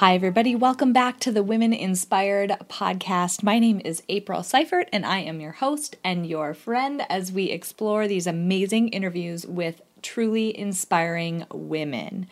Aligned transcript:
Hi, 0.00 0.14
everybody. 0.14 0.56
Welcome 0.56 0.94
back 0.94 1.20
to 1.20 1.30
the 1.30 1.42
Women 1.42 1.74
Inspired 1.74 2.56
podcast. 2.70 3.42
My 3.42 3.58
name 3.58 3.82
is 3.84 4.02
April 4.08 4.42
Seifert, 4.42 4.88
and 4.94 5.04
I 5.04 5.18
am 5.18 5.42
your 5.42 5.52
host 5.52 5.96
and 6.02 6.26
your 6.26 6.54
friend 6.54 7.02
as 7.10 7.30
we 7.30 7.50
explore 7.50 8.08
these 8.08 8.26
amazing 8.26 8.88
interviews 8.88 9.44
with 9.44 9.82
truly 10.00 10.58
inspiring 10.58 11.44
women. 11.52 12.28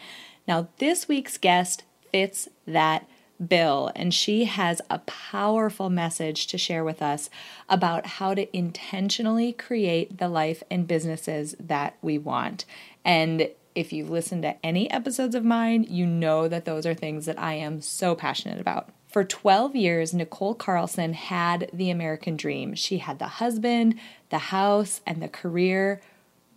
Now, 0.47 0.69
this 0.79 1.09
week's 1.09 1.37
guest 1.37 1.85
fits 2.11 2.49
that 2.67 3.07
bill, 3.47 3.93
and 3.95 4.15
she 4.15 4.47
has 4.47 4.81
a 4.89 5.01
powerful 5.01 5.91
message 5.91 6.47
to 6.47 6.57
share 6.57 6.85
with 6.85 7.03
us 7.03 7.29
about 7.69 8.07
how 8.07 8.33
to 8.33 8.57
intentionally 8.57 9.53
create 9.53 10.17
the 10.17 10.31
life 10.31 10.63
and 10.71 10.89
businesses 10.89 11.55
that 11.61 11.99
we 12.01 12.17
want. 12.17 12.65
And 13.05 13.51
if 13.75 13.93
you've 13.93 14.11
listened 14.11 14.43
to 14.43 14.57
any 14.65 14.91
episodes 14.91 15.35
of 15.35 15.45
mine, 15.45 15.87
you 15.89 16.07
know 16.07 16.49
that 16.49 16.65
those 16.65 16.87
are 16.87 16.95
things 16.95 17.27
that 17.27 17.39
I 17.39 17.55
am 17.55 17.81
so 17.81 18.15
passionate 18.15 18.61
about. 18.61 18.91
For 19.07 19.25
12 19.25 19.75
years, 19.75 20.13
Nicole 20.13 20.55
Carlson 20.55 21.15
had 21.15 21.71
the 21.73 21.91
American 21.91 22.37
dream. 22.37 22.75
She 22.75 22.99
had 22.99 23.19
the 23.19 23.27
husband, 23.27 23.99
the 24.29 24.39
house, 24.39 25.01
and 25.07 25.23
the 25.23 25.29
career. 25.29 26.01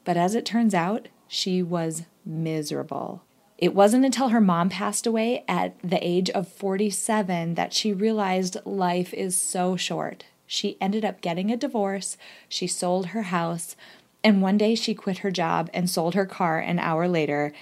But 0.04 0.18
as 0.18 0.36
it 0.36 0.46
turns 0.46 0.74
out, 0.74 1.08
she 1.28 1.64
was 1.64 2.04
miserable. 2.26 3.24
It 3.58 3.76
wasn't 3.76 4.06
until 4.06 4.30
her 4.30 4.42
mom 4.42 4.70
passed 4.70 5.06
away 5.06 5.46
at 5.48 5.80
the 5.82 6.06
age 6.06 6.30
of 6.32 6.48
47 6.48 7.54
that 7.54 7.74
she 7.74 7.94
realized 7.94 8.58
life 8.66 9.14
is 9.14 9.40
so 9.40 9.78
short. 9.78 10.26
She 10.48 10.78
ended 10.82 11.06
up 11.06 11.22
getting 11.22 11.52
a 11.52 11.56
divorce, 11.56 12.18
she 12.50 12.68
sold 12.68 13.08
her 13.08 13.22
house, 13.22 13.78
and 14.24 14.42
one 14.42 14.58
day 14.58 14.76
she 14.76 14.94
quit 14.94 15.20
her 15.20 15.32
job 15.32 15.70
and 15.74 15.90
sold 15.90 16.14
her 16.14 16.26
car 16.26 16.60
an 16.60 16.80
hour 16.80 17.08
later. 17.08 17.54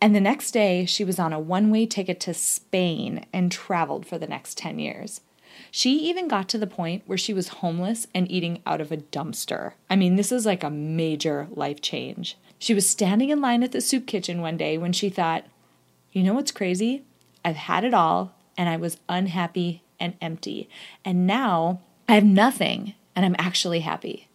And 0.00 0.14
the 0.14 0.20
next 0.20 0.50
day 0.50 0.84
she 0.86 1.04
was 1.04 1.18
on 1.18 1.32
a 1.32 1.40
one 1.40 1.70
way 1.70 1.86
ticket 1.86 2.20
to 2.20 2.34
Spain 2.34 3.26
and 3.32 3.50
traveled 3.52 4.06
for 4.06 4.18
the 4.18 4.26
next 4.26 4.58
10 4.58 4.78
years. 4.78 5.20
She 5.70 5.96
even 6.08 6.28
got 6.28 6.48
to 6.50 6.58
the 6.58 6.66
point 6.66 7.02
where 7.06 7.18
she 7.18 7.32
was 7.32 7.48
homeless 7.48 8.06
and 8.14 8.30
eating 8.30 8.62
out 8.66 8.80
of 8.80 8.92
a 8.92 8.98
dumpster. 8.98 9.72
I 9.88 9.96
mean, 9.96 10.16
this 10.16 10.32
is 10.32 10.46
like 10.46 10.62
a 10.62 10.70
major 10.70 11.48
life 11.50 11.80
change. 11.80 12.36
She 12.58 12.74
was 12.74 12.88
standing 12.88 13.30
in 13.30 13.40
line 13.40 13.62
at 13.62 13.72
the 13.72 13.80
soup 13.80 14.06
kitchen 14.06 14.40
one 14.40 14.56
day 14.56 14.78
when 14.78 14.92
she 14.92 15.08
thought, 15.08 15.44
you 16.12 16.22
know 16.22 16.34
what's 16.34 16.52
crazy? 16.52 17.04
I've 17.44 17.56
had 17.56 17.84
it 17.84 17.94
all 17.94 18.34
and 18.56 18.68
I 18.68 18.76
was 18.76 18.98
unhappy 19.08 19.82
and 20.00 20.14
empty. 20.20 20.68
And 21.04 21.26
now 21.26 21.80
I 22.08 22.14
have 22.14 22.24
nothing 22.24 22.94
and 23.14 23.24
I'm 23.24 23.36
actually 23.38 23.80
happy. 23.80 24.25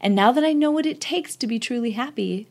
And 0.00 0.14
now 0.14 0.32
that 0.32 0.44
I 0.44 0.52
know 0.52 0.70
what 0.70 0.86
it 0.86 1.00
takes 1.00 1.36
to 1.36 1.46
be 1.46 1.58
truly 1.58 1.92
happy, 1.92 2.48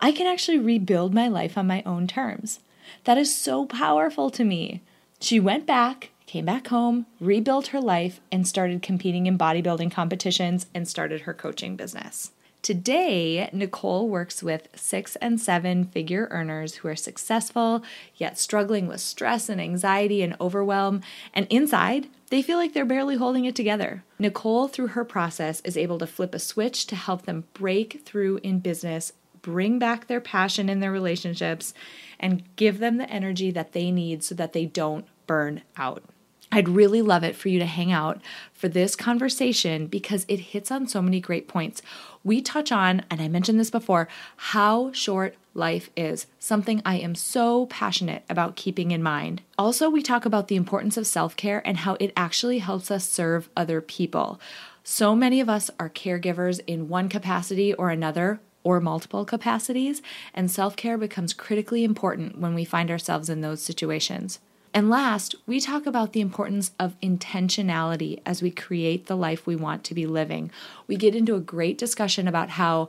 I 0.00 0.12
can 0.12 0.26
actually 0.26 0.58
rebuild 0.58 1.14
my 1.14 1.28
life 1.28 1.56
on 1.56 1.66
my 1.66 1.82
own 1.86 2.06
terms. 2.06 2.60
That 3.04 3.18
is 3.18 3.36
so 3.36 3.66
powerful 3.66 4.30
to 4.30 4.44
me. 4.44 4.82
She 5.20 5.38
went 5.38 5.66
back, 5.66 6.10
came 6.26 6.44
back 6.44 6.68
home, 6.68 7.06
rebuilt 7.20 7.68
her 7.68 7.80
life, 7.80 8.20
and 8.32 8.46
started 8.46 8.82
competing 8.82 9.26
in 9.26 9.38
bodybuilding 9.38 9.92
competitions 9.92 10.66
and 10.74 10.88
started 10.88 11.22
her 11.22 11.34
coaching 11.34 11.76
business. 11.76 12.32
Today, 12.62 13.50
Nicole 13.52 14.08
works 14.08 14.40
with 14.40 14.68
six 14.76 15.16
and 15.16 15.40
seven 15.40 15.84
figure 15.84 16.28
earners 16.30 16.76
who 16.76 16.86
are 16.86 16.94
successful, 16.94 17.82
yet 18.14 18.38
struggling 18.38 18.86
with 18.86 19.00
stress 19.00 19.48
and 19.48 19.60
anxiety 19.60 20.22
and 20.22 20.36
overwhelm. 20.40 21.00
And 21.34 21.48
inside, 21.50 22.06
they 22.30 22.40
feel 22.40 22.58
like 22.58 22.72
they're 22.72 22.84
barely 22.84 23.16
holding 23.16 23.46
it 23.46 23.56
together. 23.56 24.04
Nicole, 24.16 24.68
through 24.68 24.88
her 24.88 25.04
process, 25.04 25.60
is 25.62 25.76
able 25.76 25.98
to 25.98 26.06
flip 26.06 26.36
a 26.36 26.38
switch 26.38 26.86
to 26.86 26.94
help 26.94 27.22
them 27.22 27.46
break 27.52 28.02
through 28.04 28.38
in 28.44 28.60
business, 28.60 29.12
bring 29.40 29.80
back 29.80 30.06
their 30.06 30.20
passion 30.20 30.68
in 30.68 30.78
their 30.78 30.92
relationships, 30.92 31.74
and 32.20 32.44
give 32.54 32.78
them 32.78 32.96
the 32.96 33.10
energy 33.10 33.50
that 33.50 33.72
they 33.72 33.90
need 33.90 34.22
so 34.22 34.36
that 34.36 34.52
they 34.52 34.66
don't 34.66 35.06
burn 35.26 35.62
out. 35.76 36.04
I'd 36.54 36.68
really 36.68 37.00
love 37.00 37.24
it 37.24 37.34
for 37.34 37.48
you 37.48 37.58
to 37.60 37.66
hang 37.66 37.90
out 37.90 38.20
for 38.52 38.68
this 38.68 38.94
conversation 38.94 39.86
because 39.86 40.26
it 40.28 40.38
hits 40.38 40.70
on 40.70 40.86
so 40.86 41.00
many 41.00 41.18
great 41.18 41.48
points. 41.48 41.80
We 42.22 42.42
touch 42.42 42.70
on, 42.70 43.02
and 43.10 43.22
I 43.22 43.28
mentioned 43.28 43.58
this 43.58 43.70
before, 43.70 44.06
how 44.36 44.92
short 44.92 45.34
life 45.54 45.88
is, 45.96 46.26
something 46.38 46.82
I 46.84 46.96
am 46.96 47.14
so 47.14 47.66
passionate 47.66 48.22
about 48.28 48.56
keeping 48.56 48.90
in 48.90 49.02
mind. 49.02 49.40
Also, 49.56 49.88
we 49.88 50.02
talk 50.02 50.26
about 50.26 50.48
the 50.48 50.56
importance 50.56 50.98
of 50.98 51.06
self 51.06 51.34
care 51.36 51.66
and 51.66 51.78
how 51.78 51.96
it 51.98 52.12
actually 52.16 52.58
helps 52.58 52.90
us 52.90 53.08
serve 53.08 53.48
other 53.56 53.80
people. 53.80 54.38
So 54.84 55.16
many 55.16 55.40
of 55.40 55.48
us 55.48 55.70
are 55.80 55.88
caregivers 55.88 56.60
in 56.66 56.88
one 56.88 57.08
capacity 57.08 57.72
or 57.72 57.88
another, 57.88 58.40
or 58.62 58.78
multiple 58.78 59.24
capacities, 59.24 60.02
and 60.34 60.50
self 60.50 60.76
care 60.76 60.98
becomes 60.98 61.32
critically 61.32 61.82
important 61.82 62.38
when 62.38 62.54
we 62.54 62.66
find 62.66 62.90
ourselves 62.90 63.30
in 63.30 63.40
those 63.40 63.62
situations. 63.62 64.38
And 64.74 64.88
last, 64.88 65.34
we 65.46 65.60
talk 65.60 65.86
about 65.86 66.12
the 66.12 66.22
importance 66.22 66.72
of 66.78 66.98
intentionality 67.00 68.20
as 68.24 68.40
we 68.40 68.50
create 68.50 69.06
the 69.06 69.16
life 69.16 69.46
we 69.46 69.54
want 69.54 69.84
to 69.84 69.94
be 69.94 70.06
living. 70.06 70.50
We 70.86 70.96
get 70.96 71.14
into 71.14 71.34
a 71.34 71.40
great 71.40 71.76
discussion 71.76 72.26
about 72.26 72.50
how 72.50 72.88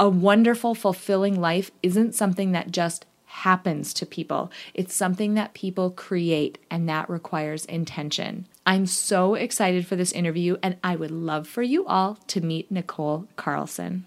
a 0.00 0.08
wonderful, 0.08 0.74
fulfilling 0.74 1.40
life 1.40 1.70
isn't 1.82 2.14
something 2.14 2.52
that 2.52 2.72
just 2.72 3.06
happens 3.26 3.94
to 3.94 4.06
people. 4.06 4.50
It's 4.74 4.94
something 4.94 5.34
that 5.34 5.54
people 5.54 5.90
create, 5.90 6.58
and 6.70 6.88
that 6.88 7.08
requires 7.08 7.64
intention. 7.66 8.48
I'm 8.64 8.86
so 8.86 9.34
excited 9.34 9.86
for 9.86 9.94
this 9.94 10.12
interview, 10.12 10.56
and 10.62 10.76
I 10.82 10.96
would 10.96 11.10
love 11.10 11.46
for 11.46 11.62
you 11.62 11.86
all 11.86 12.18
to 12.28 12.40
meet 12.40 12.70
Nicole 12.70 13.28
Carlson. 13.36 14.06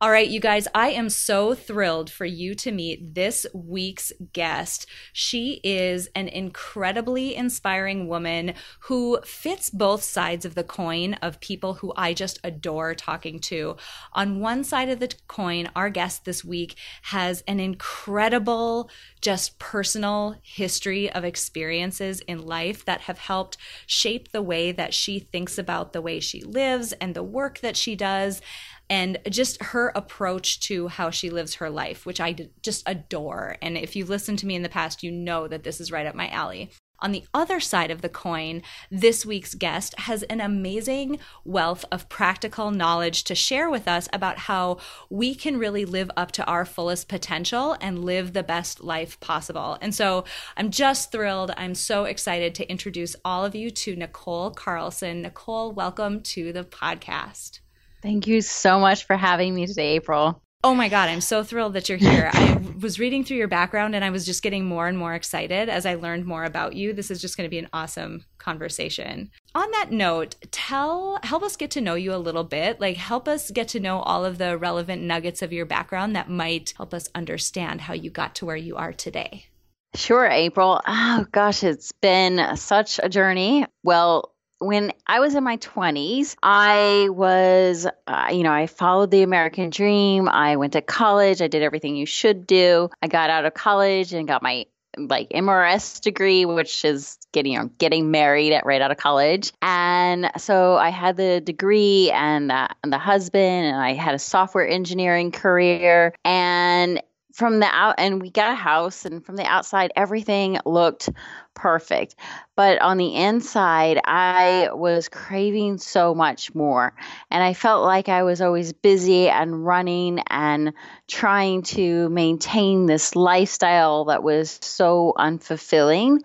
All 0.00 0.10
right, 0.10 0.28
you 0.28 0.40
guys, 0.40 0.66
I 0.74 0.90
am 0.90 1.08
so 1.08 1.54
thrilled 1.54 2.10
for 2.10 2.24
you 2.26 2.56
to 2.56 2.72
meet 2.72 3.14
this 3.14 3.46
week's 3.54 4.12
guest. 4.32 4.86
She 5.12 5.60
is 5.62 6.08
an 6.16 6.26
incredibly 6.26 7.36
inspiring 7.36 8.08
woman 8.08 8.54
who 8.80 9.20
fits 9.24 9.70
both 9.70 10.02
sides 10.02 10.44
of 10.44 10.56
the 10.56 10.64
coin 10.64 11.14
of 11.22 11.38
people 11.38 11.74
who 11.74 11.92
I 11.96 12.12
just 12.12 12.40
adore 12.42 12.96
talking 12.96 13.38
to. 13.42 13.76
On 14.12 14.40
one 14.40 14.64
side 14.64 14.88
of 14.88 14.98
the 14.98 15.14
coin, 15.28 15.70
our 15.76 15.90
guest 15.90 16.24
this 16.24 16.44
week 16.44 16.74
has 17.02 17.44
an 17.46 17.60
incredible, 17.60 18.90
just 19.20 19.60
personal 19.60 20.34
history 20.42 21.08
of 21.08 21.24
experiences 21.24 22.18
in 22.20 22.44
life 22.44 22.84
that 22.84 23.02
have 23.02 23.18
helped 23.18 23.58
shape 23.86 24.32
the 24.32 24.42
way 24.42 24.72
that 24.72 24.92
she 24.92 25.20
thinks 25.20 25.56
about 25.56 25.92
the 25.92 26.02
way 26.02 26.18
she 26.18 26.42
lives 26.42 26.92
and 26.94 27.14
the 27.14 27.22
work 27.22 27.60
that 27.60 27.76
she 27.76 27.94
does 27.94 28.42
and 28.90 29.18
just 29.28 29.62
her 29.62 29.92
approach 29.94 30.60
to 30.60 30.88
how 30.88 31.10
she 31.10 31.30
lives 31.30 31.54
her 31.54 31.70
life, 31.70 32.04
which 32.06 32.20
I 32.20 32.36
just 32.62 32.82
adore. 32.86 33.56
And 33.62 33.76
if 33.76 33.96
you've 33.96 34.10
listened 34.10 34.38
to 34.40 34.46
me 34.46 34.54
in 34.54 34.62
the 34.62 34.68
past, 34.68 35.02
you 35.02 35.10
know 35.10 35.48
that 35.48 35.62
this 35.62 35.80
is 35.80 35.90
right 35.92 36.06
up 36.06 36.14
my 36.14 36.28
alley. 36.28 36.70
On 37.00 37.12
the 37.12 37.24
other 37.34 37.60
side 37.60 37.90
of 37.90 38.00
the 38.00 38.08
coin, 38.08 38.62
this 38.90 39.26
week's 39.26 39.54
guest 39.54 39.98
has 40.00 40.22
an 40.24 40.40
amazing 40.40 41.18
wealth 41.44 41.84
of 41.92 42.08
practical 42.08 42.70
knowledge 42.70 43.24
to 43.24 43.34
share 43.34 43.68
with 43.68 43.86
us 43.88 44.08
about 44.12 44.38
how 44.38 44.78
we 45.10 45.34
can 45.34 45.58
really 45.58 45.84
live 45.84 46.10
up 46.16 46.32
to 46.32 46.44
our 46.46 46.64
fullest 46.64 47.08
potential 47.08 47.76
and 47.80 48.04
live 48.04 48.32
the 48.32 48.42
best 48.42 48.82
life 48.82 49.18
possible. 49.20 49.76
And 49.82 49.94
so 49.94 50.24
I'm 50.56 50.70
just 50.70 51.12
thrilled. 51.12 51.50
I'm 51.56 51.74
so 51.74 52.04
excited 52.04 52.54
to 52.54 52.70
introduce 52.70 53.16
all 53.24 53.44
of 53.44 53.54
you 53.54 53.70
to 53.70 53.96
Nicole 53.96 54.50
Carlson. 54.52 55.22
Nicole, 55.22 55.72
welcome 55.72 56.22
to 56.22 56.52
the 56.52 56.64
podcast. 56.64 57.58
Thank 58.04 58.26
you 58.26 58.42
so 58.42 58.78
much 58.78 59.06
for 59.06 59.16
having 59.16 59.54
me 59.54 59.66
today, 59.66 59.94
April. 59.94 60.42
Oh 60.62 60.74
my 60.74 60.90
God, 60.90 61.08
I'm 61.08 61.22
so 61.22 61.42
thrilled 61.42 61.72
that 61.72 61.88
you're 61.88 61.96
here. 61.96 62.28
I 62.34 62.60
was 62.78 62.98
reading 62.98 63.24
through 63.24 63.38
your 63.38 63.48
background 63.48 63.94
and 63.94 64.04
I 64.04 64.10
was 64.10 64.26
just 64.26 64.42
getting 64.42 64.66
more 64.66 64.86
and 64.86 64.98
more 64.98 65.14
excited 65.14 65.70
as 65.70 65.86
I 65.86 65.94
learned 65.94 66.26
more 66.26 66.44
about 66.44 66.74
you. 66.74 66.92
This 66.92 67.10
is 67.10 67.18
just 67.18 67.38
going 67.38 67.46
to 67.46 67.50
be 67.50 67.58
an 67.58 67.70
awesome 67.72 68.26
conversation. 68.36 69.30
on 69.54 69.70
that 69.70 69.90
note, 69.90 70.36
tell 70.50 71.18
help 71.22 71.42
us 71.42 71.56
get 71.56 71.70
to 71.70 71.80
know 71.80 71.94
you 71.94 72.12
a 72.12 72.16
little 72.16 72.44
bit. 72.44 72.78
Like 72.78 72.98
help 72.98 73.26
us 73.26 73.50
get 73.50 73.68
to 73.68 73.80
know 73.80 74.00
all 74.00 74.26
of 74.26 74.36
the 74.36 74.58
relevant 74.58 75.00
nuggets 75.00 75.40
of 75.40 75.54
your 75.54 75.64
background 75.64 76.14
that 76.14 76.28
might 76.28 76.74
help 76.76 76.92
us 76.92 77.08
understand 77.14 77.80
how 77.80 77.94
you 77.94 78.10
got 78.10 78.34
to 78.34 78.44
where 78.44 78.54
you 78.54 78.76
are 78.76 78.92
today. 78.92 79.46
Sure, 79.94 80.26
April. 80.26 80.78
Oh 80.86 81.24
gosh, 81.32 81.64
it's 81.64 81.92
been 82.02 82.56
such 82.58 83.00
a 83.02 83.08
journey. 83.08 83.64
Well, 83.82 84.33
when 84.64 84.92
I 85.06 85.20
was 85.20 85.34
in 85.34 85.44
my 85.44 85.58
20s, 85.58 86.36
I 86.42 87.08
was, 87.10 87.86
uh, 88.06 88.28
you 88.32 88.42
know, 88.42 88.52
I 88.52 88.66
followed 88.66 89.10
the 89.10 89.22
American 89.22 89.70
dream. 89.70 90.28
I 90.28 90.56
went 90.56 90.72
to 90.72 90.80
college. 90.80 91.42
I 91.42 91.48
did 91.48 91.62
everything 91.62 91.96
you 91.96 92.06
should 92.06 92.46
do. 92.46 92.88
I 93.02 93.08
got 93.08 93.30
out 93.30 93.44
of 93.44 93.54
college 93.54 94.12
and 94.12 94.26
got 94.26 94.42
my 94.42 94.66
like 94.96 95.30
MRS 95.30 96.00
degree, 96.00 96.44
which 96.44 96.84
is 96.84 97.18
getting 97.32 97.52
you 97.52 97.58
know, 97.58 97.70
getting 97.78 98.10
married 98.10 98.52
at 98.52 98.64
right 98.64 98.80
out 98.80 98.90
of 98.90 98.96
college. 98.96 99.52
And 99.60 100.30
so 100.38 100.76
I 100.76 100.90
had 100.90 101.16
the 101.16 101.40
degree 101.40 102.10
and 102.12 102.48
the, 102.48 102.68
and 102.82 102.92
the 102.92 102.98
husband, 102.98 103.66
and 103.66 103.76
I 103.76 103.94
had 103.94 104.14
a 104.14 104.18
software 104.18 104.66
engineering 104.66 105.32
career. 105.32 106.14
And 106.24 107.02
from 107.34 107.58
the 107.58 107.66
out 107.66 107.96
and 107.98 108.22
we 108.22 108.30
got 108.30 108.52
a 108.52 108.54
house 108.54 109.04
and 109.04 109.26
from 109.26 109.34
the 109.34 109.44
outside 109.44 109.92
everything 109.96 110.56
looked 110.64 111.10
perfect. 111.52 112.14
But 112.54 112.80
on 112.80 112.96
the 112.96 113.16
inside 113.16 114.00
i 114.04 114.68
was 114.72 115.08
craving 115.08 115.78
so 115.78 116.14
much 116.14 116.54
more 116.54 116.94
and 117.32 117.42
i 117.42 117.52
felt 117.52 117.84
like 117.84 118.08
i 118.08 118.22
was 118.22 118.40
always 118.40 118.72
busy 118.72 119.28
and 119.28 119.66
running 119.66 120.20
and 120.30 120.72
trying 121.08 121.62
to 121.62 122.08
maintain 122.08 122.86
this 122.86 123.16
lifestyle 123.16 124.06
that 124.06 124.22
was 124.22 124.58
so 124.62 125.12
unfulfilling. 125.18 126.20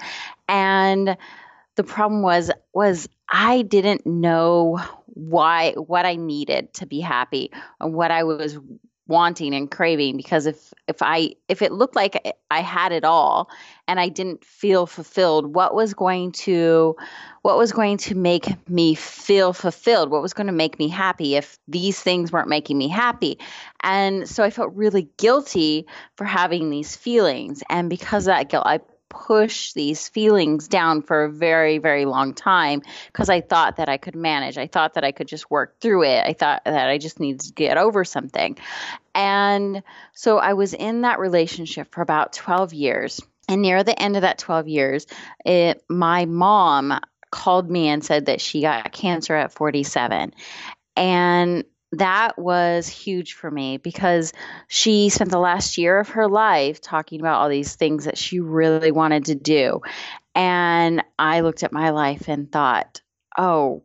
And 0.47 1.17
the 1.75 1.83
problem 1.83 2.21
was 2.21 2.51
was 2.73 3.09
i 3.27 3.63
didn't 3.63 4.06
know 4.06 4.79
why 5.07 5.71
what 5.73 6.06
i 6.06 6.15
needed 6.15 6.73
to 6.73 6.85
be 6.85 7.00
happy 7.00 7.51
and 7.79 7.94
what 7.94 8.11
i 8.11 8.23
was 8.23 8.57
wanting 9.09 9.56
and 9.56 9.71
craving 9.71 10.15
because 10.15 10.45
if 10.45 10.71
if 10.88 10.97
I 11.01 11.31
if 11.47 11.63
it 11.63 11.71
looked 11.71 11.95
like 11.95 12.35
I 12.51 12.61
had 12.61 12.91
it 12.91 13.03
all 13.03 13.50
and 13.88 14.00
I 14.00 14.07
didn't 14.07 14.45
feel 14.45 14.85
fulfilled 14.85 15.56
what 15.56 15.73
was 15.73 15.95
going 15.95 16.31
to 16.44 16.95
what 17.41 17.57
was 17.57 17.71
going 17.71 17.97
to 17.97 18.15
make 18.15 18.69
me 18.69 18.94
feel 18.94 19.51
fulfilled? 19.51 20.11
What 20.11 20.21
was 20.21 20.33
going 20.33 20.47
to 20.47 20.53
make 20.53 20.77
me 20.77 20.89
happy 20.89 21.35
if 21.35 21.57
these 21.67 22.00
things 22.00 22.31
weren't 22.31 22.47
making 22.47 22.77
me 22.77 22.88
happy? 22.88 23.39
And 23.81 24.29
so 24.29 24.44
I 24.44 24.51
felt 24.51 24.75
really 24.75 25.09
guilty 25.17 25.88
for 26.15 26.25
having 26.25 26.69
these 26.69 26.95
feelings. 26.95 27.63
And 27.67 27.89
because 27.89 28.27
of 28.27 28.35
that 28.35 28.50
guilt 28.50 28.63
I 28.67 28.79
push 29.09 29.73
these 29.73 30.07
feelings 30.07 30.67
down 30.67 31.01
for 31.01 31.23
a 31.23 31.31
very, 31.31 31.77
very 31.77 32.06
long 32.06 32.33
time 32.33 32.81
because 33.07 33.29
I 33.29 33.41
thought 33.41 33.77
that 33.77 33.89
I 33.89 33.97
could 33.97 34.15
manage. 34.15 34.57
I 34.57 34.67
thought 34.67 34.94
that 34.94 35.03
I 35.03 35.11
could 35.11 35.27
just 35.27 35.50
work 35.51 35.79
through 35.79 36.03
it. 36.03 36.25
I 36.25 36.33
thought 36.33 36.63
that 36.65 36.89
I 36.89 36.97
just 36.97 37.19
needed 37.19 37.41
to 37.41 37.53
get 37.53 37.77
over 37.77 38.06
something. 38.06 38.57
And 39.13 39.83
so 40.13 40.38
I 40.38 40.53
was 40.53 40.73
in 40.73 41.01
that 41.01 41.19
relationship 41.19 41.91
for 41.91 42.01
about 42.01 42.33
12 42.33 42.73
years. 42.73 43.19
And 43.47 43.63
near 43.63 43.83
the 43.83 44.00
end 44.00 44.15
of 44.15 44.21
that 44.21 44.38
12 44.38 44.67
years, 44.67 45.07
it, 45.44 45.83
my 45.89 46.25
mom 46.25 47.00
called 47.31 47.69
me 47.69 47.88
and 47.88 48.03
said 48.03 48.27
that 48.27 48.41
she 48.41 48.61
got 48.61 48.91
cancer 48.91 49.35
at 49.35 49.51
47. 49.51 50.33
And 50.95 51.63
that 51.94 52.38
was 52.38 52.88
huge 52.88 53.33
for 53.33 53.50
me 53.50 53.77
because 53.77 54.31
she 54.68 55.09
spent 55.09 55.31
the 55.31 55.39
last 55.39 55.77
year 55.77 56.00
of 56.00 56.09
her 56.09 56.27
life 56.27 56.81
talking 56.81 57.19
about 57.19 57.41
all 57.41 57.50
these 57.50 57.75
things 57.75 58.06
that 58.06 58.18
she 58.18 58.39
really 58.39 58.91
wanted 58.91 59.25
to 59.25 59.36
do. 59.36 59.81
And 60.36 61.03
I 61.18 61.41
looked 61.41 61.63
at 61.63 61.74
my 61.74 61.89
life 61.89 62.27
and 62.27 62.51
thought, 62.51 63.01
oh, 63.38 63.83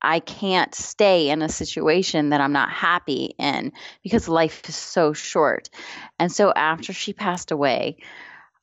I 0.00 0.20
can't 0.20 0.74
stay 0.74 1.30
in 1.30 1.42
a 1.42 1.48
situation 1.48 2.30
that 2.30 2.40
I'm 2.40 2.52
not 2.52 2.70
happy 2.70 3.34
in 3.38 3.72
because 4.02 4.28
life 4.28 4.68
is 4.68 4.76
so 4.76 5.12
short. 5.12 5.70
And 6.18 6.30
so 6.30 6.52
after 6.52 6.92
she 6.92 7.12
passed 7.12 7.50
away, 7.50 7.96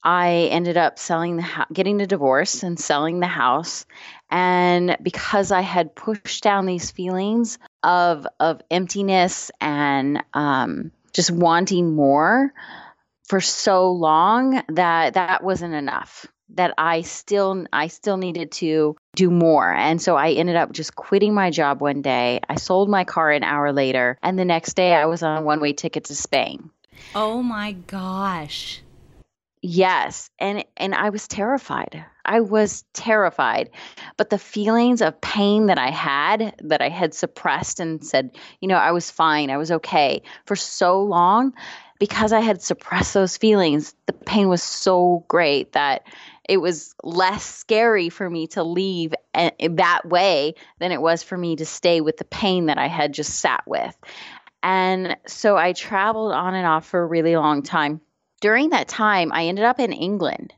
I 0.06 0.50
ended 0.52 0.78
up 0.78 1.00
selling 1.00 1.36
the 1.36 1.42
house, 1.42 1.68
getting 1.74 2.00
a 2.00 2.08
divorce 2.08 2.62
and 2.62 2.80
selling 2.80 3.20
the 3.20 3.28
house. 3.28 3.88
And 4.30 4.98
because 5.02 5.52
I 5.52 5.62
had 5.62 5.96
pushed 5.96 6.44
down 6.44 6.68
these 6.68 6.92
feelings 6.92 7.58
of 7.84 8.28
of 8.40 8.62
emptiness 8.72 9.52
and 9.62 10.24
um, 10.34 10.92
just 11.14 11.32
wanting 11.32 11.96
more 11.96 12.54
for 13.28 13.42
so 13.42 13.92
long 13.92 14.62
that 14.70 15.16
that 15.16 15.44
wasn't 15.44 15.74
enough 15.74 16.28
that 16.50 16.74
I 16.78 17.02
still 17.02 17.66
I 17.74 17.88
still 17.88 18.18
needed 18.18 18.52
to 18.54 18.96
do 19.16 19.32
more. 19.32 19.72
And 19.74 20.02
so 20.02 20.16
I 20.16 20.32
ended 20.32 20.56
up 20.56 20.72
just 20.72 20.96
quitting 20.96 21.34
my 21.34 21.50
job 21.50 21.82
one 21.82 22.02
day. 22.02 22.40
I 22.48 22.56
sold 22.56 22.90
my 22.90 23.04
car 23.04 23.32
an 23.32 23.44
hour 23.44 23.74
later 23.74 24.18
and 24.22 24.38
the 24.38 24.46
next 24.46 24.76
day 24.76 24.94
I 24.94 25.06
was 25.06 25.24
on 25.24 25.38
a 25.38 25.42
one-way 25.42 25.74
ticket 25.74 26.06
to 26.06 26.16
Spain. 26.16 26.70
Oh 27.14 27.42
my 27.42 27.74
gosh. 27.74 28.82
Yes, 29.68 30.30
and 30.38 30.64
and 30.78 30.94
I 30.94 31.10
was 31.10 31.28
terrified. 31.28 32.06
I 32.24 32.42
was 32.42 32.84
terrified. 32.94 33.72
But 34.16 34.30
the 34.30 34.38
feelings 34.38 35.02
of 35.02 35.20
pain 35.22 35.66
that 35.66 35.80
I 35.80 35.90
had 35.90 36.54
that 36.64 36.84
I 36.84 36.90
had 36.90 37.16
suppressed 37.16 37.80
and 37.80 38.06
said, 38.06 38.38
you 38.62 38.68
know, 38.68 38.76
I 38.76 38.92
was 38.92 39.10
fine, 39.10 39.50
I 39.50 39.58
was 39.58 39.72
okay 39.72 40.22
for 40.46 40.56
so 40.56 41.02
long 41.02 41.54
because 41.98 42.32
I 42.32 42.42
had 42.42 42.62
suppressed 42.62 43.16
those 43.16 43.38
feelings, 43.38 43.96
the 44.06 44.14
pain 44.14 44.50
was 44.50 44.62
so 44.62 45.26
great 45.28 45.72
that 45.72 46.04
it 46.48 46.58
was 46.58 46.94
less 47.04 47.44
scary 47.44 48.10
for 48.10 48.30
me 48.30 48.46
to 48.48 48.64
leave 48.64 49.16
that 49.34 50.02
way 50.06 50.54
than 50.78 50.92
it 50.92 51.02
was 51.02 51.24
for 51.24 51.40
me 51.40 51.56
to 51.56 51.66
stay 51.66 52.02
with 52.02 52.18
the 52.18 52.26
pain 52.26 52.68
that 52.68 52.78
I 52.78 52.86
had 52.86 53.16
just 53.16 53.40
sat 53.40 53.64
with. 53.66 53.98
And 54.62 55.18
so 55.26 55.58
I 55.58 55.74
traveled 55.74 56.34
on 56.34 56.54
and 56.54 56.68
off 56.68 56.86
for 56.86 57.02
a 57.02 57.08
really 57.08 57.36
long 57.36 57.64
time 57.64 58.02
during 58.42 58.70
that 58.70 58.88
time, 58.88 59.32
I 59.32 59.46
ended 59.46 59.66
up 59.66 59.80
in 59.80 59.94
England 59.94 60.54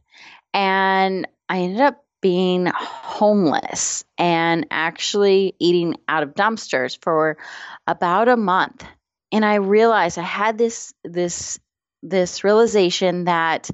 and 0.53 1.27
I 1.50 1.59
ended 1.59 1.81
up 1.81 2.03
being 2.21 2.65
homeless 2.65 4.03
and 4.18 4.65
actually 4.71 5.56
eating 5.59 5.95
out 6.07 6.24
of 6.24 6.33
dumpsters 6.33 6.97
for 7.01 7.38
about 7.85 8.27
a 8.27 8.38
month. 8.38 8.83
And 9.31 9.45
I 9.45 9.56
realized 9.56 10.18
I 10.18 10.24
had 10.24 10.57
this 10.57 10.94
this 11.03 11.59
this 12.03 12.44
realization 12.44 13.25
that 13.25 13.69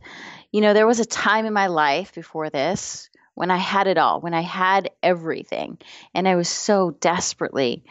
you 0.51 0.61
know 0.61 0.73
there 0.73 0.87
was 0.87 0.99
a 0.99 1.05
time 1.05 1.45
in 1.45 1.53
my 1.53 1.67
life 1.67 2.13
before 2.13 2.49
this 2.49 3.09
when 3.35 3.49
I 3.49 3.57
had 3.57 3.87
it 3.87 3.97
all, 3.97 4.21
when 4.21 4.33
I 4.33 4.41
had 4.41 4.91
everything 5.01 5.79
and 6.13 6.27
I 6.27 6.35
was 6.35 6.49
so 6.49 6.91
desperately 6.91 7.83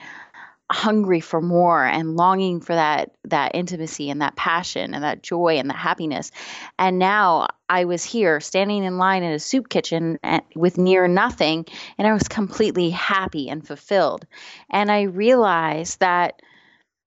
hungry 0.72 1.20
for 1.20 1.40
more 1.40 1.84
and 1.84 2.16
longing 2.16 2.60
for 2.60 2.74
that 2.74 3.10
that 3.24 3.52
intimacy 3.54 4.10
and 4.10 4.22
that 4.22 4.36
passion 4.36 4.94
and 4.94 5.04
that 5.04 5.22
joy 5.22 5.58
and 5.58 5.70
that 5.70 5.76
happiness. 5.76 6.30
And 6.78 6.98
now 6.98 7.48
i 7.68 7.84
was 7.84 8.04
here 8.04 8.40
standing 8.40 8.84
in 8.84 8.98
line 8.98 9.22
in 9.22 9.32
a 9.32 9.38
soup 9.38 9.68
kitchen 9.68 10.18
with 10.54 10.78
near 10.78 11.06
nothing 11.08 11.66
and 11.98 12.06
i 12.06 12.12
was 12.12 12.28
completely 12.28 12.90
happy 12.90 13.48
and 13.48 13.66
fulfilled. 13.66 14.26
And 14.70 14.90
i 14.90 15.02
realized 15.02 16.00
that 16.00 16.40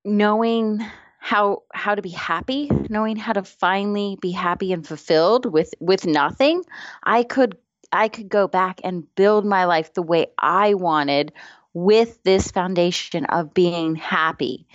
knowing 0.03 0.86
how 1.19 1.63
how 1.74 1.95
to 1.95 2.03
be 2.03 2.10
happy 2.10 2.69
knowing 2.89 3.15
how 3.15 3.34
to 3.34 3.43
finally 3.43 4.15
be 4.22 4.29
happy 4.29 4.72
and 4.72 4.86
fulfilled 4.86 5.51
with 5.51 5.74
with 5.79 6.05
nothing 6.05 6.63
i 7.03 7.24
could 7.24 7.57
i 7.91 8.07
could 8.07 8.29
go 8.29 8.48
back 8.48 8.79
and 8.84 9.03
build 9.15 9.43
my 9.43 9.65
life 9.65 9.91
the 9.95 10.03
way 10.03 10.27
i 10.38 10.75
wanted 10.75 11.34
with 11.75 12.24
this 12.24 12.50
foundation 12.50 13.25
of 13.25 13.53
being 13.53 13.96
happy. 13.96 14.65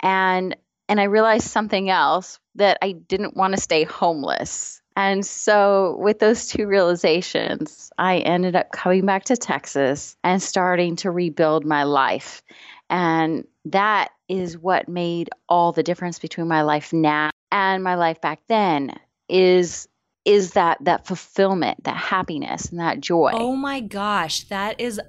And 0.00 0.54
and 0.88 1.00
I 1.00 1.04
realized 1.04 1.46
something 1.46 1.88
else 1.88 2.38
that 2.56 2.78
I 2.82 2.92
didn't 2.92 3.36
want 3.36 3.54
to 3.54 3.60
stay 3.60 3.84
homeless. 3.84 4.82
And 4.96 5.24
so, 5.24 5.96
with 5.98 6.18
those 6.18 6.48
two 6.48 6.66
realizations, 6.66 7.90
I 7.96 8.18
ended 8.18 8.56
up 8.56 8.72
coming 8.72 9.06
back 9.06 9.24
to 9.26 9.36
Texas 9.36 10.16
and 10.22 10.42
starting 10.42 10.96
to 10.96 11.10
rebuild 11.10 11.64
my 11.64 11.84
life. 11.84 12.42
And 12.90 13.46
that 13.66 14.10
is 14.28 14.58
what 14.58 14.88
made 14.88 15.30
all 15.48 15.72
the 15.72 15.84
difference 15.84 16.18
between 16.18 16.48
my 16.48 16.62
life 16.62 16.92
now 16.92 17.30
and 17.52 17.84
my 17.84 17.94
life 17.94 18.20
back 18.20 18.40
then 18.48 18.92
is 19.28 19.88
is 20.26 20.52
that 20.52 20.76
that 20.82 21.06
fulfillment, 21.06 21.82
that 21.84 21.96
happiness 21.96 22.66
and 22.66 22.80
that 22.80 23.00
joy. 23.00 23.30
Oh 23.32 23.56
my 23.56 23.80
gosh, 23.80 24.44
that 24.44 24.78
is 24.80 25.00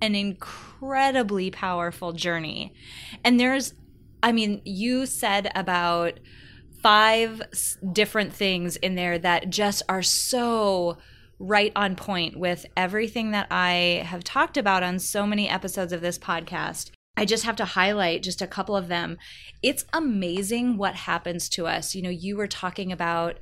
an 0.00 0.14
incredibly 0.14 1.50
powerful 1.50 2.12
journey. 2.12 2.74
And 3.24 3.38
there's, 3.38 3.74
I 4.22 4.32
mean, 4.32 4.62
you 4.64 5.06
said 5.06 5.50
about 5.54 6.20
five 6.82 7.42
different 7.92 8.32
things 8.32 8.76
in 8.76 8.94
there 8.94 9.18
that 9.18 9.50
just 9.50 9.82
are 9.88 10.02
so 10.02 10.98
right 11.38 11.72
on 11.76 11.96
point 11.96 12.38
with 12.38 12.66
everything 12.76 13.30
that 13.30 13.46
I 13.50 14.02
have 14.06 14.24
talked 14.24 14.56
about 14.56 14.82
on 14.82 14.98
so 14.98 15.26
many 15.26 15.48
episodes 15.48 15.92
of 15.92 16.00
this 16.00 16.18
podcast. 16.18 16.90
I 17.16 17.24
just 17.24 17.44
have 17.44 17.56
to 17.56 17.64
highlight 17.64 18.22
just 18.22 18.40
a 18.42 18.46
couple 18.46 18.76
of 18.76 18.86
them. 18.86 19.18
It's 19.60 19.84
amazing 19.92 20.76
what 20.76 20.94
happens 20.94 21.48
to 21.50 21.66
us. 21.66 21.94
You 21.94 22.02
know, 22.02 22.10
you 22.10 22.36
were 22.36 22.46
talking 22.46 22.92
about 22.92 23.38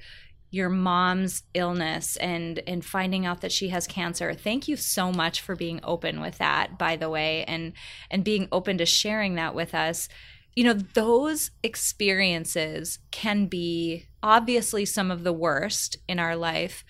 your 0.51 0.69
mom's 0.69 1.43
illness 1.55 2.17
and 2.17 2.61
and 2.67 2.85
finding 2.85 3.27
out 3.27 3.41
that 3.41 3.53
she 3.53 3.69
has 3.69 3.87
cancer. 3.87 4.35
Thank 4.35 4.69
you 4.69 4.77
so 4.77 5.13
much 5.13 5.41
for 5.41 5.57
being 5.57 5.81
open 5.83 6.21
with 6.21 6.39
that 6.39 6.79
by 6.79 6.97
the 6.97 7.11
way 7.11 7.45
and 7.45 7.73
and 8.11 8.25
being 8.25 8.49
open 8.53 8.79
to 8.79 8.87
sharing 8.87 9.35
that 9.35 9.55
with 9.55 9.75
us. 9.75 10.09
You 10.55 10.65
know 10.65 10.73
those 10.73 11.51
experiences 11.63 12.99
can 13.11 13.47
be 13.47 14.07
obviously 14.23 14.85
some 14.85 15.11
of 15.11 15.25
the 15.25 15.33
worst 15.33 15.99
in 16.09 16.19
our 16.19 16.37
life 16.37 16.85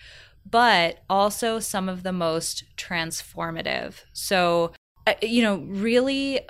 but 0.49 0.99
also 1.09 1.59
some 1.59 1.89
of 1.89 2.03
the 2.03 2.13
most 2.13 2.63
transformative. 2.77 4.03
So 4.13 4.71
you 5.21 5.41
know, 5.41 5.59
really, 5.67 6.41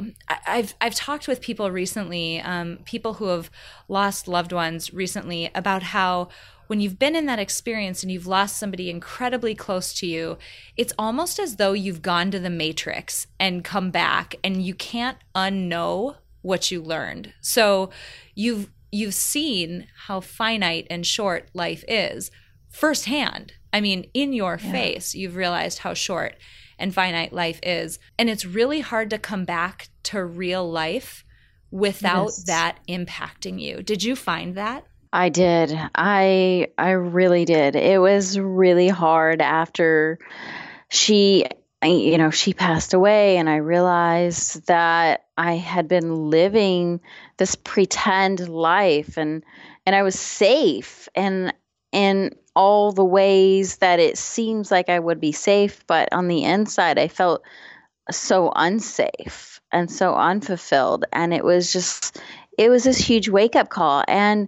I've 0.48 0.74
I've 0.82 0.96
talked 0.96 1.28
with 1.28 1.42
people 1.42 1.70
recently, 1.70 2.40
um, 2.42 2.80
people 2.86 3.16
who 3.16 3.28
have 3.28 3.52
lost 3.88 4.28
loved 4.28 4.52
ones 4.52 4.94
recently, 4.94 5.52
about 5.54 5.84
how 5.84 6.30
when 6.68 6.80
you've 6.80 7.00
been 7.00 7.16
in 7.16 7.26
that 7.26 7.40
experience 7.40 8.04
and 8.04 8.12
you've 8.12 8.28
lost 8.28 8.58
somebody 8.58 8.90
incredibly 8.90 9.56
close 9.56 9.94
to 9.96 10.06
you, 10.06 10.38
it's 10.76 10.94
almost 10.98 11.40
as 11.40 11.56
though 11.56 11.74
you've 11.74 12.02
gone 12.02 12.32
to 12.32 12.40
the 12.40 12.50
matrix 12.50 13.28
and 13.40 13.64
come 13.64 13.90
back 13.90 14.36
and 14.44 14.64
you 14.64 14.74
can't 14.74 15.18
unknow 15.34 16.18
what 16.42 16.72
you 16.72 16.82
learned. 16.82 17.34
So 17.42 17.90
you've 18.36 18.70
you've 18.92 19.14
seen 19.14 19.88
how 20.06 20.22
finite 20.22 20.88
and 20.90 21.06
short 21.06 21.50
life 21.54 21.84
is 21.88 22.32
firsthand. 22.70 23.54
I 23.74 23.82
mean, 23.82 24.10
in 24.14 24.34
your 24.34 24.60
yeah. 24.62 24.72
face, 24.72 25.14
you've 25.14 25.36
realized 25.36 25.80
how 25.80 25.94
short 25.94 26.36
and 26.80 26.94
finite 26.94 27.34
life 27.34 27.60
is. 27.64 28.00
And 28.18 28.30
it's 28.30 28.46
really 28.46 28.80
hard 28.80 29.10
to 29.10 29.18
come 29.18 29.46
back 29.46 29.90
to 30.04 30.24
real 30.24 30.70
life 30.70 31.26
without 31.72 32.26
yes. 32.26 32.44
that 32.44 32.78
impacting 32.88 33.60
you. 33.60 33.84
Did 33.84 34.04
you 34.04 34.16
find 34.16 34.56
that? 34.56 34.86
I 35.12 35.30
did. 35.30 35.78
I 35.96 36.68
I 36.78 36.92
really 36.92 37.46
did. 37.46 37.76
It 37.76 38.00
was 38.00 38.40
really 38.40 38.90
hard 38.90 39.42
after 39.42 40.20
she 40.90 41.46
you 41.84 42.18
know, 42.18 42.32
she 42.32 42.54
passed 42.54 42.94
away 42.96 43.38
and 43.38 43.48
I 43.48 43.58
realized 43.58 44.66
that 44.66 45.26
I 45.38 45.54
had 45.54 45.88
been 45.88 46.30
living 46.30 47.02
this 47.38 47.56
pretend 47.56 48.50
life 48.50 49.18
and 49.18 49.44
and 49.86 49.96
I 49.96 50.02
was 50.04 50.20
safe 50.20 51.08
and 51.16 51.54
in 51.92 52.36
all 52.56 52.92
the 52.92 53.06
ways 53.06 53.78
that 53.78 54.00
it 54.00 54.18
seems 54.18 54.72
like 54.72 54.90
I 54.90 55.00
would 55.00 55.22
be 55.22 55.32
safe, 55.32 55.86
but 55.86 56.10
on 56.12 56.28
the 56.28 56.44
inside 56.44 56.98
I 56.98 57.08
felt 57.08 57.44
so 58.10 58.52
unsafe 58.56 59.62
and 59.72 59.92
so 59.92 60.16
unfulfilled 60.16 61.06
and 61.14 61.34
it 61.34 61.44
was 61.44 61.72
just 61.72 62.20
it 62.58 62.70
was 62.70 62.84
this 62.84 62.98
huge 62.98 63.30
wake 63.30 63.56
up 63.56 63.70
call 63.70 64.04
and 64.08 64.48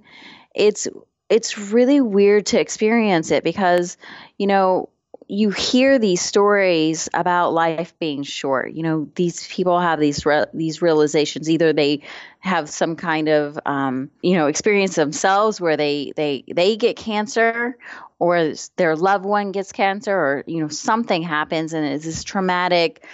it's 0.56 0.88
it's 1.30 1.58
really 1.58 2.02
weird 2.02 2.48
to 2.48 2.60
experience 2.60 3.32
it 3.32 3.44
because 3.44 3.98
you 4.38 4.48
know 4.48 4.90
you 5.32 5.52
hear 5.52 6.00
these 6.00 6.22
stories 6.22 7.08
about 7.14 7.54
life 7.54 7.94
being 8.00 8.24
short. 8.24 8.74
You 8.74 8.82
know, 8.82 9.10
these 9.14 9.48
people 9.48 9.80
have 9.80 10.00
these 10.00 10.26
re- 10.26 10.48
these 10.56 10.82
realizations. 10.82 11.48
Either 11.48 11.72
they 11.72 12.02
have 12.40 12.68
some 12.68 12.96
kind 12.96 13.30
of 13.30 13.60
um, 13.66 14.10
you 14.22 14.34
know 14.34 14.48
experience 14.48 14.96
themselves 14.96 15.62
where 15.62 15.78
they 15.78 16.14
they 16.16 16.44
they 16.52 16.76
get 16.76 16.98
cancer, 16.98 17.78
or 18.18 18.54
their 18.76 18.96
loved 18.96 19.24
one 19.24 19.52
gets 19.52 19.72
cancer, 19.72 20.16
or 20.18 20.44
you 20.48 20.62
know 20.62 20.68
something 20.68 21.22
happens 21.22 21.74
and 21.74 21.86
it's 21.86 22.06
this 22.06 22.24
traumatic 22.24 23.06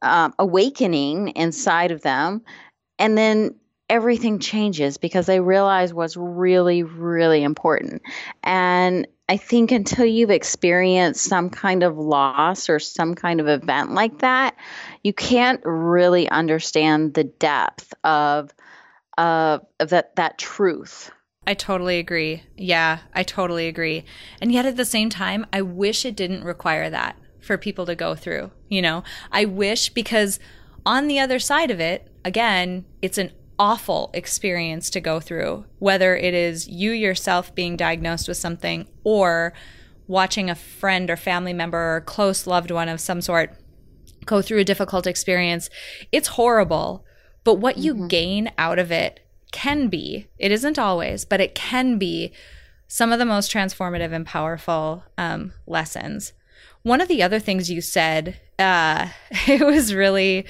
um, 0.00 0.32
awakening 0.38 1.28
inside 1.28 1.90
of 1.90 2.00
them, 2.00 2.42
and 2.98 3.16
then 3.18 3.54
everything 3.92 4.38
changes 4.38 4.96
because 4.96 5.26
they 5.26 5.38
realize 5.38 5.92
what's 5.92 6.16
really, 6.16 6.82
really 6.82 7.42
important. 7.42 8.00
And 8.42 9.06
I 9.28 9.36
think 9.36 9.70
until 9.70 10.06
you've 10.06 10.30
experienced 10.30 11.22
some 11.22 11.50
kind 11.50 11.82
of 11.82 11.98
loss 11.98 12.70
or 12.70 12.78
some 12.78 13.14
kind 13.14 13.38
of 13.38 13.48
event 13.48 13.92
like 13.92 14.20
that, 14.20 14.56
you 15.04 15.12
can't 15.12 15.60
really 15.64 16.26
understand 16.26 17.12
the 17.12 17.24
depth 17.24 17.92
of 18.02 18.50
uh, 19.18 19.58
of 19.78 19.90
that 19.90 20.16
that 20.16 20.38
truth. 20.38 21.10
I 21.46 21.52
totally 21.52 21.98
agree. 21.98 22.44
Yeah, 22.56 23.00
I 23.12 23.24
totally 23.24 23.68
agree. 23.68 24.06
And 24.40 24.50
yet 24.50 24.64
at 24.64 24.78
the 24.78 24.86
same 24.86 25.10
time, 25.10 25.44
I 25.52 25.60
wish 25.60 26.06
it 26.06 26.16
didn't 26.16 26.44
require 26.44 26.88
that 26.88 27.16
for 27.40 27.58
people 27.58 27.84
to 27.86 27.94
go 27.94 28.14
through. 28.14 28.52
You 28.70 28.80
know, 28.80 29.04
I 29.30 29.44
wish 29.44 29.90
because 29.90 30.40
on 30.86 31.08
the 31.08 31.18
other 31.18 31.38
side 31.38 31.70
of 31.70 31.78
it, 31.78 32.10
again, 32.24 32.86
it's 33.02 33.18
an 33.18 33.32
awful 33.62 34.10
experience 34.12 34.90
to 34.90 35.00
go 35.00 35.20
through, 35.20 35.64
whether 35.78 36.16
it 36.16 36.34
is 36.34 36.66
you 36.66 36.90
yourself 36.90 37.54
being 37.54 37.76
diagnosed 37.76 38.26
with 38.26 38.36
something 38.36 38.88
or 39.04 39.52
watching 40.08 40.50
a 40.50 40.54
friend 40.56 41.08
or 41.08 41.16
family 41.16 41.52
member 41.52 41.78
or 41.78 42.00
close 42.00 42.44
loved 42.44 42.72
one 42.72 42.88
of 42.88 43.00
some 43.00 43.20
sort 43.20 43.56
go 44.24 44.42
through 44.42 44.58
a 44.58 44.64
difficult 44.64 45.06
experience. 45.06 45.70
It's 46.10 46.26
horrible, 46.26 47.04
but 47.44 47.54
what 47.54 47.78
you 47.78 47.94
mm-hmm. 47.94 48.08
gain 48.08 48.52
out 48.58 48.80
of 48.80 48.90
it 48.90 49.20
can 49.52 49.86
be, 49.86 50.26
it 50.40 50.50
isn't 50.50 50.76
always, 50.76 51.24
but 51.24 51.40
it 51.40 51.54
can 51.54 51.98
be 51.98 52.32
some 52.88 53.12
of 53.12 53.20
the 53.20 53.24
most 53.24 53.52
transformative 53.52 54.12
and 54.12 54.26
powerful 54.26 55.04
um, 55.16 55.52
lessons. 55.68 56.32
One 56.82 57.00
of 57.00 57.06
the 57.06 57.22
other 57.22 57.38
things 57.38 57.70
you 57.70 57.80
said, 57.80 58.40
uh, 58.58 59.10
it 59.46 59.64
was 59.64 59.94
really 59.94 60.46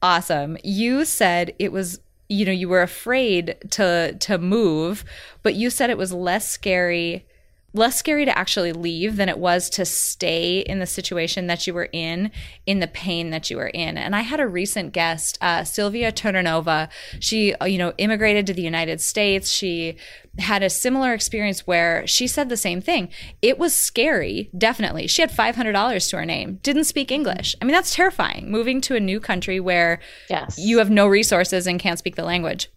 awesome. 0.00 0.56
You 0.62 1.04
said 1.04 1.52
it 1.58 1.72
was 1.72 1.98
you 2.28 2.44
know 2.44 2.52
you 2.52 2.68
were 2.68 2.82
afraid 2.82 3.56
to 3.70 4.14
to 4.20 4.38
move 4.38 5.04
but 5.42 5.54
you 5.54 5.70
said 5.70 5.90
it 5.90 5.98
was 5.98 6.12
less 6.12 6.48
scary 6.48 7.26
less 7.74 7.96
scary 7.96 8.24
to 8.24 8.38
actually 8.38 8.72
leave 8.72 9.16
than 9.16 9.28
it 9.28 9.36
was 9.36 9.68
to 9.68 9.84
stay 9.84 10.60
in 10.60 10.78
the 10.78 10.86
situation 10.86 11.48
that 11.48 11.66
you 11.66 11.74
were 11.74 11.88
in, 11.92 12.30
in 12.66 12.78
the 12.78 12.86
pain 12.86 13.30
that 13.30 13.50
you 13.50 13.56
were 13.56 13.68
in. 13.68 13.98
And 13.98 14.14
I 14.14 14.20
had 14.20 14.38
a 14.38 14.46
recent 14.46 14.92
guest, 14.92 15.36
uh, 15.40 15.64
Sylvia 15.64 16.12
Turnanova. 16.12 16.88
She, 17.18 17.52
uh, 17.54 17.66
you 17.66 17.76
know, 17.76 17.92
immigrated 17.98 18.46
to 18.46 18.54
the 18.54 18.62
United 18.62 19.00
States. 19.00 19.50
She 19.50 19.96
had 20.38 20.62
a 20.62 20.70
similar 20.70 21.12
experience 21.12 21.66
where 21.66 22.06
she 22.06 22.28
said 22.28 22.48
the 22.48 22.56
same 22.56 22.80
thing. 22.80 23.08
It 23.42 23.58
was 23.58 23.74
scary, 23.74 24.50
definitely. 24.56 25.08
She 25.08 25.20
had 25.20 25.30
$500 25.30 26.10
to 26.10 26.16
her 26.16 26.24
name, 26.24 26.60
didn't 26.62 26.84
speak 26.84 27.10
English. 27.10 27.56
I 27.60 27.64
mean, 27.64 27.74
that's 27.74 27.94
terrifying. 27.94 28.50
Moving 28.50 28.80
to 28.82 28.94
a 28.94 29.00
new 29.00 29.18
country 29.18 29.58
where 29.58 30.00
yes. 30.30 30.58
you 30.58 30.78
have 30.78 30.90
no 30.90 31.08
resources 31.08 31.66
and 31.66 31.80
can't 31.80 31.98
speak 31.98 32.14
the 32.14 32.24
language. 32.24 32.70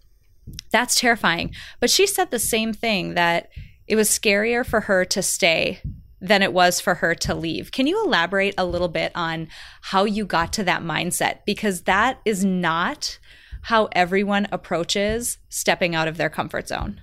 That's 0.71 0.99
terrifying. 0.99 1.53
But 1.79 1.89
she 1.89 2.07
said 2.07 2.31
the 2.31 2.39
same 2.39 2.73
thing 2.73 3.13
that 3.13 3.49
it 3.87 3.95
was 3.95 4.09
scarier 4.09 4.65
for 4.65 4.81
her 4.81 5.05
to 5.05 5.21
stay 5.21 5.81
than 6.19 6.41
it 6.41 6.53
was 6.53 6.79
for 6.79 6.95
her 6.95 7.13
to 7.13 7.35
leave. 7.35 7.71
Can 7.71 7.87
you 7.87 8.03
elaborate 8.03 8.55
a 8.57 8.65
little 8.65 8.87
bit 8.87 9.11
on 9.15 9.47
how 9.81 10.03
you 10.03 10.25
got 10.25 10.53
to 10.53 10.63
that 10.63 10.81
mindset? 10.81 11.39
Because 11.45 11.81
that 11.83 12.19
is 12.25 12.43
not 12.43 13.19
how 13.61 13.89
everyone 13.91 14.47
approaches 14.51 15.37
stepping 15.49 15.95
out 15.95 16.07
of 16.07 16.17
their 16.17 16.29
comfort 16.29 16.67
zone. 16.67 17.01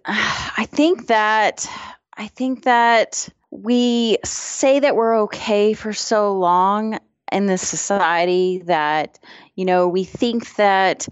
I 0.06 0.66
think 0.70 1.08
that 1.08 1.68
I 2.16 2.28
think 2.28 2.64
that 2.64 3.28
we 3.50 4.18
say 4.24 4.80
that 4.80 4.96
we're 4.96 5.22
okay 5.22 5.74
for 5.74 5.92
so 5.92 6.34
long 6.34 6.98
in 7.32 7.46
this 7.46 7.66
society 7.66 8.62
that 8.66 9.18
you 9.56 9.64
know 9.64 9.88
we 9.88 10.04
think 10.04 10.54
that 10.56 11.08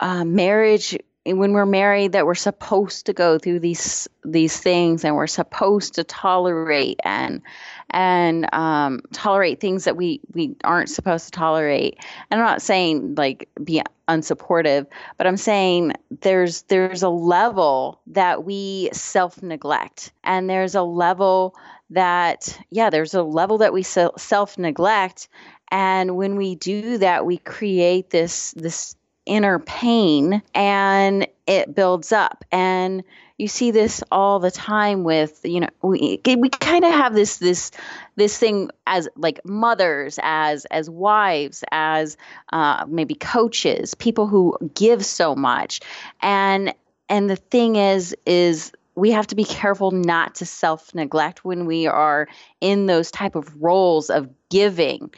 uh, 0.00 0.24
marriage 0.24 0.96
when 1.34 1.52
we're 1.52 1.66
married 1.66 2.12
that 2.12 2.26
we're 2.26 2.34
supposed 2.34 3.06
to 3.06 3.12
go 3.12 3.38
through 3.38 3.60
these 3.60 4.08
these 4.24 4.58
things 4.58 5.04
and 5.04 5.14
we're 5.14 5.26
supposed 5.26 5.94
to 5.94 6.04
tolerate 6.04 7.00
and 7.04 7.42
and 7.90 8.52
um, 8.52 9.00
tolerate 9.12 9.60
things 9.60 9.84
that 9.84 9.96
we 9.96 10.20
we 10.32 10.56
aren't 10.64 10.88
supposed 10.88 11.26
to 11.26 11.30
tolerate. 11.30 11.98
And 12.30 12.40
I'm 12.40 12.46
not 12.46 12.62
saying 12.62 13.14
like 13.16 13.48
be 13.62 13.82
unsupportive, 14.08 14.86
but 15.18 15.26
I'm 15.26 15.36
saying 15.36 15.92
there's 16.20 16.62
there's 16.62 17.02
a 17.02 17.08
level 17.08 18.00
that 18.08 18.44
we 18.44 18.90
self 18.92 19.42
neglect, 19.42 20.12
and 20.24 20.48
there's 20.48 20.74
a 20.74 20.82
level 20.82 21.54
that 21.90 22.58
yeah, 22.70 22.90
there's 22.90 23.14
a 23.14 23.22
level 23.22 23.58
that 23.58 23.72
we 23.72 23.82
self 23.82 24.58
neglect, 24.58 25.28
and 25.70 26.16
when 26.16 26.36
we 26.36 26.54
do 26.54 26.98
that, 26.98 27.26
we 27.26 27.38
create 27.38 28.10
this 28.10 28.52
this 28.52 28.96
inner 29.26 29.58
pain 29.58 30.42
and 30.54 31.26
it 31.46 31.74
builds 31.74 32.12
up. 32.12 32.44
And 32.50 33.04
you 33.38 33.48
see 33.48 33.70
this 33.70 34.02
all 34.10 34.38
the 34.38 34.50
time 34.50 35.04
with 35.04 35.40
you 35.44 35.60
know 35.60 35.68
we 35.82 36.20
we 36.24 36.48
kind 36.48 36.84
of 36.84 36.92
have 36.92 37.14
this 37.14 37.36
this 37.36 37.70
this 38.16 38.38
thing 38.38 38.70
as 38.86 39.08
like 39.16 39.44
mothers 39.44 40.18
as 40.22 40.64
as 40.66 40.88
wives 40.88 41.62
as 41.70 42.16
uh, 42.52 42.86
maybe 42.88 43.14
coaches 43.14 43.94
people 43.94 44.26
who 44.26 44.56
give 44.74 45.04
so 45.04 45.34
much. 45.34 45.80
And 46.22 46.74
and 47.08 47.28
the 47.28 47.36
thing 47.36 47.76
is 47.76 48.16
is 48.24 48.72
we 48.94 49.10
have 49.10 49.26
to 49.26 49.34
be 49.34 49.44
careful 49.44 49.90
not 49.90 50.36
to 50.36 50.46
self 50.46 50.94
neglect 50.94 51.44
when 51.44 51.66
we 51.66 51.86
are 51.86 52.26
in 52.60 52.86
those 52.86 53.10
type 53.10 53.34
of 53.34 53.62
roles 53.62 54.08
of 54.08 54.30
giving 54.48 55.10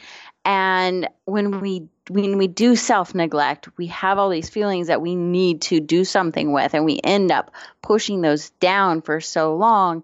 And 0.49 1.07
when 1.25 1.61
we 1.61 1.87
when 2.09 2.39
we 2.39 2.47
do 2.47 2.75
self 2.75 3.13
neglect, 3.13 3.69
we 3.77 3.85
have 3.85 4.17
all 4.17 4.29
these 4.29 4.49
feelings 4.49 4.87
that 4.87 4.99
we 4.99 5.15
need 5.15 5.61
to 5.61 5.79
do 5.79 6.03
something 6.03 6.51
with, 6.51 6.73
and 6.73 6.85
we 6.85 6.99
end 7.03 7.31
up 7.31 7.53
pushing 7.83 8.21
those 8.21 8.49
down 8.59 9.03
for 9.03 9.21
so 9.21 9.55
long. 9.55 10.03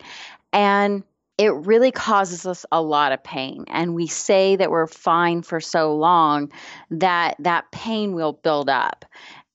And 0.53 1.01
it 1.39 1.51
really 1.51 1.89
causes 1.89 2.45
us 2.45 2.63
a 2.71 2.79
lot 2.79 3.11
of 3.11 3.23
pain. 3.23 3.65
And 3.69 3.95
we 3.95 4.05
say 4.05 4.55
that 4.55 4.69
we're 4.69 4.85
fine 4.85 5.41
for 5.41 5.59
so 5.59 5.95
long 5.95 6.51
that 6.91 7.37
that 7.39 7.71
pain 7.71 8.13
will 8.13 8.33
build 8.33 8.69
up. 8.69 9.03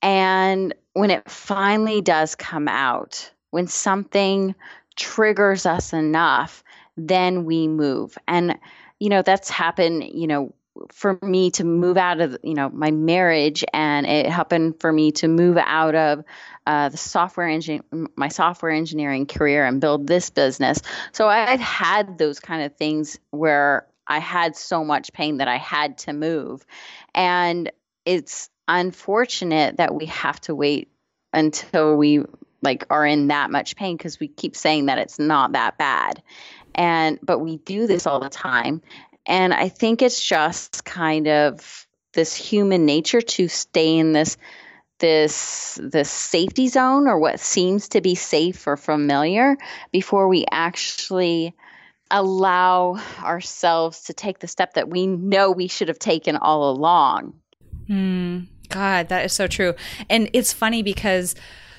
And 0.02 0.74
when 0.94 1.12
it 1.12 1.30
finally 1.30 2.00
does 2.00 2.34
come 2.34 2.66
out, 2.66 3.30
when 3.50 3.68
something 3.68 4.56
triggers 4.96 5.66
us 5.66 5.92
enough, 5.92 6.64
then 6.96 7.44
we 7.44 7.68
move. 7.68 8.18
And, 8.26 8.58
you 8.98 9.08
know, 9.08 9.22
that's 9.22 9.50
happened, 9.50 10.02
you 10.12 10.26
know, 10.26 10.52
for 10.92 11.18
me 11.22 11.50
to 11.50 11.64
move 11.64 11.96
out 11.96 12.20
of 12.20 12.36
you 12.42 12.54
know 12.54 12.68
my 12.70 12.90
marriage 12.90 13.64
and 13.72 14.06
it 14.06 14.26
happened 14.26 14.80
for 14.80 14.92
me 14.92 15.12
to 15.12 15.28
move 15.28 15.56
out 15.56 15.94
of 15.94 16.24
uh, 16.66 16.88
the 16.88 16.96
software 16.96 17.48
engine 17.48 17.82
my 18.16 18.28
software 18.28 18.70
engineering 18.70 19.26
career 19.26 19.64
and 19.64 19.80
build 19.80 20.06
this 20.06 20.30
business. 20.30 20.80
So 21.12 21.28
i 21.28 21.50
had 21.50 21.60
had 21.60 22.18
those 22.18 22.40
kind 22.40 22.62
of 22.62 22.76
things 22.76 23.18
where 23.30 23.86
i 24.06 24.18
had 24.18 24.56
so 24.56 24.84
much 24.84 25.12
pain 25.12 25.38
that 25.38 25.48
i 25.48 25.56
had 25.56 25.98
to 25.98 26.12
move. 26.12 26.64
And 27.14 27.70
it's 28.04 28.48
unfortunate 28.68 29.78
that 29.78 29.94
we 29.94 30.06
have 30.06 30.40
to 30.42 30.54
wait 30.54 30.88
until 31.32 31.96
we 31.96 32.24
like 32.62 32.84
are 32.90 33.06
in 33.06 33.28
that 33.28 33.50
much 33.50 33.74
pain 33.76 33.96
because 33.96 34.20
we 34.20 34.28
keep 34.28 34.54
saying 34.54 34.86
that 34.86 34.98
it's 34.98 35.18
not 35.18 35.52
that 35.52 35.78
bad. 35.78 36.22
And 36.74 37.18
but 37.22 37.40
we 37.40 37.56
do 37.56 37.86
this 37.86 38.06
all 38.06 38.20
the 38.20 38.28
time 38.28 38.82
and 39.30 39.54
I 39.54 39.68
think 39.68 40.02
it's 40.02 40.22
just 40.22 40.84
kind 40.84 41.28
of 41.28 41.86
this 42.14 42.34
human 42.34 42.84
nature 42.84 43.20
to 43.20 43.46
stay 43.46 43.96
in 43.96 44.12
this 44.12 44.36
this 44.98 45.78
this 45.80 46.10
safety 46.10 46.66
zone 46.66 47.06
or 47.06 47.18
what 47.18 47.38
seems 47.38 47.88
to 47.90 48.00
be 48.00 48.16
safe 48.16 48.66
or 48.66 48.76
familiar 48.76 49.56
before 49.92 50.26
we 50.28 50.44
actually 50.50 51.54
allow 52.10 53.00
ourselves 53.22 54.02
to 54.02 54.12
take 54.12 54.40
the 54.40 54.48
step 54.48 54.74
that 54.74 54.90
we 54.90 55.06
know 55.06 55.52
we 55.52 55.68
should 55.68 55.86
have 55.86 55.98
taken 56.00 56.36
all 56.36 56.68
along. 56.68 57.32
Mm, 57.88 58.48
God, 58.68 59.08
that 59.10 59.24
is 59.24 59.32
so 59.32 59.46
true. 59.46 59.74
And 60.10 60.28
it's 60.32 60.52
funny 60.52 60.82
because 60.82 61.36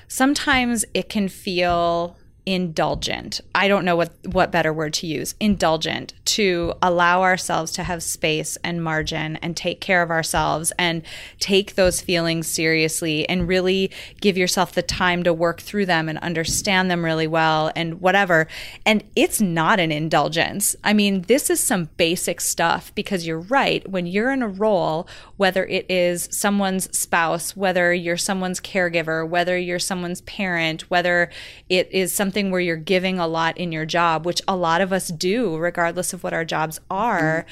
sometimes 0.08 0.86
it 0.94 1.10
can 1.10 1.28
feel 1.28 2.16
indulgent. 2.44 3.40
I 3.54 3.68
don't 3.68 3.84
know 3.84 3.94
what 3.94 4.12
what 4.24 4.50
better 4.50 4.72
word 4.72 4.94
to 4.94 5.06
use. 5.06 5.34
Indulgent 5.38 6.12
to 6.24 6.74
allow 6.82 7.22
ourselves 7.22 7.70
to 7.72 7.84
have 7.84 8.02
space 8.02 8.56
and 8.64 8.82
margin 8.82 9.36
and 9.36 9.56
take 9.56 9.80
care 9.80 10.02
of 10.02 10.10
ourselves 10.10 10.72
and 10.78 11.02
take 11.38 11.74
those 11.74 12.00
feelings 12.00 12.48
seriously 12.48 13.28
and 13.28 13.46
really 13.46 13.90
give 14.20 14.36
yourself 14.36 14.72
the 14.72 14.82
time 14.82 15.22
to 15.22 15.32
work 15.32 15.60
through 15.60 15.86
them 15.86 16.08
and 16.08 16.18
understand 16.18 16.90
them 16.90 17.04
really 17.04 17.28
well 17.28 17.70
and 17.76 18.00
whatever. 18.00 18.48
And 18.84 19.04
it's 19.14 19.40
not 19.40 19.78
an 19.78 19.92
indulgence. 19.92 20.74
I 20.82 20.94
mean, 20.94 21.22
this 21.22 21.48
is 21.48 21.60
some 21.60 21.90
basic 21.96 22.40
stuff 22.40 22.92
because 22.94 23.26
you're 23.26 23.40
right. 23.40 23.88
When 23.88 24.06
you're 24.06 24.32
in 24.32 24.42
a 24.42 24.48
role, 24.48 25.06
whether 25.36 25.64
it 25.66 25.86
is 25.88 26.28
someone's 26.32 26.96
spouse, 26.96 27.56
whether 27.56 27.94
you're 27.94 28.16
someone's 28.16 28.60
caregiver, 28.60 29.28
whether 29.28 29.56
you're 29.56 29.78
someone's 29.78 30.22
parent, 30.22 30.90
whether 30.90 31.30
it 31.68 31.88
is 31.92 32.12
something 32.12 32.31
something 32.32 32.50
where 32.50 32.60
you're 32.62 32.76
giving 32.76 33.18
a 33.18 33.26
lot 33.26 33.58
in 33.58 33.72
your 33.72 33.84
job, 33.84 34.24
which 34.24 34.40
a 34.48 34.56
lot 34.56 34.80
of 34.80 34.90
us 34.90 35.08
do, 35.08 35.54
regardless 35.58 36.14
of 36.14 36.24
what 36.24 36.32
our 36.32 36.46
jobs 36.46 36.80
are, 36.90 37.44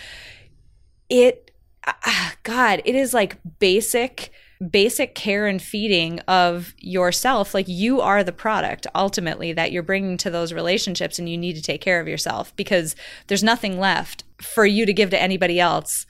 it, 1.10 1.50
uh, 1.86 2.30
God, 2.44 2.80
it 2.86 2.94
is 2.94 3.12
like 3.12 3.36
basic 3.58 4.32
basic 4.70 5.14
care 5.14 5.46
and 5.46 5.62
feeding 5.62 6.18
of 6.28 6.74
yourself. 6.76 7.54
Like 7.54 7.66
you 7.66 8.02
are 8.02 8.22
the 8.22 8.30
product 8.30 8.86
ultimately 8.94 9.54
that 9.54 9.72
you're 9.72 9.82
bringing 9.82 10.18
to 10.18 10.28
those 10.28 10.52
relationships 10.52 11.18
and 11.18 11.30
you 11.30 11.38
need 11.38 11.56
to 11.56 11.62
take 11.62 11.80
care 11.80 11.98
of 11.98 12.06
yourself 12.06 12.54
because 12.56 12.94
there's 13.28 13.42
nothing 13.42 13.80
left 13.80 14.22
for 14.42 14.66
you 14.66 14.84
to 14.84 14.92
give 14.92 15.08
to 15.10 15.22
anybody 15.22 15.58
else. 15.58 16.04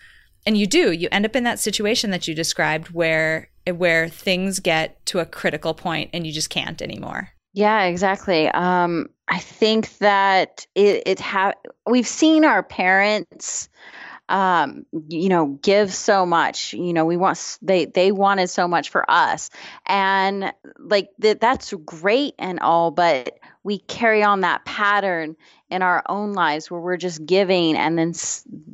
And 0.44 0.58
you 0.58 0.66
do. 0.66 0.90
You 0.90 1.08
end 1.12 1.26
up 1.26 1.36
in 1.36 1.44
that 1.44 1.60
situation 1.60 2.10
that 2.10 2.26
you 2.26 2.34
described 2.34 2.90
where 2.90 3.50
where 3.72 4.08
things 4.08 4.58
get 4.58 5.06
to 5.06 5.20
a 5.20 5.26
critical 5.26 5.72
point 5.72 6.10
and 6.12 6.26
you 6.26 6.32
just 6.32 6.50
can't 6.50 6.82
anymore 6.82 7.30
yeah, 7.52 7.84
exactly. 7.84 8.48
Um, 8.48 9.08
I 9.28 9.38
think 9.38 9.96
that 9.98 10.66
it, 10.74 11.02
it 11.06 11.20
have 11.20 11.54
we've 11.86 12.06
seen 12.06 12.44
our 12.44 12.62
parents 12.62 13.68
um, 14.30 14.86
you 15.08 15.28
know, 15.28 15.58
give 15.60 15.92
so 15.92 16.24
much. 16.24 16.72
You 16.72 16.92
know, 16.92 17.04
we 17.04 17.16
want 17.16 17.58
they 17.62 17.86
they 17.86 18.12
wanted 18.12 18.48
so 18.48 18.68
much 18.68 18.88
for 18.88 19.08
us, 19.10 19.50
and 19.86 20.54
like 20.78 21.10
that 21.18 21.40
that's 21.40 21.74
great 21.84 22.34
and 22.38 22.60
all, 22.60 22.92
but 22.92 23.38
we 23.64 23.80
carry 23.80 24.22
on 24.22 24.40
that 24.40 24.64
pattern 24.64 25.36
in 25.68 25.82
our 25.82 26.02
own 26.08 26.32
lives 26.32 26.70
where 26.70 26.80
we're 26.80 26.96
just 26.96 27.26
giving 27.26 27.76
and 27.76 27.98
then 27.98 28.14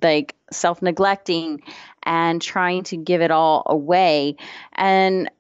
like 0.03 0.35
self 0.53 0.83
neglecting 0.83 1.63
and 2.03 2.41
trying 2.41 2.85
to 2.85 2.97
give 2.99 3.23
it 3.23 3.31
all 3.31 3.63
away, 3.65 4.37
and 4.75 5.31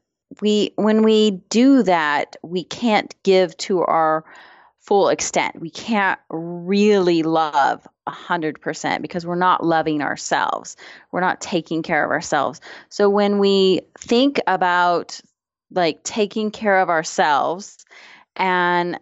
we 0.40 0.72
when 0.76 1.02
we 1.02 1.42
do 1.48 1.82
that, 1.84 2.36
we 2.42 2.64
can't 2.64 3.14
give 3.22 3.56
to 3.58 3.82
our 3.82 4.24
full 4.80 5.08
extent. 5.08 5.60
We 5.60 5.70
can't 5.70 6.20
really 6.30 7.24
love 7.24 7.86
100% 8.08 9.02
because 9.02 9.26
we're 9.26 9.34
not 9.34 9.64
loving 9.64 10.00
ourselves. 10.00 10.76
We're 11.10 11.20
not 11.20 11.40
taking 11.40 11.82
care 11.82 12.04
of 12.04 12.10
ourselves. 12.12 12.60
So 12.88 13.10
when 13.10 13.38
we 13.38 13.80
think 13.98 14.40
about 14.46 15.20
like 15.72 16.04
taking 16.04 16.52
care 16.52 16.78
of 16.78 16.88
ourselves 16.88 17.84
and 18.36 19.00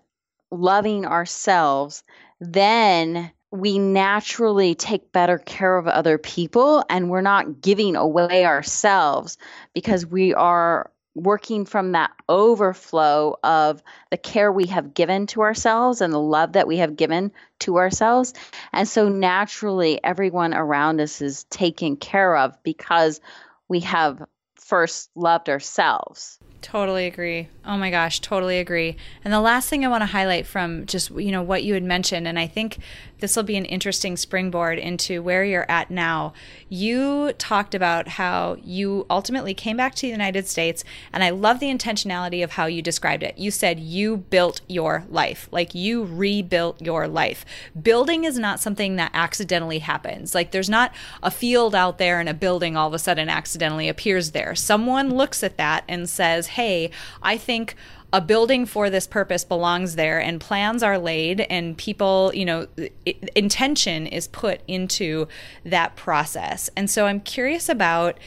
loving 0.51 1.05
ourselves, 1.05 2.03
then 2.41 3.31
we 3.51 3.79
naturally 3.79 4.75
take 4.75 5.13
better 5.13 5.39
care 5.39 5.77
of 5.77 5.87
other 5.87 6.19
people 6.19 6.83
and 6.89 7.11
we're 7.11 7.21
not 7.21 7.61
giving 7.61 7.95
away 7.95 8.47
ourselves 8.47 9.39
because 9.75 10.07
we 10.07 10.35
are 10.35 10.91
working 11.15 11.65
from 11.65 11.93
that 11.93 12.13
overflow 12.29 13.37
of 13.45 13.83
the 14.11 14.17
care 14.17 14.51
we 14.51 14.67
have 14.67 14.95
given 14.95 15.27
to 15.29 15.43
ourselves 15.43 16.01
and 16.01 16.13
the 16.13 16.21
love 16.21 16.53
that 16.53 16.67
we 16.67 16.79
have 16.79 16.97
given 16.97 17.33
to 17.61 17.77
ourselves. 17.77 18.35
And 18.73 18.89
so 18.89 19.09
naturally, 19.09 20.03
everyone 20.03 20.55
around 20.55 21.01
us 21.01 21.23
is 21.23 21.45
taken 21.45 21.97
care 21.97 22.37
of 22.37 22.61
because 22.63 23.21
we 23.69 23.81
have 23.81 24.23
first 24.57 25.11
loved 25.15 25.49
ourselves. 25.49 26.39
Totally 26.63 27.07
agree. 27.07 27.49
Oh 27.67 27.77
my 27.77 27.91
gosh, 27.91 28.21
totally 28.21 28.59
agree. 28.59 28.97
And 29.23 29.33
the 29.33 29.41
last 29.41 29.69
thing 29.69 29.85
I 29.85 29.89
want 29.89 30.01
to 30.01 30.07
highlight 30.07 30.47
from 30.47 30.87
just 30.87 31.11
you 31.11 31.31
know 31.31 31.43
what 31.43 31.63
you 31.63 31.75
had 31.75 31.83
mentioned 31.83 32.27
and 32.27 32.39
I 32.39 32.47
think 32.47 32.79
this 33.21 33.37
will 33.37 33.43
be 33.43 33.57
an 33.57 33.65
interesting 33.65 34.17
springboard 34.17 34.79
into 34.79 35.23
where 35.23 35.45
you're 35.45 35.71
at 35.71 35.91
now. 35.91 36.33
You 36.69 37.33
talked 37.39 37.75
about 37.75 38.09
how 38.09 38.57
you 38.63 39.07
ultimately 39.09 39.55
came 39.55 39.77
back 39.77 39.95
to 39.95 40.03
the 40.03 40.09
United 40.09 40.47
States, 40.47 40.85
and 41.13 41.23
I 41.23 41.31
love 41.31 41.61
the 41.61 41.69
intentionality 41.73 42.43
of 42.43 42.53
how 42.53 42.67
you 42.67 42.83
described 42.83 43.23
it. 43.23 43.39
You 43.39 43.51
said 43.51 43.81
you 43.81 44.19
built 44.19 44.61
your 44.69 45.05
life, 45.09 45.49
like 45.51 45.75
you 45.75 46.05
rebuilt 46.05 46.83
your 46.83 47.09
life. 47.09 47.45
Building 47.81 48.25
is 48.25 48.39
not 48.39 48.61
something 48.61 48.97
that 48.97 49.11
accidentally 49.15 49.79
happens. 49.79 50.35
Like 50.35 50.51
there's 50.51 50.71
not 50.71 50.93
a 51.23 51.31
field 51.31 51.75
out 51.75 51.99
there 51.99 52.21
and 52.21 52.29
a 52.29 52.35
building 52.35 52.77
all 52.77 52.89
of 52.89 52.95
a 52.95 52.99
sudden 52.99 53.29
accidentally 53.29 53.89
appears 53.89 54.33
there. 54.33 54.55
Someone 54.55 55.15
looks 55.15 55.43
at 55.43 55.57
that 55.57 55.85
and 55.89 56.09
says, 56.09 56.49
hey, 56.49 56.91
I 57.23 57.39
think 57.39 57.77
a 58.15 58.21
building 58.21 58.65
for 58.65 58.91
this 58.91 59.09
purpose 59.09 59.45
belongs 59.45 59.97
there 59.97 60.21
and 60.21 60.41
plans 60.41 60.85
are 60.85 60.99
laid 60.99 61.41
and 61.51 61.77
people 61.77 62.31
you 62.33 62.45
know 62.45 62.69
it, 63.05 63.29
intention 63.35 64.07
is 64.07 64.29
put 64.29 64.61
into 64.69 65.27
that 65.65 65.97
process. 65.97 66.71
And 66.77 66.89
so 66.89 67.07
i'm 67.07 67.21
curious 67.21 67.69
about 67.69 68.19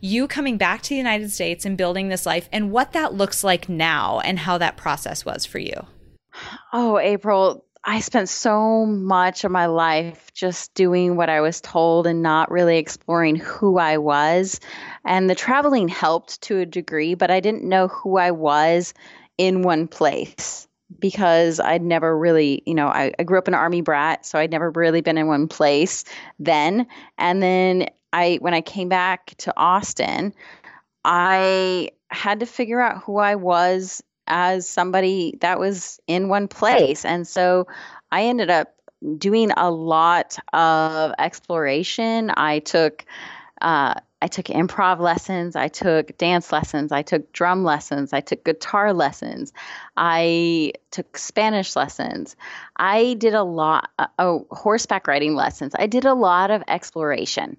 you 0.00 0.26
coming 0.26 0.56
back 0.56 0.80
to 0.80 0.88
the 0.88 0.96
united 0.96 1.30
states 1.30 1.66
and 1.66 1.76
building 1.76 2.08
this 2.08 2.24
life 2.24 2.48
and 2.50 2.72
what 2.72 2.92
that 2.92 3.12
looks 3.12 3.44
like 3.44 3.68
now 3.68 4.20
and 4.20 4.38
how 4.38 4.56
that 4.56 4.78
process 4.78 5.22
was 5.26 5.44
for 5.44 5.58
you. 5.58 5.86
Oh 6.72 6.98
april 6.98 7.66
I 7.84 8.00
spent 8.00 8.28
so 8.28 8.84
much 8.84 9.44
of 9.44 9.50
my 9.50 9.66
life 9.66 10.32
just 10.34 10.74
doing 10.74 11.16
what 11.16 11.30
I 11.30 11.40
was 11.40 11.60
told 11.60 12.06
and 12.06 12.22
not 12.22 12.50
really 12.50 12.76
exploring 12.76 13.36
who 13.36 13.78
I 13.78 13.96
was. 13.96 14.60
And 15.04 15.30
the 15.30 15.34
traveling 15.34 15.88
helped 15.88 16.42
to 16.42 16.58
a 16.58 16.66
degree, 16.66 17.14
but 17.14 17.30
I 17.30 17.40
didn't 17.40 17.64
know 17.64 17.88
who 17.88 18.18
I 18.18 18.32
was 18.32 18.92
in 19.38 19.62
one 19.62 19.88
place 19.88 20.68
because 20.98 21.58
I'd 21.58 21.82
never 21.82 22.16
really, 22.16 22.62
you 22.66 22.74
know, 22.74 22.88
I, 22.88 23.12
I 23.18 23.22
grew 23.22 23.38
up 23.38 23.48
an 23.48 23.54
army 23.54 23.80
brat, 23.80 24.26
so 24.26 24.38
I'd 24.38 24.50
never 24.50 24.70
really 24.70 25.00
been 25.00 25.16
in 25.16 25.26
one 25.26 25.48
place 25.48 26.04
then. 26.38 26.86
And 27.16 27.42
then 27.42 27.86
I, 28.12 28.38
when 28.42 28.52
I 28.52 28.60
came 28.60 28.90
back 28.90 29.34
to 29.38 29.54
Austin, 29.56 30.34
I 31.04 31.90
had 32.08 32.40
to 32.40 32.46
figure 32.46 32.80
out 32.80 33.02
who 33.04 33.16
I 33.16 33.36
was 33.36 34.02
as 34.30 34.66
somebody 34.68 35.36
that 35.40 35.58
was 35.58 36.00
in 36.06 36.28
one 36.28 36.48
place. 36.48 37.04
And 37.04 37.26
so 37.28 37.66
I 38.10 38.24
ended 38.24 38.48
up 38.48 38.74
doing 39.18 39.50
a 39.56 39.70
lot 39.70 40.38
of 40.52 41.12
exploration. 41.18 42.30
I 42.34 42.60
took 42.60 43.04
uh, 43.60 43.94
I 44.22 44.26
took 44.28 44.46
improv 44.46 45.00
lessons, 45.00 45.56
I 45.56 45.68
took 45.68 46.16
dance 46.18 46.52
lessons, 46.52 46.92
I 46.92 47.02
took 47.02 47.32
drum 47.32 47.64
lessons, 47.64 48.12
I 48.12 48.20
took 48.20 48.44
guitar 48.44 48.92
lessons, 48.92 49.52
I 49.96 50.72
took 50.90 51.16
Spanish 51.16 51.74
lessons. 51.74 52.36
I 52.76 53.14
did 53.14 53.34
a 53.34 53.42
lot, 53.42 53.90
uh, 53.98 54.08
oh, 54.18 54.46
horseback 54.50 55.06
riding 55.06 55.34
lessons. 55.34 55.74
I 55.78 55.86
did 55.86 56.04
a 56.04 56.14
lot 56.14 56.50
of 56.50 56.62
exploration. 56.68 57.56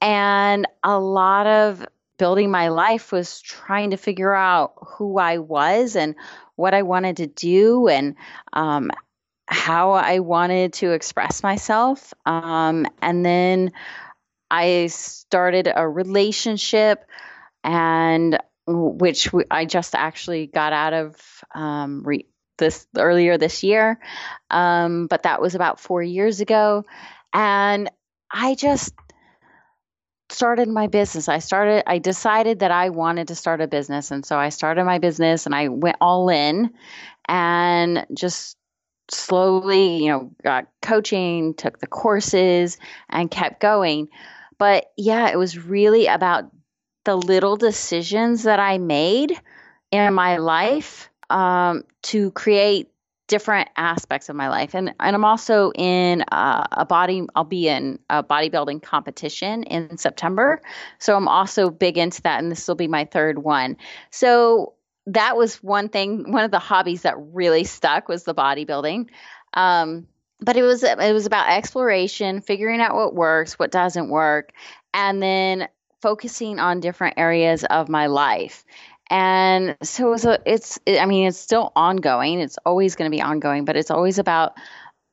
And 0.00 0.68
a 0.84 1.00
lot 1.00 1.46
of 1.46 1.84
building 2.18 2.50
my 2.50 2.68
life 2.68 3.12
was 3.12 3.40
trying 3.40 3.90
to 3.90 3.96
figure 3.96 4.34
out 4.34 4.74
who 4.86 5.18
I 5.18 5.38
was 5.38 5.96
and 5.96 6.14
what 6.56 6.74
I 6.74 6.82
wanted 6.82 7.18
to 7.18 7.26
do 7.26 7.88
and 7.88 8.14
um, 8.52 8.90
how 9.46 9.92
I 9.92 10.20
wanted 10.20 10.74
to 10.74 10.92
express 10.92 11.42
myself. 11.42 12.14
Um, 12.24 12.86
and 13.02 13.24
then 13.24 13.72
I 14.50 14.86
started 14.86 15.70
a 15.74 15.88
relationship 15.88 17.04
and 17.62 18.38
which 18.66 19.28
I 19.50 19.64
just 19.64 19.94
actually 19.94 20.46
got 20.46 20.72
out 20.72 20.92
of 20.94 21.16
um, 21.54 22.02
re- 22.04 22.26
this 22.58 22.86
earlier 22.96 23.36
this 23.36 23.62
year. 23.62 23.98
Um, 24.50 25.06
but 25.06 25.24
that 25.24 25.40
was 25.40 25.54
about 25.54 25.80
four 25.80 26.02
years 26.02 26.40
ago. 26.40 26.84
And 27.32 27.90
I 28.30 28.54
just 28.54 28.94
started 30.30 30.68
my 30.68 30.86
business. 30.86 31.28
I 31.28 31.38
started, 31.38 31.84
I 31.86 31.98
decided 31.98 32.60
that 32.60 32.70
I 32.70 32.90
wanted 32.90 33.28
to 33.28 33.34
start 33.34 33.60
a 33.60 33.66
business. 33.66 34.10
And 34.10 34.24
so 34.24 34.38
I 34.38 34.48
started 34.48 34.84
my 34.84 34.98
business 34.98 35.46
and 35.46 35.54
I 35.54 35.68
went 35.68 35.96
all 36.00 36.28
in 36.28 36.72
and 37.28 38.06
just 38.14 38.56
slowly, 39.10 40.04
you 40.04 40.10
know, 40.10 40.30
got 40.42 40.66
coaching, 40.82 41.54
took 41.54 41.78
the 41.78 41.86
courses, 41.86 42.78
and 43.08 43.30
kept 43.30 43.60
going. 43.60 44.08
But 44.58 44.86
yeah, 44.96 45.30
it 45.30 45.36
was 45.36 45.58
really 45.58 46.06
about 46.06 46.50
the 47.04 47.16
little 47.16 47.56
decisions 47.56 48.44
that 48.44 48.60
I 48.60 48.78
made 48.78 49.38
in 49.90 50.14
my 50.14 50.38
life 50.38 51.10
um, 51.28 51.84
to 52.02 52.30
create 52.30 52.90
different 53.34 53.68
aspects 53.76 54.28
of 54.28 54.36
my 54.36 54.48
life. 54.48 54.76
And 54.76 54.94
and 55.00 55.16
I'm 55.16 55.24
also 55.24 55.72
in 55.74 56.22
uh, 56.30 56.68
a 56.70 56.86
body. 56.86 57.26
I'll 57.34 57.42
be 57.42 57.66
in 57.66 57.98
a 58.08 58.22
bodybuilding 58.22 58.80
competition 58.80 59.64
in 59.64 59.98
September, 59.98 60.62
so 61.00 61.16
I'm 61.16 61.26
also 61.26 61.68
big 61.68 61.98
into 61.98 62.22
that. 62.22 62.40
And 62.40 62.52
this 62.52 62.68
will 62.68 62.76
be 62.76 62.86
my 62.86 63.06
third 63.06 63.38
one. 63.38 63.76
So 64.12 64.74
that 65.06 65.36
was 65.36 65.56
one 65.64 65.88
thing. 65.88 66.30
One 66.30 66.44
of 66.44 66.52
the 66.52 66.60
hobbies 66.60 67.02
that 67.02 67.16
really 67.18 67.64
stuck 67.64 68.08
was 68.08 68.22
the 68.22 68.36
bodybuilding. 68.36 69.08
Um, 69.54 70.06
but 70.40 70.56
it 70.56 70.62
was 70.62 70.84
it 70.84 70.96
was 71.12 71.26
about 71.26 71.48
exploration, 71.48 72.40
figuring 72.40 72.80
out 72.80 72.94
what 72.94 73.16
works, 73.16 73.58
what 73.58 73.72
doesn't 73.72 74.10
work, 74.10 74.52
and 74.92 75.20
then 75.20 75.66
focusing 76.00 76.60
on 76.60 76.78
different 76.78 77.14
areas 77.16 77.64
of 77.64 77.88
my 77.88 78.06
life. 78.06 78.64
And 79.10 79.76
so 79.82 80.12
it's, 80.14 80.24
a, 80.24 80.38
it's 80.46 80.78
I 80.86 81.06
mean 81.06 81.28
it's 81.28 81.38
still 81.38 81.72
ongoing. 81.76 82.40
It's 82.40 82.58
always 82.64 82.96
going 82.96 83.10
to 83.10 83.14
be 83.14 83.22
ongoing, 83.22 83.64
but 83.64 83.76
it's 83.76 83.90
always 83.90 84.18
about 84.18 84.54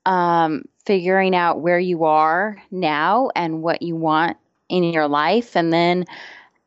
um, 0.06 0.64
figuring 0.86 1.36
out 1.36 1.62
where 1.62 1.80
you 1.80 2.06
are 2.06 2.62
now 2.72 3.30
and 3.36 3.62
what 3.62 3.82
you 3.82 3.96
want 3.96 4.38
in 4.70 4.84
your 4.86 5.08
life, 5.08 5.56
and 5.56 5.72
then 5.74 6.06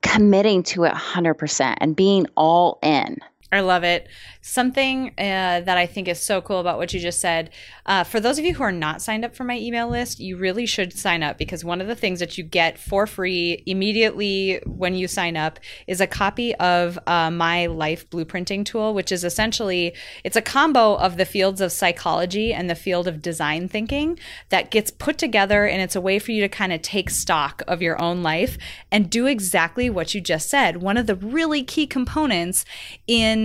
committing 0.03 0.63
to 0.63 0.85
it 0.85 0.93
100% 0.93 1.77
and 1.79 1.97
being 1.97 2.27
all 2.37 2.79
in. 2.83 3.17
I 3.55 3.61
love 3.61 3.85
it. 3.85 4.09
Something 4.41 5.09
uh, 5.17 5.61
that 5.61 5.79
I 5.79 5.87
think 5.87 6.09
is 6.09 6.21
so 6.21 6.41
cool 6.41 6.61
about 6.61 6.77
what 6.77 6.93
you 6.93 7.01
just 7.01 7.21
said. 7.21 7.51
Uh, 7.87 8.05
for 8.05 8.21
those 8.21 8.39
of 8.39 8.45
you 8.45 8.55
who 8.55 8.63
are 8.63 8.73
not 8.73 9.01
signed 9.01 9.25
up 9.25 9.35
for 9.35 9.45
my 9.45 9.57
email 9.57 9.89
list, 9.89 10.19
you 10.19 10.37
really 10.37 10.67
should 10.67 10.93
sign 10.93 11.23
up 11.23 11.39
because 11.39 11.65
one 11.65 11.81
of 11.81 11.87
the 11.87 11.95
things 11.95 12.21
that 12.21 12.37
you 12.37 12.45
get 12.45 12.79
for 12.79 13.07
free 13.07 13.63
immediately 13.67 14.61
when 14.67 14.95
you 14.95 15.07
sign 15.07 15.37
up 15.37 15.61
is 15.87 16.01
a 16.01 16.07
copy 16.07 16.55
of 16.57 16.99
uh, 17.07 17.31
my 17.31 17.67
life 17.67 18.09
blueprinting 18.11 18.65
tool, 18.65 18.93
which 18.93 19.13
is 19.13 19.25
essentially 19.25 19.95
it's 20.25 20.37
a 20.37 20.43
combo 20.43 20.95
of 20.97 21.17
the 21.17 21.25
fields 21.25 21.61
of 21.61 21.73
psychology 21.73 22.53
and 22.53 22.69
the 22.69 22.75
field 22.75 23.07
of 23.07 23.23
design 23.23 23.69
thinking 23.69 24.19
that 24.49 24.71
gets 24.71 24.91
put 24.91 25.17
together, 25.17 25.67
and 25.67 25.81
it's 25.81 25.97
a 25.97 26.01
way 26.01 26.19
for 26.19 26.33
you 26.33 26.41
to 26.41 26.49
kind 26.49 26.73
of 26.73 26.83
take 26.83 27.09
stock 27.09 27.63
of 27.69 27.81
your 27.81 28.01
own 28.01 28.23
life 28.23 28.59
and 28.91 29.11
do 29.11 29.27
exactly 29.27 29.89
what 29.89 30.15
you 30.15 30.21
just 30.21 30.51
said. 30.51 30.79
One 30.79 30.97
of 30.97 31.07
the 31.07 31.15
really 31.15 31.63
key 31.63 31.87
components 31.87 32.65
in 33.07 33.44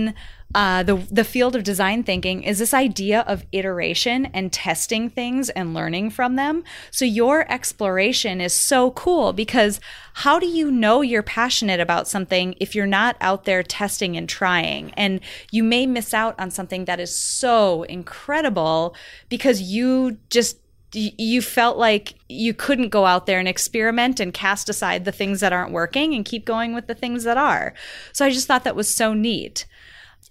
uh, 0.52 0.82
the 0.82 0.96
the 1.12 1.22
field 1.22 1.54
of 1.54 1.62
design 1.62 2.02
thinking 2.02 2.42
is 2.42 2.58
this 2.58 2.74
idea 2.74 3.20
of 3.20 3.44
iteration 3.52 4.26
and 4.26 4.52
testing 4.52 5.08
things 5.08 5.48
and 5.50 5.74
learning 5.74 6.10
from 6.10 6.34
them. 6.34 6.64
So 6.90 7.04
your 7.04 7.50
exploration 7.50 8.40
is 8.40 8.52
so 8.52 8.90
cool 8.90 9.32
because 9.32 9.78
how 10.14 10.40
do 10.40 10.46
you 10.46 10.72
know 10.72 11.02
you're 11.02 11.22
passionate 11.22 11.78
about 11.78 12.08
something 12.08 12.56
if 12.58 12.74
you're 12.74 12.86
not 12.86 13.16
out 13.20 13.44
there 13.44 13.62
testing 13.62 14.16
and 14.16 14.28
trying? 14.28 14.92
And 14.94 15.20
you 15.52 15.62
may 15.62 15.86
miss 15.86 16.12
out 16.12 16.34
on 16.40 16.50
something 16.50 16.84
that 16.86 16.98
is 16.98 17.14
so 17.14 17.84
incredible 17.84 18.96
because 19.28 19.62
you 19.62 20.18
just 20.30 20.56
you 20.92 21.40
felt 21.40 21.76
like 21.76 22.14
you 22.28 22.52
couldn't 22.52 22.88
go 22.88 23.06
out 23.06 23.26
there 23.26 23.38
and 23.38 23.46
experiment 23.46 24.18
and 24.18 24.34
cast 24.34 24.68
aside 24.68 25.04
the 25.04 25.12
things 25.12 25.38
that 25.38 25.52
aren't 25.52 25.72
working 25.72 26.14
and 26.14 26.24
keep 26.24 26.44
going 26.44 26.74
with 26.74 26.88
the 26.88 26.94
things 26.94 27.22
that 27.22 27.36
are. 27.36 27.74
So 28.12 28.24
I 28.24 28.30
just 28.30 28.48
thought 28.48 28.64
that 28.64 28.74
was 28.74 28.92
so 28.92 29.14
neat. 29.14 29.66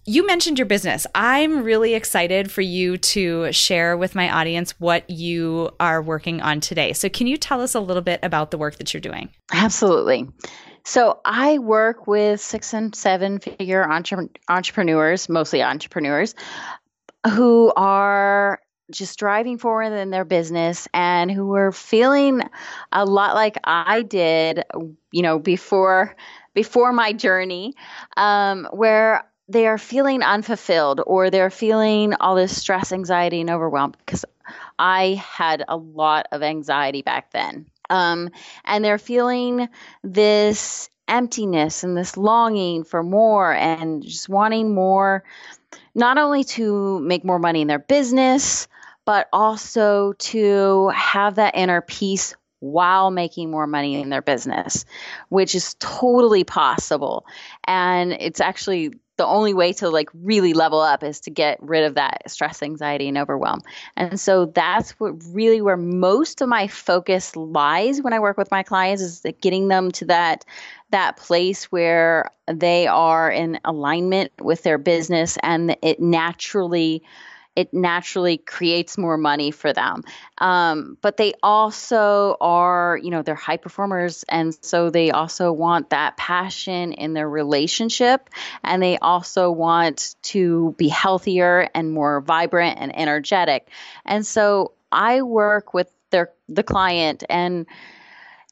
You 0.09 0.25
mentioned 0.25 0.57
your 0.57 0.65
business. 0.65 1.05
I'm 1.13 1.61
really 1.61 1.93
excited 1.93 2.51
for 2.51 2.61
you 2.61 2.97
to 2.97 3.51
share 3.51 3.95
with 3.95 4.15
my 4.15 4.27
audience 4.27 4.71
what 4.79 5.07
you 5.07 5.69
are 5.79 6.01
working 6.01 6.41
on 6.41 6.61
today. 6.61 6.93
So, 6.93 7.09
can 7.09 7.27
you 7.27 7.37
tell 7.37 7.61
us 7.61 7.75
a 7.75 7.79
little 7.79 8.01
bit 8.01 8.19
about 8.23 8.49
the 8.49 8.57
work 8.57 8.77
that 8.77 8.91
you're 8.91 9.01
doing? 9.01 9.29
Absolutely. 9.53 10.27
So, 10.83 11.19
I 11.25 11.59
work 11.59 12.07
with 12.07 12.41
six 12.41 12.73
and 12.73 12.95
seven 12.95 13.37
figure 13.37 13.87
entre- 13.87 14.29
entrepreneurs, 14.49 15.29
mostly 15.29 15.61
entrepreneurs, 15.61 16.33
who 17.29 17.71
are 17.75 18.61
just 18.89 19.19
driving 19.19 19.59
forward 19.59 19.93
in 19.93 20.09
their 20.09 20.25
business 20.25 20.87
and 20.91 21.29
who 21.29 21.53
are 21.53 21.71
feeling 21.71 22.41
a 22.91 23.05
lot 23.05 23.35
like 23.35 23.57
I 23.63 24.01
did, 24.01 24.63
you 25.11 25.21
know, 25.21 25.37
before 25.37 26.15
before 26.55 26.91
my 26.91 27.13
journey, 27.13 27.75
um, 28.17 28.67
where 28.73 29.28
they 29.49 29.65
are 29.65 29.79
feeling 29.79 30.21
unfulfilled 30.21 31.01
or 31.05 31.29
they're 31.31 31.49
feeling 31.49 32.13
all 32.13 32.35
this 32.35 32.55
stress, 32.55 32.91
anxiety, 32.91 33.41
and 33.41 33.49
overwhelm 33.49 33.93
because 33.97 34.23
I 34.77 35.21
had 35.25 35.65
a 35.67 35.75
lot 35.75 36.27
of 36.31 36.43
anxiety 36.43 37.01
back 37.01 37.31
then. 37.31 37.65
Um, 37.89 38.29
and 38.63 38.85
they're 38.85 38.99
feeling 38.99 39.67
this 40.03 40.89
emptiness 41.07 41.83
and 41.83 41.97
this 41.97 42.15
longing 42.15 42.83
for 42.83 43.01
more 43.01 43.51
and 43.51 44.03
just 44.03 44.29
wanting 44.29 44.73
more, 44.73 45.23
not 45.95 46.19
only 46.19 46.43
to 46.43 46.99
make 46.99 47.25
more 47.25 47.39
money 47.39 47.61
in 47.61 47.67
their 47.67 47.79
business, 47.79 48.67
but 49.03 49.27
also 49.33 50.13
to 50.13 50.89
have 50.89 51.35
that 51.35 51.55
inner 51.57 51.81
peace 51.81 52.35
while 52.59 53.09
making 53.09 53.49
more 53.49 53.65
money 53.65 53.99
in 53.99 54.09
their 54.09 54.21
business, 54.21 54.85
which 55.29 55.55
is 55.55 55.75
totally 55.79 56.43
possible. 56.43 57.25
And 57.65 58.11
it's 58.11 58.41
actually 58.41 58.93
the 59.19 59.27
only 59.27 59.53
way 59.53 59.73
to 59.73 59.89
like 59.89 60.09
really 60.13 60.53
level 60.53 60.79
up 60.79 61.03
is 61.03 61.19
to 61.19 61.29
get 61.29 61.61
rid 61.61 61.83
of 61.83 61.95
that 61.95 62.21
stress, 62.25 62.63
anxiety, 62.63 63.09
and 63.09 63.17
overwhelm. 63.17 63.59
And 63.97 64.17
so 64.17 64.45
that's 64.45 64.91
what 64.91 65.13
really 65.27 65.61
where 65.61 65.75
most 65.75 66.39
of 66.39 66.47
my 66.47 66.67
focus 66.67 67.35
lies 67.35 68.01
when 68.01 68.13
I 68.13 68.19
work 68.19 68.37
with 68.37 68.49
my 68.49 68.63
clients 68.63 69.03
is 69.03 69.25
getting 69.41 69.67
them 69.67 69.91
to 69.91 70.05
that 70.05 70.45
that 70.91 71.17
place 71.17 71.65
where 71.65 72.31
they 72.47 72.87
are 72.87 73.29
in 73.29 73.59
alignment 73.65 74.31
with 74.39 74.63
their 74.63 74.77
business 74.77 75.37
and 75.43 75.75
it 75.81 75.99
naturally 75.99 77.03
it 77.59 77.73
naturally 77.73 78.37
creates 78.37 78.97
more 78.97 79.17
money 79.17 79.51
for 79.51 79.73
them. 79.73 80.05
Um, 80.37 80.97
but 81.01 81.17
they 81.17 81.33
also 81.43 82.37
are, 82.39 82.97
you 83.03 83.09
know, 83.09 83.21
they're 83.21 83.35
high 83.35 83.57
performers. 83.57 84.23
And 84.29 84.55
so 84.61 84.89
they 84.89 85.11
also 85.11 85.51
want 85.51 85.89
that 85.89 86.15
passion 86.15 86.93
in 86.93 87.11
their 87.11 87.27
relationship. 87.27 88.29
And 88.63 88.81
they 88.81 88.97
also 88.97 89.51
want 89.51 90.15
to 90.21 90.73
be 90.77 90.87
healthier 90.87 91.69
and 91.75 91.91
more 91.91 92.21
vibrant 92.21 92.79
and 92.79 92.97
energetic. 92.97 93.67
And 94.05 94.25
so 94.25 94.71
I 94.89 95.21
work 95.21 95.73
with 95.73 95.91
their 96.11 96.31
the 96.47 96.63
client 96.63 97.25
and 97.29 97.65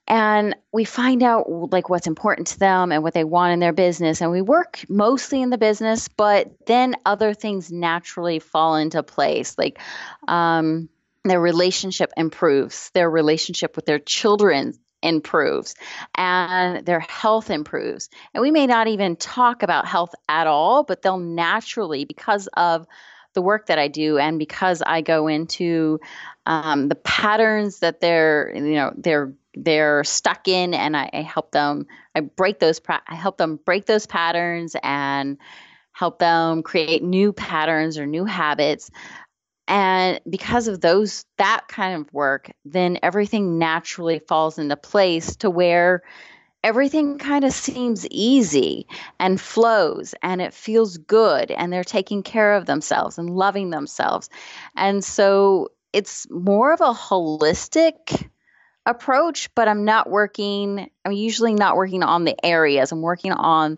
and 0.08 0.56
we 0.72 0.86
find 0.86 1.22
out 1.22 1.50
like 1.50 1.89
what's 1.89 2.08
important 2.08 2.48
to 2.48 2.60
them 2.60 2.91
and 2.91 3.04
what 3.04 3.13
they 3.13 3.26
want 3.26 3.54
in 3.54 3.60
their 3.60 3.74
business. 3.74 4.22
And 4.22 4.32
we 4.32 4.41
work 4.41 4.80
mostly 4.88 5.41
in 5.41 5.50
the 5.50 5.58
business 5.58 6.08
but 6.08 6.65
then 6.65 6.96
other 7.06 7.34
things 7.34 7.72
naturally 7.72 8.39
fall 8.39 8.76
into 8.76 9.04
place. 9.04 9.58
Like 9.58 9.80
um, 10.28 10.88
their 11.26 11.41
relationship 11.41 12.12
improves. 12.15 12.89
Their 12.91 13.10
relationship 13.10 13.76
with 13.76 13.86
their 13.86 14.00
children 14.00 14.74
improves. 15.04 15.76
And 16.15 16.86
their 16.86 17.02
health 17.02 17.50
improves. 17.50 18.10
And 18.34 18.41
we 18.41 18.52
may 18.52 18.65
not 18.65 18.88
even 18.88 19.17
talk 19.17 19.62
about 19.62 19.88
health 19.88 20.15
at 20.30 20.48
all 20.48 20.84
but 20.84 21.02
they'll 21.02 21.20
naturally 21.20 22.06
because 22.06 22.48
of 22.56 22.88
the 23.34 23.42
work 23.42 23.68
that 23.68 23.80
I 23.80 23.88
do, 23.88 24.18
and 24.18 24.40
because 24.40 24.82
I 24.82 25.02
go 25.02 25.28
into 25.28 26.00
um, 26.46 26.88
the 26.88 26.96
patterns 26.96 27.80
that 27.80 28.02
they're 28.02 28.52
you 28.56 28.76
know 28.76 28.94
they're 28.98 29.34
they're 29.54 30.04
stuck 30.04 30.48
in, 30.48 30.74
and 30.74 30.96
I, 30.96 31.10
I 31.13 31.22
help 31.22 31.52
them. 31.52 31.88
I 32.16 32.22
break 32.22 32.60
those. 32.60 32.82
I 32.88 33.16
help 33.16 33.38
them 33.38 33.60
break 33.63 33.86
those 33.86 34.06
patterns 34.06 34.76
and 34.82 35.38
help 35.92 36.20
them 36.20 36.62
create 36.63 37.04
new 37.04 37.34
patterns 37.34 37.98
or 37.98 38.06
new 38.06 38.24
habits 38.24 38.92
and 39.68 40.22
because 40.30 40.68
of 40.68 40.80
those 40.80 41.26
that 41.38 41.66
kind 41.68 42.00
of 42.00 42.13
work 42.13 42.52
then 42.66 43.00
everything 43.04 43.58
naturally 43.58 44.20
falls 44.20 44.60
into 44.60 44.78
place 44.78 45.36
to 45.38 45.50
where 45.50 46.04
everything 46.63 47.17
kind 47.17 47.46
of 47.46 47.54
seems 47.54 48.08
easy 48.08 48.88
and 49.20 49.39
flows 49.39 50.13
and 50.22 50.41
it 50.41 50.54
feels 50.54 50.98
good 50.98 51.52
and 51.52 51.72
they're 51.72 51.84
taking 51.84 52.24
care 52.24 52.54
of 52.54 52.65
themselves 52.65 53.17
and 53.17 53.30
loving 53.30 53.70
themselves 53.70 54.30
and 54.76 55.04
so 55.04 55.70
it's 55.93 56.30
more 56.30 56.74
of 56.74 56.82
a 56.82 56.93
holistic 56.93 58.28
approach 58.86 59.54
but 59.56 59.67
i'm 59.67 59.86
not 59.86 60.10
working 60.10 60.89
i'm 61.06 61.12
usually 61.12 61.54
not 61.54 61.76
working 61.76 62.04
on 62.04 62.24
the 62.24 62.46
areas 62.46 62.91
i'm 62.91 63.02
working 63.02 63.32
on 63.32 63.78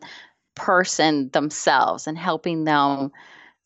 person 0.59 1.29
themselves 1.29 2.05
and 2.05 2.17
helping 2.17 2.65
them 2.65 3.11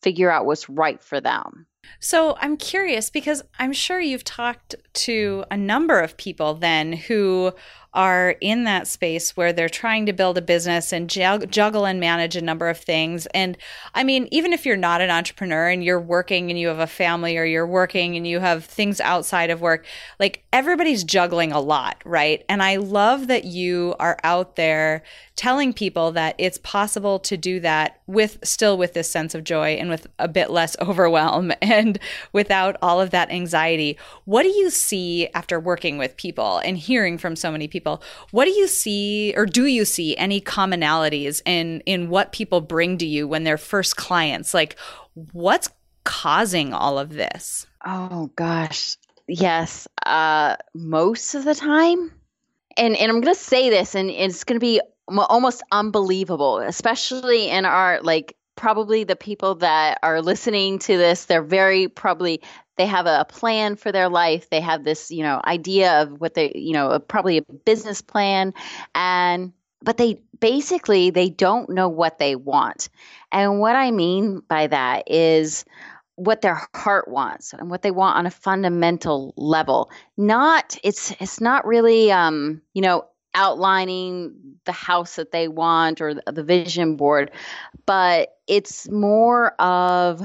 figure 0.00 0.30
out 0.30 0.46
what's 0.46 0.68
right 0.68 1.02
for 1.02 1.20
them. 1.20 1.66
So 1.98 2.36
I'm 2.40 2.56
curious 2.56 3.10
because 3.10 3.42
I'm 3.58 3.72
sure 3.72 4.00
you've 4.00 4.24
talked 4.24 4.74
to 4.94 5.44
a 5.50 5.56
number 5.56 6.00
of 6.00 6.16
people 6.16 6.54
then 6.54 6.92
who 6.92 7.52
are 7.94 8.34
in 8.40 8.64
that 8.64 8.88
space 8.88 9.36
where 9.36 9.52
they're 9.52 9.68
trying 9.68 10.04
to 10.06 10.12
build 10.12 10.36
a 10.36 10.42
business 10.42 10.92
and 10.92 11.08
juggle 11.08 11.86
and 11.86 12.00
manage 12.00 12.34
a 12.34 12.42
number 12.42 12.68
of 12.68 12.76
things. 12.76 13.26
And 13.26 13.56
I 13.94 14.02
mean, 14.02 14.28
even 14.32 14.52
if 14.52 14.66
you're 14.66 14.76
not 14.76 15.00
an 15.00 15.10
entrepreneur 15.10 15.68
and 15.68 15.84
you're 15.84 16.00
working 16.00 16.50
and 16.50 16.58
you 16.58 16.68
have 16.68 16.80
a 16.80 16.86
family 16.86 17.38
or 17.38 17.44
you're 17.44 17.66
working 17.66 18.16
and 18.16 18.26
you 18.26 18.40
have 18.40 18.64
things 18.64 19.00
outside 19.00 19.50
of 19.50 19.60
work, 19.60 19.86
like 20.18 20.44
everybody's 20.52 21.04
juggling 21.04 21.52
a 21.52 21.60
lot, 21.60 22.02
right? 22.04 22.44
And 22.48 22.62
I 22.62 22.76
love 22.76 23.28
that 23.28 23.44
you 23.44 23.94
are 24.00 24.18
out 24.24 24.56
there 24.56 25.02
telling 25.36 25.72
people 25.72 26.12
that 26.12 26.34
it's 26.38 26.58
possible 26.58 27.18
to 27.18 27.36
do 27.36 27.58
that 27.60 28.00
with 28.06 28.38
still 28.44 28.78
with 28.78 28.94
this 28.94 29.10
sense 29.10 29.34
of 29.34 29.42
joy 29.42 29.70
and 29.70 29.90
with 29.90 30.06
a 30.18 30.28
bit 30.28 30.50
less 30.50 30.76
overwhelm 30.80 31.52
and 31.62 31.98
without 32.32 32.76
all 32.82 33.00
of 33.00 33.10
that 33.10 33.30
anxiety. 33.30 33.96
What 34.24 34.42
do 34.42 34.48
you 34.48 34.70
see 34.70 35.28
after 35.28 35.60
working 35.60 35.98
with 35.98 36.16
people 36.16 36.58
and 36.58 36.76
hearing 36.76 37.18
from 37.18 37.36
so 37.36 37.52
many 37.52 37.68
people? 37.68 37.83
People. 37.84 38.02
What 38.30 38.46
do 38.46 38.50
you 38.50 38.66
see, 38.66 39.34
or 39.36 39.46
do 39.46 39.66
you 39.66 39.84
see 39.84 40.16
any 40.16 40.40
commonalities 40.40 41.42
in 41.44 41.80
in 41.86 42.08
what 42.08 42.32
people 42.32 42.60
bring 42.60 42.98
to 42.98 43.06
you 43.06 43.28
when 43.28 43.44
they're 43.44 43.58
first 43.58 43.96
clients? 43.96 44.54
Like, 44.54 44.76
what's 45.32 45.68
causing 46.04 46.72
all 46.72 46.98
of 46.98 47.10
this? 47.10 47.66
Oh 47.84 48.30
gosh, 48.36 48.96
yes. 49.28 49.86
Uh, 50.04 50.56
most 50.74 51.34
of 51.34 51.44
the 51.44 51.54
time, 51.54 52.10
and 52.76 52.96
and 52.96 53.12
I'm 53.12 53.20
gonna 53.20 53.34
say 53.34 53.70
this, 53.70 53.94
and 53.94 54.10
it's 54.10 54.44
gonna 54.44 54.60
be 54.60 54.80
almost 55.06 55.62
unbelievable, 55.70 56.58
especially 56.60 57.50
in 57.50 57.66
our 57.66 58.00
like 58.02 58.36
probably 58.56 59.04
the 59.04 59.16
people 59.16 59.56
that 59.56 59.98
are 60.04 60.22
listening 60.22 60.78
to 60.78 60.96
this 60.96 61.24
they're 61.24 61.42
very 61.42 61.88
probably 61.88 62.40
they 62.76 62.86
have 62.86 63.06
a 63.06 63.24
plan 63.28 63.76
for 63.76 63.92
their 63.92 64.08
life. 64.08 64.50
They 64.50 64.60
have 64.60 64.84
this 64.84 65.10
you 65.10 65.22
know 65.22 65.40
idea 65.44 66.02
of 66.02 66.20
what 66.20 66.34
they 66.34 66.52
you 66.54 66.72
know 66.72 66.98
probably 66.98 67.38
a 67.38 67.42
business 67.42 68.00
plan. 68.02 68.54
And 68.94 69.52
but 69.82 69.96
they 69.98 70.20
basically 70.40 71.10
they 71.10 71.28
don't 71.28 71.70
know 71.70 71.88
what 71.88 72.18
they 72.18 72.36
want. 72.36 72.88
And 73.32 73.60
what 73.60 73.76
i 73.76 73.90
mean 73.90 74.40
by 74.48 74.66
that 74.66 75.04
is 75.10 75.64
what 76.16 76.42
their 76.42 76.60
heart 76.74 77.08
wants 77.08 77.52
and 77.52 77.70
what 77.70 77.82
they 77.82 77.90
want 77.90 78.16
on 78.16 78.26
a 78.26 78.30
fundamental 78.30 79.34
level. 79.36 79.90
Not 80.16 80.78
it's 80.82 81.12
it's 81.20 81.40
not 81.40 81.66
really 81.66 82.10
um 82.10 82.62
you 82.72 82.82
know 82.82 83.06
outlining 83.34 84.32
the 84.64 84.72
house 84.72 85.16
that 85.16 85.32
they 85.32 85.48
want 85.48 86.00
or 86.00 86.14
the 86.14 86.44
vision 86.44 86.96
board 86.96 87.32
but 87.84 88.36
it's 88.46 88.88
more 88.90 89.60
of 89.60 90.22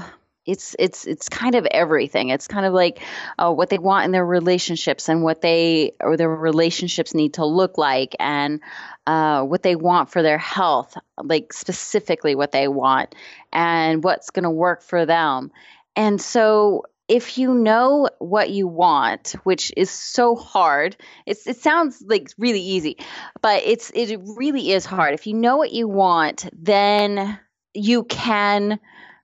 it's 0.49 0.75
it's 0.79 1.05
it's 1.05 1.29
kind 1.29 1.55
of 1.55 1.65
everything. 1.67 2.29
It's 2.29 2.47
kind 2.47 2.65
of 2.65 2.73
like 2.73 3.01
uh, 3.37 3.51
what 3.51 3.69
they 3.69 3.77
want 3.77 4.05
in 4.05 4.11
their 4.11 4.25
relationships 4.25 5.09
and 5.09 5.23
what 5.23 5.41
they 5.41 5.93
or 5.99 6.17
their 6.17 6.29
relationships 6.29 7.13
need 7.13 7.35
to 7.35 7.45
look 7.45 7.77
like 7.77 8.15
and 8.19 8.61
uh, 9.07 9.43
what 9.43 9.63
they 9.63 9.75
want 9.75 10.11
for 10.11 10.21
their 10.21 10.37
health, 10.37 10.97
like 11.23 11.53
specifically 11.53 12.35
what 12.35 12.51
they 12.51 12.67
want 12.67 13.15
and 13.53 14.03
what's 14.03 14.29
going 14.29 14.43
to 14.43 14.49
work 14.49 14.81
for 14.81 15.05
them. 15.05 15.51
And 15.95 16.21
so 16.21 16.83
if 17.07 17.39
you 17.39 17.53
know 17.53 18.07
what 18.19 18.51
you 18.51 18.67
want, 18.67 19.35
which 19.43 19.73
is 19.75 19.89
so 19.89 20.35
hard, 20.35 20.95
it's, 21.25 21.47
it 21.47 21.57
sounds 21.57 22.03
like 22.05 22.29
really 22.37 22.61
easy, 22.61 22.97
but 23.41 23.63
it's 23.65 23.91
it 23.95 24.19
really 24.37 24.71
is 24.71 24.85
hard. 24.85 25.15
If 25.15 25.25
you 25.25 25.33
know 25.33 25.57
what 25.57 25.73
you 25.73 25.87
want, 25.87 26.47
then 26.53 27.39
you 27.73 28.03
can 28.03 28.79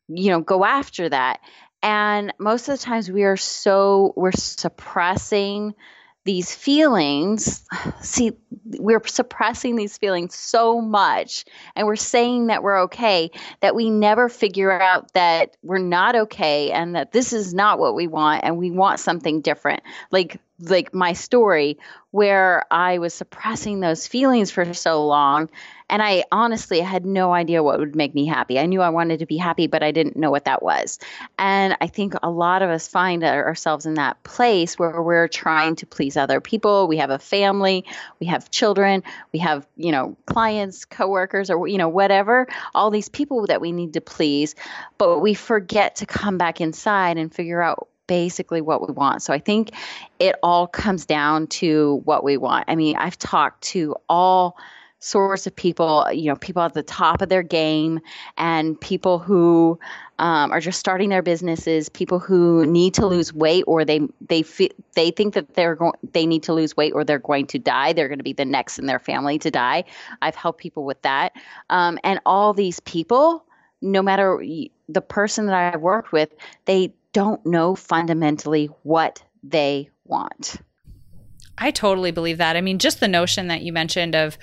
you 0.07 0.31
know 0.31 0.41
go 0.41 0.63
after 0.63 1.09
that. 1.09 1.39
And 1.81 2.33
most 2.39 2.67
of 2.67 2.77
the 2.77 2.83
times 2.83 3.11
we 3.11 3.23
are 3.23 3.37
so 3.37 4.13
we're 4.15 4.31
suppressing 4.31 5.75
these 6.23 6.53
feelings. 6.53 7.63
See 8.01 8.33
we're 8.79 9.05
suppressing 9.05 9.75
these 9.75 9.97
feelings 9.97 10.33
so 10.33 10.81
much 10.81 11.45
and 11.75 11.85
we're 11.85 11.95
saying 11.95 12.47
that 12.47 12.63
we're 12.63 12.83
okay 12.83 13.29
that 13.61 13.75
we 13.75 13.91
never 13.91 14.27
figure 14.27 14.71
out 14.71 15.13
that 15.13 15.55
we're 15.61 15.77
not 15.77 16.15
okay 16.15 16.71
and 16.71 16.95
that 16.95 17.11
this 17.11 17.31
is 17.31 17.53
not 17.53 17.77
what 17.77 17.93
we 17.93 18.07
want 18.07 18.43
and 18.43 18.57
we 18.57 18.71
want 18.71 18.99
something 18.99 19.41
different. 19.41 19.83
Like 20.11 20.39
like 20.59 20.93
my 20.93 21.13
story 21.13 21.77
where 22.11 22.63
I 22.71 22.99
was 22.99 23.13
suppressing 23.13 23.81
those 23.81 24.07
feelings 24.07 24.51
for 24.51 24.73
so 24.73 25.05
long 25.05 25.49
and 25.89 26.01
I 26.01 26.23
honestly 26.31 26.79
had 26.79 27.05
no 27.05 27.31
idea 27.31 27.61
what 27.61 27.77
would 27.77 27.95
make 27.95 28.15
me 28.15 28.25
happy. 28.25 28.57
I 28.57 28.65
knew 28.65 28.81
I 28.81 28.89
wanted 28.89 29.19
to 29.19 29.25
be 29.25 29.37
happy, 29.37 29.67
but 29.67 29.83
I 29.83 29.91
didn't 29.91 30.15
know 30.15 30.31
what 30.31 30.45
that 30.45 30.63
was. 30.63 30.97
And 31.37 31.77
I 31.79 31.87
think 31.87 32.15
a 32.23 32.29
lot 32.29 32.63
of 32.63 32.69
us 32.69 32.87
find 32.87 33.23
ourselves 33.23 33.85
in 33.85 33.95
that 33.95 34.23
place 34.23 34.79
where 34.79 35.01
we're 35.01 35.27
trying 35.27 35.75
to 35.77 35.85
please 35.85 36.17
other 36.17 36.41
people. 36.41 36.87
We 36.87 36.97
have 36.97 37.11
a 37.11 37.19
family, 37.19 37.85
we 38.19 38.27
have 38.27 38.49
children, 38.49 39.03
we 39.31 39.39
have, 39.39 39.67
you 39.75 39.91
know, 39.91 40.17
clients, 40.25 40.85
coworkers, 40.85 41.51
or, 41.51 41.67
you 41.67 41.77
know, 41.77 41.89
whatever, 41.89 42.47
all 42.73 42.89
these 42.89 43.09
people 43.09 43.45
that 43.47 43.61
we 43.61 43.71
need 43.71 43.93
to 43.93 44.01
please. 44.01 44.55
But 44.97 45.19
we 45.19 45.35
forget 45.35 45.97
to 45.97 46.07
come 46.07 46.39
back 46.39 46.61
inside 46.61 47.17
and 47.17 47.31
figure 47.31 47.61
out 47.61 47.89
basically 48.07 48.61
what 48.61 48.87
we 48.87 48.93
want. 48.93 49.21
So 49.21 49.33
I 49.33 49.39
think 49.39 49.71
it 50.19 50.35
all 50.43 50.67
comes 50.67 51.05
down 51.05 51.47
to 51.47 52.01
what 52.05 52.23
we 52.23 52.37
want. 52.37 52.65
I 52.67 52.75
mean, 52.75 52.95
I've 52.97 53.17
talked 53.17 53.63
to 53.65 53.95
all 54.09 54.57
sorts 54.99 55.45
of 55.45 55.55
people, 55.55 56.07
you 56.11 56.29
know, 56.29 56.35
people 56.35 56.63
at 56.63 56.73
the 56.73 56.81
top 56.81 57.21
of 57.21 57.29
their 57.29 57.43
game 57.43 57.99
and 58.37 58.79
people 58.79 59.19
who 59.19 59.79
um, 60.17 60.51
are 60.51 60.59
just 60.59 60.79
starting 60.79 61.09
their 61.09 61.21
businesses, 61.21 61.89
people 61.89 62.17
who 62.17 62.65
need 62.65 62.93
to 62.95 63.05
lose 63.05 63.31
weight 63.33 63.63
or 63.67 63.85
they 63.85 64.01
they 64.27 64.41
fi- 64.41 64.71
they 64.95 65.11
think 65.11 65.35
that 65.35 65.53
they're 65.53 65.75
going 65.75 65.93
they 66.13 66.25
need 66.25 66.41
to 66.43 66.53
lose 66.53 66.75
weight 66.75 66.93
or 66.95 67.03
they're 67.03 67.19
going 67.19 67.45
to 67.47 67.59
die. 67.59 67.93
They're 67.93 68.07
going 68.07 68.19
to 68.19 68.23
be 68.23 68.33
the 68.33 68.45
next 68.45 68.79
in 68.79 68.87
their 68.87 68.99
family 68.99 69.37
to 69.39 69.51
die. 69.51 69.83
I've 70.21 70.35
helped 70.35 70.59
people 70.59 70.85
with 70.85 71.01
that, 71.03 71.33
um, 71.69 71.99
and 72.03 72.19
all 72.25 72.53
these 72.53 72.79
people, 72.79 73.45
no 73.81 74.01
matter 74.01 74.41
the 74.87 75.01
person 75.01 75.47
that 75.47 75.73
I've 75.73 75.81
worked 75.81 76.11
with, 76.11 76.33
they 76.65 76.93
don't 77.15 77.45
know 77.45 77.75
fundamentally 77.75 78.65
what 78.83 79.23
they 79.41 79.89
want. 80.03 80.57
I 81.57 81.71
totally 81.71 82.11
believe 82.11 82.39
that. 82.39 82.57
I 82.57 82.61
mean, 82.61 82.77
just 82.77 82.99
the 82.99 83.07
notion 83.07 83.47
that 83.47 83.61
you 83.61 83.71
mentioned 83.71 84.15
of, 84.15 84.37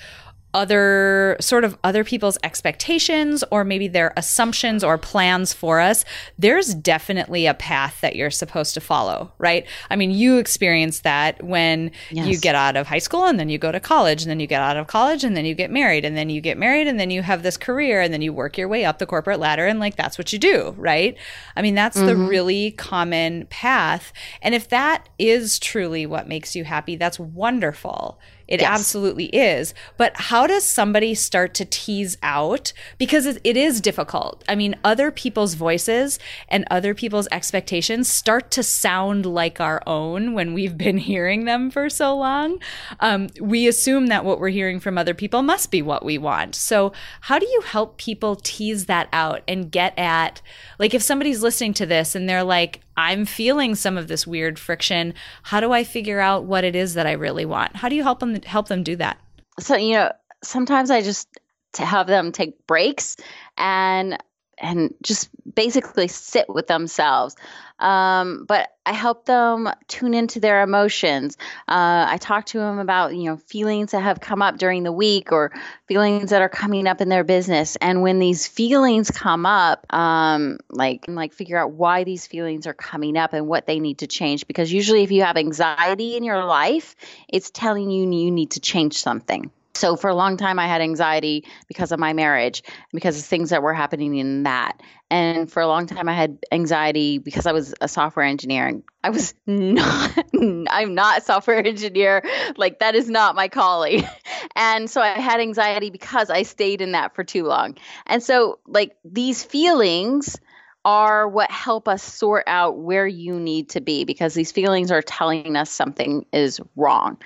other 0.53 1.35
sort 1.39 1.63
of 1.63 1.77
other 1.83 2.03
people's 2.03 2.37
expectations 2.43 3.43
or 3.51 3.63
maybe 3.63 3.87
their 3.87 4.13
assumptions 4.15 4.83
or 4.83 4.97
plans 4.97 5.53
for 5.53 5.79
us, 5.79 6.05
there's 6.37 6.75
definitely 6.75 7.45
a 7.45 7.53
path 7.53 7.99
that 8.01 8.15
you're 8.15 8.31
supposed 8.31 8.73
to 8.73 8.81
follow, 8.81 9.31
right? 9.37 9.65
I 9.89 9.95
mean, 9.95 10.11
you 10.11 10.37
experience 10.37 11.01
that 11.01 11.43
when 11.43 11.91
yes. 12.11 12.27
you 12.27 12.39
get 12.39 12.55
out 12.55 12.75
of 12.75 12.87
high 12.87 12.99
school 12.99 13.25
and 13.25 13.39
then 13.39 13.49
you 13.49 13.57
go 13.57 13.71
to 13.71 13.79
college 13.79 14.21
and 14.21 14.29
then 14.29 14.39
you 14.39 14.47
get 14.47 14.61
out 14.61 14.77
of 14.77 14.87
college 14.87 15.23
and 15.23 15.35
then 15.35 15.45
you 15.45 15.55
get 15.55 15.71
married 15.71 16.05
and 16.05 16.15
then 16.15 16.29
you 16.29 16.41
get 16.41 16.57
married 16.57 16.87
and 16.87 16.99
then 16.99 17.09
you 17.09 17.21
have 17.21 17.43
this 17.43 17.57
career 17.57 18.01
and 18.01 18.13
then 18.13 18.21
you 18.21 18.31
work 18.31 18.57
your 18.57 18.67
way 18.67 18.85
up 18.85 18.99
the 18.99 19.05
corporate 19.05 19.39
ladder 19.39 19.65
and 19.65 19.79
like 19.79 19.95
that's 19.95 20.17
what 20.17 20.31
you 20.31 20.39
do, 20.39 20.75
right? 20.77 21.17
I 21.55 21.61
mean, 21.61 21.75
that's 21.75 21.97
mm-hmm. 21.97 22.07
the 22.07 22.15
really 22.15 22.71
common 22.71 23.47
path. 23.47 24.13
And 24.41 24.53
if 24.53 24.69
that 24.69 25.09
is 25.17 25.59
truly 25.59 26.05
what 26.05 26.27
makes 26.27 26.55
you 26.55 26.63
happy, 26.63 26.95
that's 26.95 27.19
wonderful. 27.19 28.19
It 28.47 28.61
yes. 28.61 28.69
absolutely 28.69 29.25
is. 29.25 29.73
But 29.97 30.13
how 30.15 30.47
does 30.47 30.63
somebody 30.63 31.15
start 31.15 31.53
to 31.55 31.65
tease 31.65 32.17
out 32.21 32.73
because 32.97 33.25
it 33.25 33.57
is 33.57 33.81
difficult. 33.81 34.43
I 34.47 34.55
mean, 34.55 34.75
other 34.83 35.11
people's 35.11 35.53
voices 35.53 36.19
and 36.47 36.65
other 36.69 36.93
people's 36.93 37.27
expectations 37.31 38.07
start 38.07 38.51
to 38.51 38.63
sound 38.63 39.25
like 39.25 39.59
our 39.59 39.81
own 39.87 40.33
when 40.33 40.53
we've 40.53 40.77
been 40.77 40.97
hearing 41.09 41.45
them 41.45 41.71
for 41.71 41.89
so 41.89 42.15
long. 42.15 42.59
Um, 42.99 43.29
we 43.39 43.67
assume 43.67 44.07
that 44.07 44.25
what 44.25 44.39
we're 44.39 44.49
hearing 44.49 44.79
from 44.79 44.97
other 44.97 45.13
people 45.13 45.41
must 45.41 45.71
be 45.71 45.81
what 45.81 46.05
we 46.05 46.17
want. 46.17 46.55
So, 46.55 46.93
how 47.21 47.39
do 47.39 47.45
you 47.45 47.61
help 47.61 47.97
people 47.97 48.35
tease 48.35 48.85
that 48.85 49.09
out 49.11 49.41
and 49.47 49.71
get 49.71 49.97
at, 49.97 50.41
like, 50.79 50.93
if 50.93 51.01
somebody's 51.01 51.41
listening 51.41 51.73
to 51.75 51.85
this 51.85 52.15
and 52.15 52.27
they're 52.29 52.43
like, 52.43 52.82
I'm 52.97 53.25
feeling 53.25 53.75
some 53.75 53.97
of 53.97 54.07
this 54.07 54.27
weird 54.27 54.59
friction. 54.59 55.13
How 55.43 55.59
do 55.59 55.71
I 55.71 55.83
figure 55.83 56.19
out 56.19 56.45
what 56.45 56.63
it 56.63 56.75
is 56.75 56.93
that 56.93 57.07
I 57.07 57.13
really 57.13 57.45
want? 57.45 57.75
How 57.75 57.89
do 57.89 57.95
you 57.95 58.03
help 58.03 58.19
them 58.19 58.41
help 58.41 58.67
them 58.67 58.83
do 58.83 58.95
that? 58.97 59.19
So, 59.59 59.75
you 59.75 59.93
know, 59.93 60.11
sometimes 60.43 60.91
I 60.91 61.01
just 61.01 61.27
to 61.73 61.85
have 61.85 62.07
them 62.07 62.31
take 62.31 62.65
breaks 62.67 63.17
and 63.57 64.17
and 64.59 64.93
just 65.01 65.29
basically 65.55 66.07
sit 66.07 66.47
with 66.47 66.67
themselves. 66.67 67.35
Um, 67.83 68.45
but 68.47 68.69
I 68.85 68.93
help 68.93 69.25
them 69.25 69.69
tune 69.87 70.13
into 70.13 70.39
their 70.39 70.63
emotions. 70.63 71.37
Uh, 71.67 72.05
I 72.07 72.17
talk 72.17 72.45
to 72.47 72.59
them 72.59 72.79
about 72.79 73.15
you 73.15 73.25
know 73.25 73.37
feelings 73.37 73.91
that 73.91 74.01
have 74.01 74.19
come 74.19 74.41
up 74.41 74.57
during 74.57 74.83
the 74.83 74.91
week 74.91 75.31
or 75.31 75.51
feelings 75.87 76.29
that 76.31 76.41
are 76.41 76.49
coming 76.49 76.87
up 76.87 77.01
in 77.01 77.09
their 77.09 77.23
business. 77.23 77.75
And 77.75 78.01
when 78.01 78.19
these 78.19 78.47
feelings 78.47 79.11
come 79.11 79.45
up, 79.45 79.85
um, 79.93 80.57
like 80.69 81.05
like 81.07 81.33
figure 81.33 81.57
out 81.57 81.71
why 81.71 82.03
these 82.05 82.25
feelings 82.25 82.67
are 82.67 82.73
coming 82.73 83.17
up 83.17 83.33
and 83.33 83.47
what 83.47 83.67
they 83.67 83.79
need 83.79 83.99
to 83.99 84.07
change. 84.07 84.47
Because 84.47 84.71
usually, 84.71 85.03
if 85.03 85.11
you 85.11 85.23
have 85.23 85.37
anxiety 85.37 86.15
in 86.15 86.23
your 86.23 86.43
life, 86.45 86.95
it's 87.27 87.49
telling 87.49 87.91
you 87.91 88.09
you 88.09 88.31
need 88.31 88.51
to 88.51 88.59
change 88.59 88.97
something. 88.97 89.51
So 89.75 89.95
for 89.95 90.09
a 90.09 90.15
long 90.15 90.37
time, 90.37 90.59
I 90.59 90.67
had 90.67 90.81
anxiety 90.81 91.45
because 91.67 91.91
of 91.91 91.99
my 91.99 92.13
marriage, 92.13 92.61
because 92.91 93.17
of 93.17 93.25
things 93.25 93.49
that 93.49 93.63
were 93.63 93.73
happening 93.73 94.15
in 94.15 94.43
that. 94.43 94.79
And 95.09 95.51
for 95.51 95.61
a 95.61 95.67
long 95.67 95.87
time, 95.87 96.07
I 96.07 96.13
had 96.13 96.37
anxiety 96.51 97.17
because 97.17 97.45
I 97.45 97.53
was 97.53 97.73
a 97.81 97.87
software 97.87 98.25
engineer, 98.25 98.67
and 98.67 98.83
I 99.03 99.09
was 99.09 99.33
not. 99.47 100.25
I'm 100.69 100.93
not 100.93 101.19
a 101.19 101.21
software 101.21 101.57
engineer. 101.65 102.23
Like 102.55 102.79
that 102.79 102.95
is 102.95 103.09
not 103.09 103.35
my 103.35 103.47
calling. 103.47 104.07
And 104.55 104.89
so 104.89 105.01
I 105.01 105.19
had 105.19 105.39
anxiety 105.39 105.89
because 105.89 106.29
I 106.29 106.43
stayed 106.43 106.81
in 106.81 106.91
that 106.91 107.15
for 107.15 107.23
too 107.23 107.45
long. 107.45 107.77
And 108.05 108.21
so, 108.21 108.59
like 108.67 108.95
these 109.03 109.43
feelings 109.43 110.37
are 110.85 111.27
what 111.27 111.49
help 111.49 111.87
us 111.87 112.03
sort 112.03 112.43
out 112.45 112.77
where 112.77 113.07
you 113.07 113.39
need 113.39 113.69
to 113.69 113.81
be 113.81 114.03
because 114.03 114.33
these 114.33 114.51
feelings 114.51 114.91
are 114.91 115.01
telling 115.01 115.55
us 115.55 115.71
something 115.71 116.25
is 116.33 116.59
wrong. 116.75 117.17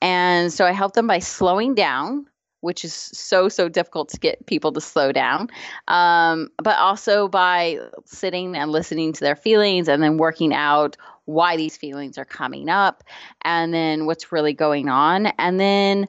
And 0.00 0.52
so 0.52 0.64
I 0.64 0.72
help 0.72 0.94
them 0.94 1.06
by 1.06 1.18
slowing 1.18 1.74
down, 1.74 2.26
which 2.60 2.84
is 2.84 2.94
so, 2.94 3.48
so 3.48 3.68
difficult 3.68 4.10
to 4.10 4.18
get 4.18 4.46
people 4.46 4.72
to 4.72 4.80
slow 4.80 5.12
down, 5.12 5.48
um, 5.88 6.48
but 6.62 6.76
also 6.78 7.28
by 7.28 7.78
sitting 8.06 8.56
and 8.56 8.70
listening 8.70 9.12
to 9.14 9.20
their 9.20 9.36
feelings 9.36 9.88
and 9.88 10.02
then 10.02 10.16
working 10.16 10.54
out 10.54 10.96
why 11.24 11.56
these 11.56 11.76
feelings 11.76 12.18
are 12.18 12.24
coming 12.24 12.68
up 12.68 13.04
and 13.42 13.72
then 13.72 14.06
what's 14.06 14.32
really 14.32 14.52
going 14.52 14.88
on. 14.88 15.26
And 15.26 15.60
then 15.60 16.08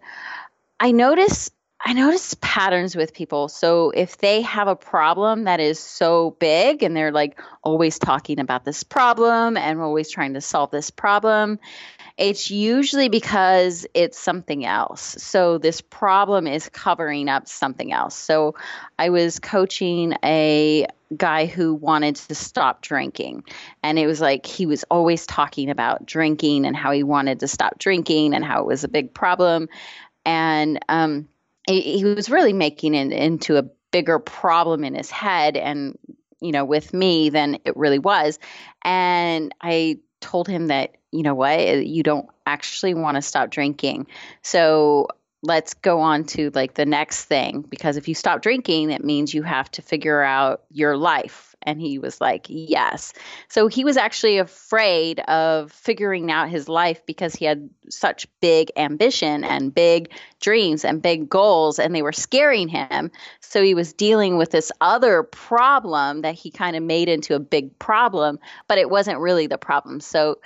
I 0.79 0.91
notice 0.91 1.51
I 1.83 1.93
notice 1.93 2.35
patterns 2.41 2.95
with 2.95 3.13
people. 3.13 3.47
So 3.47 3.89
if 3.89 4.17
they 4.17 4.41
have 4.41 4.67
a 4.67 4.75
problem 4.75 5.45
that 5.45 5.59
is 5.59 5.79
so 5.79 6.35
big 6.39 6.83
and 6.83 6.95
they're 6.95 7.11
like 7.11 7.39
always 7.63 7.97
talking 7.97 8.39
about 8.39 8.65
this 8.65 8.83
problem 8.83 9.57
and 9.57 9.79
always 9.79 10.11
trying 10.11 10.35
to 10.35 10.41
solve 10.41 10.69
this 10.69 10.91
problem, 10.91 11.59
it's 12.21 12.51
usually 12.51 13.09
because 13.09 13.87
it's 13.95 14.19
something 14.19 14.63
else. 14.63 15.01
So 15.17 15.57
this 15.57 15.81
problem 15.81 16.45
is 16.45 16.69
covering 16.69 17.27
up 17.27 17.47
something 17.47 17.91
else. 17.91 18.15
So 18.15 18.53
I 18.99 19.09
was 19.09 19.39
coaching 19.39 20.13
a 20.23 20.85
guy 21.17 21.47
who 21.47 21.73
wanted 21.73 22.17
to 22.17 22.35
stop 22.35 22.83
drinking. 22.83 23.43
And 23.81 23.97
it 23.97 24.05
was 24.05 24.21
like 24.21 24.45
he 24.45 24.67
was 24.67 24.85
always 24.91 25.25
talking 25.25 25.71
about 25.71 26.05
drinking 26.05 26.67
and 26.67 26.75
how 26.75 26.91
he 26.91 27.01
wanted 27.01 27.39
to 27.39 27.47
stop 27.47 27.79
drinking 27.79 28.35
and 28.35 28.45
how 28.45 28.61
it 28.61 28.67
was 28.67 28.83
a 28.83 28.87
big 28.87 29.15
problem. 29.15 29.67
And 30.23 30.79
um, 30.89 31.27
he, 31.67 31.97
he 31.97 32.05
was 32.05 32.29
really 32.29 32.53
making 32.53 32.93
it 32.93 33.11
into 33.11 33.57
a 33.57 33.63
bigger 33.89 34.19
problem 34.19 34.83
in 34.83 34.93
his 34.93 35.09
head 35.09 35.57
and 35.57 35.97
you 36.39 36.51
know 36.51 36.65
with 36.65 36.93
me 36.93 37.29
than 37.29 37.59
it 37.65 37.75
really 37.75 37.99
was 37.99 38.39
and 38.83 39.53
i 39.61 39.99
told 40.21 40.47
him 40.47 40.67
that 40.67 40.95
you 41.11 41.23
know 41.23 41.35
what 41.35 41.59
eh, 41.59 41.79
you 41.79 42.03
don't 42.03 42.27
actually 42.45 42.93
want 42.93 43.15
to 43.15 43.21
stop 43.21 43.49
drinking. 43.49 44.07
So 44.41 45.07
let's 45.43 45.73
go 45.73 46.01
on 46.01 46.23
to 46.23 46.51
like 46.53 46.75
the 46.75 46.85
next 46.85 47.25
thing 47.25 47.61
because 47.61 47.97
if 47.97 48.07
you 48.07 48.13
stop 48.13 48.41
drinking 48.41 48.91
it 48.91 49.03
means 49.03 49.33
you 49.33 49.43
have 49.43 49.69
to 49.71 49.81
figure 49.81 50.21
out 50.21 50.63
your 50.69 50.95
life 50.97 51.51
and 51.63 51.79
he 51.79 51.99
was 51.99 52.19
like, 52.19 52.47
Yes. 52.49 53.13
So 53.47 53.67
he 53.67 53.83
was 53.83 53.97
actually 53.97 54.37
afraid 54.37 55.19
of 55.21 55.71
figuring 55.71 56.31
out 56.31 56.49
his 56.49 56.67
life 56.67 57.05
because 57.05 57.35
he 57.35 57.45
had 57.45 57.69
such 57.89 58.27
big 58.39 58.71
ambition 58.75 59.43
and 59.43 59.73
big 59.73 60.11
dreams 60.39 60.83
and 60.83 61.01
big 61.01 61.29
goals, 61.29 61.77
and 61.77 61.93
they 61.93 62.01
were 62.01 62.11
scaring 62.11 62.67
him. 62.67 63.11
So 63.41 63.61
he 63.61 63.73
was 63.73 63.93
dealing 63.93 64.37
with 64.37 64.51
this 64.51 64.71
other 64.81 65.23
problem 65.23 66.21
that 66.21 66.35
he 66.35 66.51
kind 66.51 66.75
of 66.75 66.83
made 66.83 67.09
into 67.09 67.35
a 67.35 67.39
big 67.39 67.77
problem, 67.77 68.39
but 68.67 68.77
it 68.77 68.89
wasn't 68.89 69.19
really 69.19 69.47
the 69.47 69.57
problem. 69.57 69.99
So, 69.99 70.39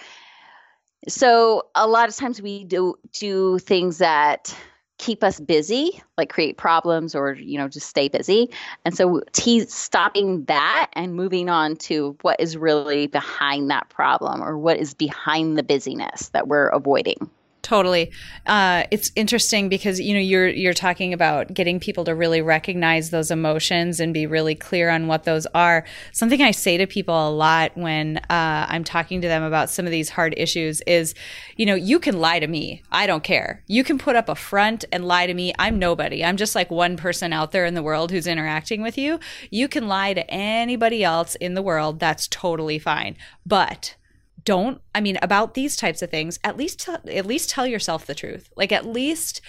so 1.08 1.68
a 1.76 1.88
lot 1.88 2.10
of 2.10 2.16
times 2.16 2.42
we 2.42 2.64
do 2.64 2.96
do 3.14 3.60
things 3.60 4.00
that 4.00 4.56
keep 4.98 5.24
us 5.24 5.40
busy, 5.40 6.02
like 6.18 6.30
create 6.30 6.58
problems 6.58 7.16
or, 7.16 7.34
you 7.34 7.58
know, 7.58 7.68
just 7.68 7.88
stay 7.88 8.08
busy. 8.08 8.50
And 8.86 8.96
so 8.96 9.22
t- 9.34 9.66
stopping 9.66 10.46
that 10.46 10.90
and 10.94 11.16
moving 11.16 11.50
on 11.50 11.76
to 11.78 12.18
what 12.22 12.40
is 12.40 12.56
really 12.56 13.08
behind 13.08 13.70
that 13.72 13.90
problem 13.90 14.42
or 14.42 14.58
what 14.58 14.78
is 14.78 14.94
behind 14.94 15.58
the 15.58 15.64
busyness 15.64 16.30
that 16.30 16.48
we're 16.48 16.68
avoiding. 16.68 17.30
Totally. 17.66 18.12
Uh, 18.46 18.84
it's 18.92 19.12
interesting 19.16 19.70
because 19.70 20.00
you 20.00 20.14
know 20.14 20.20
you're 20.20 20.48
you're 20.48 20.76
talking 20.76 21.14
about 21.14 21.52
getting 21.52 21.80
people 21.80 22.04
to 22.04 22.14
really 22.14 22.40
recognize 22.40 23.10
those 23.10 23.32
emotions 23.32 24.00
and 24.00 24.14
be 24.14 24.28
really 24.28 24.54
clear 24.54 24.92
on 24.92 25.08
what 25.08 25.24
those 25.24 25.48
are. 25.48 25.84
Something 26.12 26.44
I 26.44 26.52
say 26.52 26.78
to 26.78 26.86
people 26.86 27.28
a 27.28 27.32
lot 27.32 27.76
when 27.76 28.18
uh, 28.30 28.68
I'm 28.70 28.84
talking 28.84 29.20
to 29.22 29.28
them 29.28 29.42
about 29.42 29.72
some 29.72 29.88
of 29.88 29.92
these 29.92 30.10
hard 30.10 30.36
issues 30.38 30.82
is, 30.82 31.16
you 31.56 31.66
know, 31.66 31.74
you 31.74 31.98
can 31.98 32.20
lie 32.20 32.38
to 32.38 32.46
me. 32.46 32.84
I 32.92 33.08
don't 33.08 33.24
care. 33.24 33.64
You 33.66 33.84
can 33.84 33.98
put 33.98 34.16
up 34.16 34.30
a 34.30 34.36
front 34.36 34.86
and 34.92 35.08
lie 35.08 35.26
to 35.26 35.34
me. 35.34 35.52
I'm 35.58 35.80
nobody. 35.80 36.24
I'm 36.24 36.38
just 36.38 36.54
like 36.54 36.70
one 36.70 36.98
person 36.98 37.34
out 37.34 37.52
there 37.52 37.66
in 37.66 37.74
the 37.74 37.82
world 37.82 38.12
who's 38.12 38.28
interacting 38.28 38.84
with 38.84 38.96
you. 38.96 39.20
You 39.50 39.68
can 39.68 39.88
lie 39.88 40.14
to 40.14 40.30
anybody 40.30 41.04
else 41.04 41.34
in 41.34 41.56
the 41.56 41.64
world. 41.64 42.00
That's 42.00 42.28
totally 42.28 42.78
fine. 42.78 43.18
But 43.44 43.96
don't 44.46 44.80
i 44.94 45.02
mean 45.02 45.18
about 45.22 45.56
these 45.56 45.76
types 45.76 46.02
of 46.02 46.10
things 46.10 46.40
at 46.44 46.58
least 46.58 46.80
t- 46.80 47.12
at 47.12 47.26
least 47.26 47.50
tell 47.50 47.68
yourself 47.68 48.06
the 48.06 48.16
truth. 48.16 48.52
Like 48.56 48.72
at 48.72 48.86
least 48.86 49.42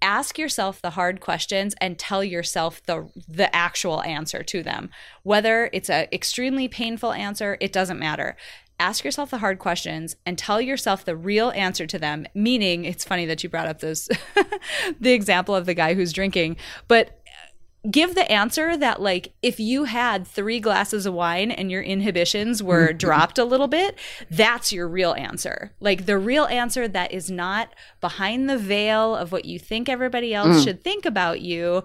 ask 0.00 0.38
yourself 0.38 0.80
the 0.80 0.90
hard 0.90 1.20
questions 1.20 1.74
and 1.80 1.98
tell 1.98 2.22
yourself 2.22 2.82
the 2.84 3.10
the 3.26 3.54
actual 3.54 4.02
answer 4.02 4.42
to 4.44 4.62
them. 4.62 4.90
Whether 5.22 5.70
it's 5.72 5.90
an 5.90 6.06
extremely 6.12 6.68
painful 6.68 7.12
answer 7.12 7.56
it 7.60 7.72
doesn't 7.72 7.98
matter. 7.98 8.36
Ask 8.80 9.04
yourself 9.04 9.30
the 9.30 9.38
hard 9.38 9.58
questions 9.58 10.14
and 10.24 10.38
tell 10.38 10.60
yourself 10.60 11.04
the 11.04 11.16
real 11.16 11.50
answer 11.50 11.84
to 11.86 11.98
them. 11.98 12.26
Meaning 12.32 12.84
it's 12.84 13.04
funny 13.04 13.26
that 13.26 13.42
you 13.42 13.48
brought 13.48 13.66
up 13.66 13.80
this 13.80 14.08
the 15.00 15.12
example 15.12 15.54
of 15.54 15.66
the 15.66 15.74
guy 15.74 15.94
who's 15.94 16.12
drinking 16.12 16.56
but 16.86 17.20
give 17.90 18.14
the 18.14 18.30
answer 18.30 18.76
that 18.76 19.00
like 19.00 19.32
if 19.40 19.60
you 19.60 19.84
had 19.84 20.26
three 20.26 20.58
glasses 20.58 21.06
of 21.06 21.14
wine 21.14 21.50
and 21.50 21.70
your 21.70 21.82
inhibitions 21.82 22.62
were 22.62 22.92
dropped 23.04 23.38
a 23.38 23.44
little 23.44 23.68
bit 23.68 23.96
that's 24.30 24.72
your 24.72 24.88
real 24.88 25.14
answer 25.14 25.72
like 25.80 26.06
the 26.06 26.18
real 26.18 26.46
answer 26.46 26.88
that 26.88 27.12
is 27.12 27.30
not 27.30 27.72
behind 28.00 28.50
the 28.50 28.58
veil 28.58 29.14
of 29.14 29.30
what 29.30 29.44
you 29.44 29.58
think 29.58 29.88
everybody 29.88 30.34
else 30.34 30.58
mm. 30.58 30.64
should 30.64 30.82
think 30.82 31.06
about 31.06 31.40
you 31.40 31.84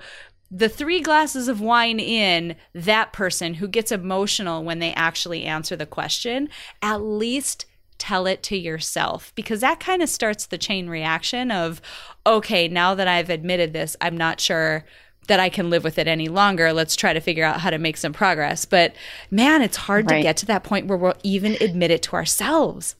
the 0.50 0.70
three 0.70 1.00
glasses 1.00 1.48
of 1.48 1.62
wine 1.62 2.00
in 2.00 2.56
that 2.74 3.12
person 3.14 3.56
who 3.56 3.68
gets 3.68 3.92
emotional 3.92 4.64
when 4.64 4.80
they 4.80 4.94
actually 4.94 5.44
answer 5.44 5.76
the 5.76 5.86
question 5.86 6.50
at 6.82 7.02
least 7.02 7.66
tell 8.00 8.26
it 8.26 8.42
to 8.42 8.58
yourself 8.58 9.32
because 9.36 9.62
that 9.62 9.80
kind 9.80 10.02
of 10.02 10.10
starts 10.10 10.48
the 10.48 10.58
chain 10.58 10.90
reaction 10.90 11.52
of 11.52 11.82
okay 12.26 12.68
now 12.68 12.96
that 12.96 13.08
i've 13.08 13.30
admitted 13.30 13.74
this 13.74 13.96
i'm 14.02 14.18
not 14.18 14.42
sure 14.42 14.84
that 15.28 15.40
I 15.40 15.50
can 15.50 15.70
live 15.70 15.84
with 15.84 15.98
it 15.98 16.08
any 16.08 16.30
longer. 16.30 16.74
Let's 16.74 16.96
try 16.96 17.14
to 17.14 17.20
figure 17.20 17.44
out 17.44 17.60
how 17.60 17.70
to 17.70 17.78
make 17.78 17.98
some 17.98 18.14
progress. 18.14 18.66
But 18.66 18.96
man, 19.32 19.62
it's 19.62 19.78
hard 19.78 20.10
right. 20.10 20.18
to 20.18 20.24
get 20.24 20.38
to 20.38 20.46
that 20.48 20.64
point 20.64 20.88
where 20.88 20.98
we'll 20.98 21.16
even 21.24 21.58
admit 21.62 21.92
it 21.92 22.04
to 22.04 22.16
ourselves. 22.16 22.96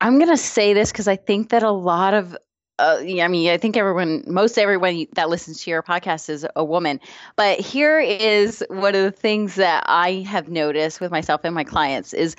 I'm 0.00 0.18
going 0.18 0.30
to 0.30 0.36
say 0.36 0.74
this 0.74 0.92
because 0.92 1.08
I 1.08 1.16
think 1.16 1.50
that 1.50 1.62
a 1.62 1.70
lot 1.70 2.14
of 2.14 2.36
uh, 2.80 2.98
I 3.00 3.26
mean, 3.26 3.50
I 3.50 3.56
think 3.56 3.76
everyone, 3.76 4.22
most 4.28 4.56
everyone 4.56 5.08
that 5.14 5.28
listens 5.28 5.64
to 5.64 5.70
your 5.70 5.82
podcast 5.82 6.30
is 6.30 6.46
a 6.54 6.64
woman. 6.64 7.00
But 7.34 7.58
here 7.58 7.98
is 7.98 8.64
one 8.68 8.94
of 8.94 9.02
the 9.02 9.10
things 9.10 9.56
that 9.56 9.82
I 9.88 10.24
have 10.28 10.48
noticed 10.48 11.00
with 11.00 11.10
myself 11.10 11.40
and 11.42 11.56
my 11.56 11.64
clients 11.64 12.14
is 12.14 12.36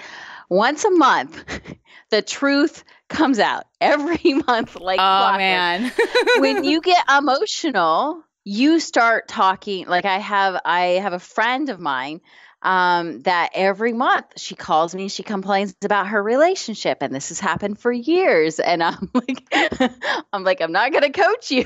once 0.50 0.86
a 0.86 0.92
month, 0.92 1.44
the 2.10 2.22
truth 2.22 2.86
comes 3.10 3.40
out 3.40 3.66
every 3.82 4.34
month 4.48 4.80
like 4.80 5.00
oh 5.00 5.38
man 5.38 5.92
when 6.38 6.64
you 6.64 6.80
get 6.84 7.04
emotional 7.10 8.24
you 8.50 8.80
start 8.80 9.28
talking 9.28 9.86
like 9.86 10.06
i 10.06 10.18
have 10.18 10.60
i 10.66 10.82
have 11.02 11.14
a 11.14 11.20
friend 11.20 11.70
of 11.70 11.80
mine 11.80 12.20
um, 12.62 13.22
that 13.22 13.52
every 13.54 13.94
month 13.94 14.26
she 14.36 14.54
calls 14.54 14.94
me 14.94 15.08
she 15.08 15.24
complains 15.24 15.74
about 15.86 16.08
her 16.08 16.22
relationship 16.22 16.98
and 17.02 17.14
this 17.16 17.30
has 17.30 17.40
happened 17.40 17.80
for 17.80 17.92
years 17.92 18.60
and 18.60 18.84
i'm 18.84 19.10
like 19.14 19.48
i'm 20.34 20.44
like 20.44 20.62
i'm 20.62 20.72
not 20.72 20.92
going 20.92 21.04
to 21.04 21.12
coach 21.12 21.52
you 21.52 21.64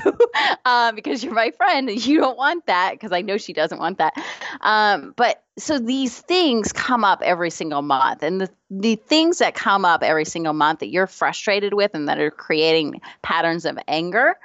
um, 0.66 0.94
because 0.94 1.24
you're 1.24 1.32
my 1.32 1.52
friend 1.52 1.88
and 1.88 2.06
you 2.06 2.20
don't 2.20 2.36
want 2.36 2.66
that 2.66 2.92
because 2.92 3.12
i 3.12 3.22
know 3.22 3.38
she 3.38 3.54
doesn't 3.54 3.78
want 3.78 3.98
that. 3.98 4.12
Um, 4.60 5.14
but 5.16 5.42
so 5.56 5.78
these 5.78 6.16
things 6.20 6.72
come 6.72 7.02
up 7.02 7.22
every 7.22 7.50
single 7.50 7.82
month 7.82 8.22
and 8.22 8.42
the, 8.42 8.50
the 8.70 8.96
things 8.96 9.38
that 9.38 9.54
come 9.54 9.84
up 9.84 10.02
every 10.02 10.26
single 10.26 10.52
month 10.52 10.80
that 10.80 10.90
you're 10.90 11.06
frustrated 11.06 11.72
with 11.72 11.92
and 11.94 12.08
that 12.08 12.18
are 12.18 12.30
creating 12.30 13.00
patterns 13.22 13.64
of 13.64 13.78
anger 13.88 14.36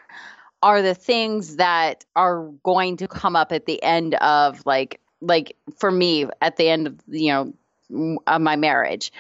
are 0.62 0.82
the 0.82 0.96
things 0.96 1.56
that 1.58 2.06
are 2.16 2.50
going 2.64 2.98
to 2.98 3.08
come 3.08 3.36
up 3.36 3.52
at 3.52 3.66
the 3.66 3.82
end 3.82 4.16
of 4.16 4.66
like 4.66 5.00
like 5.22 5.56
for 5.78 5.92
me 5.92 6.26
at 6.42 6.58
the 6.58 6.70
end 6.70 6.88
of 6.88 7.00
you 7.08 7.32
know 7.32 8.18
of 8.28 8.42
my 8.42 8.56
marriage. 8.56 9.12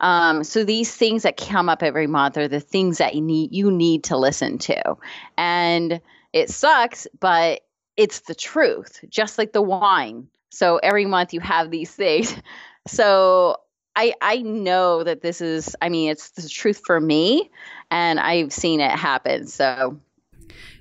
Um, 0.00 0.44
so 0.44 0.64
these 0.64 0.94
things 0.94 1.22
that 1.22 1.36
come 1.36 1.68
up 1.68 1.82
every 1.82 2.06
month 2.06 2.36
are 2.36 2.48
the 2.48 2.60
things 2.60 2.98
that 2.98 3.14
you 3.14 3.22
need 3.22 3.52
you 3.52 3.70
need 3.70 4.04
to 4.04 4.16
listen 4.16 4.58
to. 4.58 4.96
And 5.36 6.00
it 6.32 6.50
sucks 6.50 7.06
but 7.20 7.62
it's 7.96 8.20
the 8.20 8.34
truth 8.34 9.04
just 9.08 9.38
like 9.38 9.52
the 9.52 9.62
wine. 9.62 10.28
So 10.50 10.78
every 10.78 11.06
month 11.06 11.32
you 11.32 11.40
have 11.40 11.70
these 11.70 11.90
things. 11.90 12.34
So 12.86 13.56
I 13.96 14.12
I 14.20 14.42
know 14.42 15.04
that 15.04 15.22
this 15.22 15.40
is 15.40 15.74
I 15.80 15.88
mean 15.88 16.10
it's 16.10 16.32
the 16.32 16.46
truth 16.46 16.82
for 16.84 17.00
me 17.00 17.50
and 17.90 18.20
I've 18.20 18.52
seen 18.52 18.80
it 18.80 18.90
happen. 18.90 19.46
So 19.46 19.98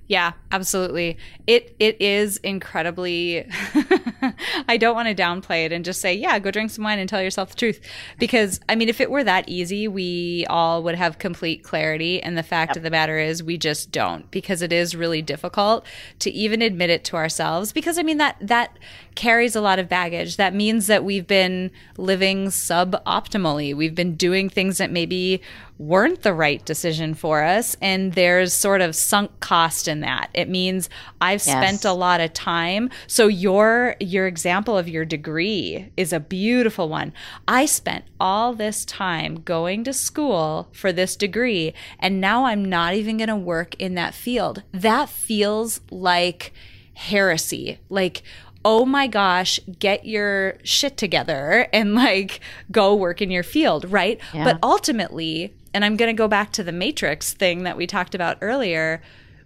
yeah, 0.07 0.33
absolutely. 0.51 1.17
It 1.47 1.75
it 1.79 2.01
is 2.01 2.37
incredibly 2.37 3.47
I 4.67 4.77
don't 4.77 4.95
want 4.95 5.07
to 5.07 5.15
downplay 5.15 5.65
it 5.65 5.71
and 5.71 5.83
just 5.83 6.01
say, 6.01 6.13
yeah, 6.13 6.37
go 6.39 6.51
drink 6.51 6.71
some 6.71 6.83
wine 6.83 6.99
and 6.99 7.09
tell 7.09 7.21
yourself 7.21 7.51
the 7.51 7.55
truth. 7.55 7.79
Because 8.19 8.59
I 8.69 8.75
mean, 8.75 8.89
if 8.89 9.01
it 9.01 9.11
were 9.11 9.23
that 9.23 9.47
easy, 9.47 9.87
we 9.87 10.45
all 10.49 10.83
would 10.83 10.95
have 10.95 11.19
complete 11.19 11.63
clarity 11.63 12.21
and 12.21 12.37
the 12.37 12.43
fact 12.43 12.71
yep. 12.71 12.77
of 12.77 12.83
the 12.83 12.89
matter 12.89 13.17
is 13.17 13.43
we 13.43 13.57
just 13.57 13.91
don't 13.91 14.29
because 14.31 14.61
it 14.61 14.73
is 14.73 14.95
really 14.95 15.21
difficult 15.21 15.85
to 16.19 16.31
even 16.31 16.61
admit 16.61 16.89
it 16.89 17.03
to 17.05 17.15
ourselves 17.15 17.71
because 17.71 17.97
I 17.97 18.03
mean 18.03 18.17
that 18.17 18.37
that 18.41 18.77
carries 19.15 19.55
a 19.55 19.61
lot 19.61 19.79
of 19.79 19.87
baggage. 19.89 20.37
That 20.37 20.53
means 20.53 20.87
that 20.87 21.03
we've 21.03 21.27
been 21.27 21.71
living 21.97 22.47
suboptimally. 22.47 23.75
We've 23.75 23.95
been 23.95 24.15
doing 24.15 24.49
things 24.49 24.77
that 24.77 24.91
maybe 24.91 25.41
weren't 25.77 26.21
the 26.21 26.33
right 26.33 26.63
decision 26.65 27.13
for 27.13 27.43
us. 27.43 27.75
And 27.81 28.13
there's 28.13 28.53
sort 28.53 28.81
of 28.81 28.95
sunk 28.95 29.39
cost 29.39 29.87
in 29.87 30.01
that. 30.01 30.29
It 30.33 30.49
means 30.49 30.89
I've 31.19 31.45
yes. 31.45 31.57
spent 31.57 31.85
a 31.85 31.93
lot 31.93 32.21
of 32.21 32.33
time. 32.33 32.89
So 33.07 33.27
your 33.27 33.95
your 34.13 34.27
example 34.27 34.77
of 34.77 34.87
your 34.87 35.05
degree 35.05 35.91
is 35.97 36.13
a 36.13 36.19
beautiful 36.19 36.87
one. 36.87 37.13
I 37.47 37.65
spent 37.65 38.05
all 38.19 38.53
this 38.53 38.85
time 38.85 39.41
going 39.41 39.83
to 39.85 39.93
school 39.93 40.69
for 40.71 40.93
this 40.93 41.15
degree, 41.15 41.73
and 41.99 42.21
now 42.21 42.45
I'm 42.45 42.63
not 42.63 42.93
even 42.93 43.17
going 43.17 43.29
to 43.29 43.35
work 43.35 43.75
in 43.75 43.95
that 43.95 44.13
field. 44.13 44.63
That 44.71 45.09
feels 45.09 45.81
like 45.89 46.53
heresy. 46.93 47.79
Like, 47.89 48.23
oh 48.65 48.85
my 48.85 49.07
gosh, 49.07 49.59
get 49.79 50.05
your 50.05 50.57
shit 50.63 50.95
together 50.97 51.67
and 51.73 51.95
like 51.95 52.39
go 52.71 52.95
work 52.95 53.21
in 53.21 53.31
your 53.31 53.43
field, 53.43 53.91
right? 53.91 54.19
Yeah. 54.33 54.45
But 54.45 54.59
ultimately, 54.63 55.53
and 55.73 55.83
I'm 55.83 55.97
going 55.97 56.15
to 56.15 56.17
go 56.17 56.27
back 56.27 56.51
to 56.53 56.63
the 56.63 56.71
matrix 56.71 57.33
thing 57.33 57.63
that 57.63 57.75
we 57.75 57.87
talked 57.87 58.15
about 58.15 58.37
earlier. 58.41 59.01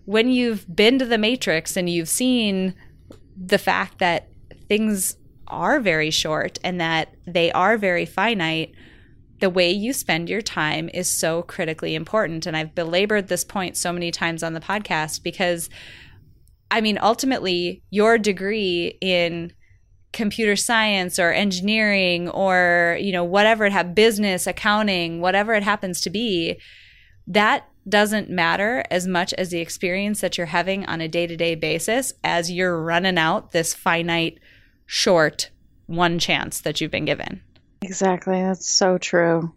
When 0.05 0.30
you've 0.30 0.74
been 0.74 0.99
to 0.99 1.05
the 1.05 1.18
matrix 1.18 1.76
and 1.76 1.89
you've 1.89 2.09
seen 2.09 2.76
the 3.36 3.57
fact 3.57 3.99
that 3.99 4.30
things 4.68 5.18
are 5.47 5.80
very 5.80 6.11
short 6.11 6.59
and 6.63 6.80
that 6.82 7.13
they 7.26 7.51
are 7.51 7.78
very 7.78 8.05
finite, 8.05 8.74
the 9.39 9.49
way 9.49 9.72
you 9.72 9.93
spend 9.93 10.30
your 10.30 10.41
time 10.41 10.89
is 10.93 11.09
so 11.09 11.43
critically 11.43 11.95
important. 11.95 12.45
And 12.45 12.57
I've 12.57 12.76
belabored 12.76 13.28
this 13.28 13.43
point 13.43 13.78
so 13.78 13.93
many 13.93 14.11
times 14.11 14.43
on 14.43 14.53
the 14.53 14.59
podcast 14.59 15.24
because, 15.24 15.70
I 16.72 16.82
mean, 16.82 16.97
ultimately, 17.01 17.84
your 17.89 18.18
degree 18.18 18.97
in 18.99 19.53
computer 20.13 20.55
science 20.55 21.20
or 21.20 21.32
engineering 21.32 22.30
or 22.30 22.97
you 22.99 23.11
know 23.11 23.24
whatever 23.24 23.65
it 23.65 23.72
have 23.72 23.93
business 23.93 24.47
accounting 24.47 25.20
whatever 25.20 25.53
it 25.53 25.63
happens 25.63 26.01
to 26.01 26.09
be 26.09 26.59
that 27.28 27.68
doesn't 27.88 28.30
matter 28.30 28.84
as 28.89 29.05
much 29.05 29.34
as 29.34 29.49
the 29.49 29.59
experience 29.59 30.22
that 30.22 30.38
you're 30.38 30.47
having 30.47 30.86
on 30.86 31.01
a 31.01 31.07
day-to-day 31.07 31.55
basis 31.55 32.13
as 32.24 32.49
you're 32.49 32.82
running 32.82 33.18
out 33.18 33.51
this 33.51 33.74
finite 33.74 34.39
short 34.88 35.52
one 35.86 36.18
chance 36.18 36.62
that 36.62 36.82
you've 36.82 36.92
been 36.92 37.06
given 37.06 37.42
exactly 37.82 38.42
that's 38.42 38.68
so 38.68 38.98
true 38.98 39.54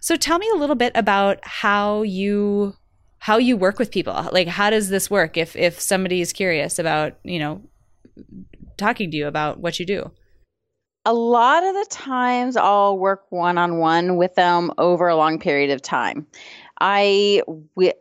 so 0.00 0.16
tell 0.16 0.38
me 0.38 0.48
a 0.54 0.58
little 0.58 0.76
bit 0.76 0.92
about 0.94 1.38
how 1.42 2.02
you 2.02 2.74
how 3.18 3.36
you 3.36 3.56
work 3.56 3.78
with 3.78 3.90
people 3.90 4.28
like 4.32 4.48
how 4.48 4.70
does 4.70 4.88
this 4.88 5.10
work 5.10 5.36
if 5.36 5.54
if 5.54 5.78
somebody 5.78 6.20
is 6.20 6.32
curious 6.32 6.78
about 6.78 7.18
you 7.22 7.38
know 7.38 7.62
talking 8.76 9.10
to 9.10 9.16
you 9.16 9.26
about 9.26 9.58
what 9.58 9.78
you 9.78 9.86
do? 9.86 10.10
A 11.04 11.14
lot 11.14 11.62
of 11.62 11.74
the 11.74 11.86
times 11.88 12.56
I'll 12.56 12.98
work 12.98 13.26
one 13.30 13.58
on 13.58 13.78
one 13.78 14.16
with 14.16 14.34
them 14.34 14.72
over 14.76 15.06
a 15.06 15.16
long 15.16 15.38
period 15.38 15.70
of 15.70 15.80
time. 15.80 16.26
I, 16.80 17.42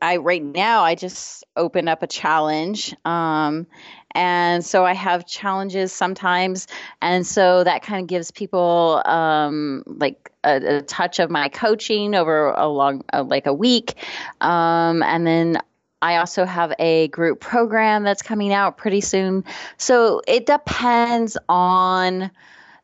I 0.02 0.18
right 0.18 0.44
now 0.44 0.84
I 0.84 0.96
just 0.96 1.44
opened 1.56 1.88
up 1.88 2.04
a 2.04 2.08
challenge, 2.08 2.96
um, 3.06 3.68
and 4.16 4.66
so 4.66 4.86
I 4.86 4.94
have 4.94 5.28
challenges 5.28 5.92
sometimes, 5.92 6.68
and 7.02 7.28
so 7.28 7.64
that 7.64 7.84
kind 7.84 8.02
of 8.02 8.08
gives 8.08 8.32
people 8.32 9.02
um, 9.06 9.84
like 9.86 10.32
a, 10.44 10.78
a, 10.78 10.82
touch 10.82 11.20
of 11.20 11.30
my 11.30 11.50
coaching 11.50 12.16
over 12.16 12.50
a 12.52 12.68
long, 12.68 13.04
uh, 13.14 13.24
like 13.24 13.46
a 13.46 13.54
week, 13.54 13.96
um, 14.42 15.04
and 15.04 15.28
then 15.28 15.58
I 16.02 16.18
also 16.18 16.46
have 16.46 16.74
a 16.80 17.08
group 17.10 17.40
program 17.40 18.04
that's 18.04 18.22
coming 18.22 18.54
out 18.54 18.78
pretty 18.78 19.02
soon. 19.02 19.44
So 19.78 20.22
it 20.28 20.46
depends 20.46 21.38
on 21.50 22.32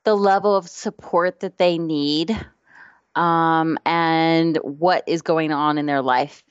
the 0.03 0.15
level 0.15 0.55
of 0.55 0.67
support 0.67 1.41
that 1.41 1.57
they 1.57 1.77
need 1.77 2.35
um, 3.15 3.77
and 3.85 4.57
what 4.57 5.03
is 5.07 5.21
going 5.21 5.51
on 5.51 5.77
in 5.77 5.85
their 5.85 6.01
life. 6.01 6.43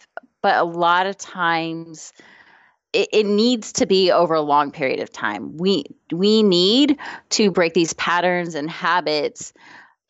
But 0.43 0.57
a 0.57 0.65
lot 0.65 1.07
of 1.07 1.17
times, 1.19 2.13
it, 2.93 3.09
it, 3.13 3.27
needs 3.27 3.73
to 3.75 3.87
be 3.87 4.11
over 4.11 4.35
a 4.35 4.41
long 4.41 4.73
period 4.73 5.01
of 5.01 5.13
time. 5.13 5.57
We 5.57 5.85
we 6.13 6.43
need 6.43 6.99
to 7.31 7.51
break 7.51 7.75
these 7.75 7.93
patterns 7.93 8.55
and 8.55 8.69
habits 8.69 9.53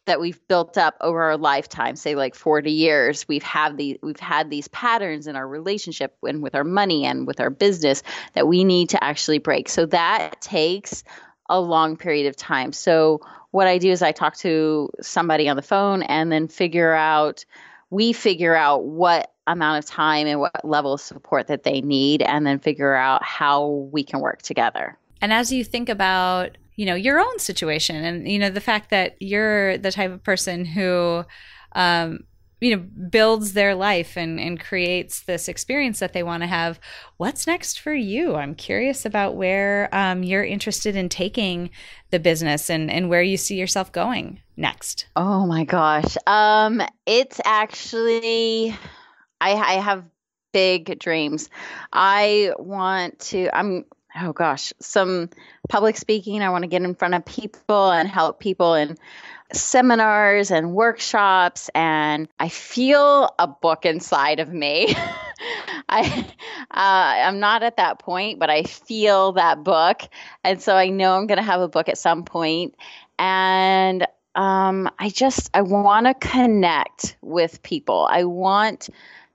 that 0.06 0.20
we've 0.20 0.40
built 0.48 0.78
up 0.78 0.96
over 1.00 1.22
our 1.22 1.36
lifetime 1.36 1.94
say 1.94 2.14
like 2.14 2.34
40 2.34 2.70
years. 2.70 3.28
We've 3.28 3.42
had 3.42 3.76
these 3.76 3.98
we've 4.02 4.18
had 4.18 4.50
these 4.50 4.68
patterns 4.68 5.26
in 5.26 5.36
our 5.36 5.46
relationship 5.46 6.16
and 6.22 6.42
with 6.42 6.54
our 6.54 6.64
money 6.64 7.04
and 7.04 7.26
with 7.26 7.40
our 7.40 7.50
business 7.50 8.02
that 8.34 8.48
we 8.48 8.64
need 8.64 8.90
to 8.90 9.04
actually 9.04 9.38
break. 9.38 9.68
So 9.68 9.86
that 9.86 10.40
takes 10.40 11.04
a 11.48 11.60
long 11.60 11.96
period 11.96 12.26
of 12.28 12.36
time. 12.36 12.72
So 12.72 13.20
what 13.50 13.66
i 13.66 13.78
do 13.78 13.90
is 13.90 14.02
i 14.02 14.12
talk 14.12 14.36
to 14.36 14.90
somebody 15.00 15.48
on 15.48 15.56
the 15.56 15.62
phone 15.62 16.02
and 16.02 16.30
then 16.30 16.48
figure 16.48 16.92
out 16.92 17.44
we 17.90 18.12
figure 18.12 18.54
out 18.54 18.84
what 18.84 19.32
amount 19.46 19.84
of 19.84 19.90
time 19.90 20.26
and 20.26 20.40
what 20.40 20.64
level 20.64 20.94
of 20.94 21.00
support 21.00 21.48
that 21.48 21.64
they 21.64 21.80
need 21.80 22.22
and 22.22 22.46
then 22.46 22.58
figure 22.58 22.94
out 22.94 23.22
how 23.24 23.88
we 23.92 24.04
can 24.04 24.20
work 24.20 24.42
together. 24.42 24.96
And 25.20 25.32
as 25.32 25.52
you 25.52 25.64
think 25.64 25.88
about 25.88 26.56
you 26.76 26.86
know 26.86 26.94
your 26.94 27.20
own 27.20 27.38
situation 27.38 27.96
and 27.96 28.26
you 28.26 28.38
know 28.38 28.48
the 28.48 28.60
fact 28.60 28.88
that 28.88 29.16
you're 29.20 29.76
the 29.76 29.92
type 29.92 30.10
of 30.10 30.24
person 30.24 30.64
who 30.64 31.24
um, 31.72 32.20
you 32.60 32.76
know 32.76 32.82
builds 33.08 33.54
their 33.54 33.74
life 33.74 34.16
and 34.16 34.38
and 34.38 34.60
creates 34.60 35.20
this 35.20 35.48
experience 35.48 35.98
that 35.98 36.12
they 36.12 36.22
want 36.22 36.42
to 36.42 36.46
have. 36.46 36.78
What's 37.16 37.46
next 37.46 37.80
for 37.80 37.94
you? 37.94 38.36
I'm 38.36 38.54
curious 38.54 39.04
about 39.04 39.34
where 39.34 39.88
um, 39.92 40.22
you're 40.22 40.44
interested 40.44 40.96
in 40.96 41.08
taking 41.08 41.70
the 42.10 42.20
business 42.20 42.70
and 42.70 42.90
and 42.90 43.08
where 43.08 43.22
you 43.22 43.36
see 43.36 43.56
yourself 43.56 43.90
going 43.92 44.40
next. 44.56 45.06
Oh 45.16 45.46
my 45.46 45.64
gosh. 45.64 46.16
Um 46.26 46.82
it's 47.06 47.40
actually 47.44 48.76
i 49.40 49.52
i 49.52 49.74
have 49.74 50.04
big 50.52 50.98
dreams. 50.98 51.48
I 51.92 52.52
want 52.58 53.18
to 53.30 53.48
i'm 53.56 53.84
oh 54.18 54.32
gosh, 54.32 54.72
some 54.80 55.30
public 55.68 55.96
speaking. 55.96 56.42
I 56.42 56.50
want 56.50 56.62
to 56.62 56.68
get 56.68 56.82
in 56.82 56.94
front 56.94 57.14
of 57.14 57.24
people 57.24 57.90
and 57.90 58.08
help 58.08 58.40
people 58.40 58.74
in 58.74 58.96
seminars 59.52 60.50
and 60.50 60.72
workshops. 60.72 61.70
And 61.74 62.28
I 62.38 62.48
feel 62.48 63.34
a 63.38 63.46
book 63.46 63.84
inside 63.84 64.40
of 64.40 64.52
me. 64.52 64.94
I 65.88 66.26
uh, 66.70 67.26
I'm 67.26 67.40
not 67.40 67.62
at 67.62 67.76
that 67.78 67.98
point, 67.98 68.38
but 68.38 68.50
I 68.50 68.62
feel 68.64 69.32
that 69.32 69.64
book, 69.64 70.02
and 70.44 70.62
so 70.62 70.74
I 70.74 70.88
know 70.88 71.14
I'm 71.14 71.26
going 71.26 71.38
to 71.38 71.44
have 71.44 71.60
a 71.60 71.68
book 71.68 71.88
at 71.88 71.98
some 71.98 72.24
point. 72.24 72.74
And 73.18 74.06
um, 74.34 74.90
I 74.98 75.08
just 75.08 75.50
I 75.54 75.62
want 75.62 76.06
to 76.06 76.14
connect 76.14 77.16
with 77.20 77.62
people. 77.62 78.06
I 78.08 78.24
want 78.24 78.88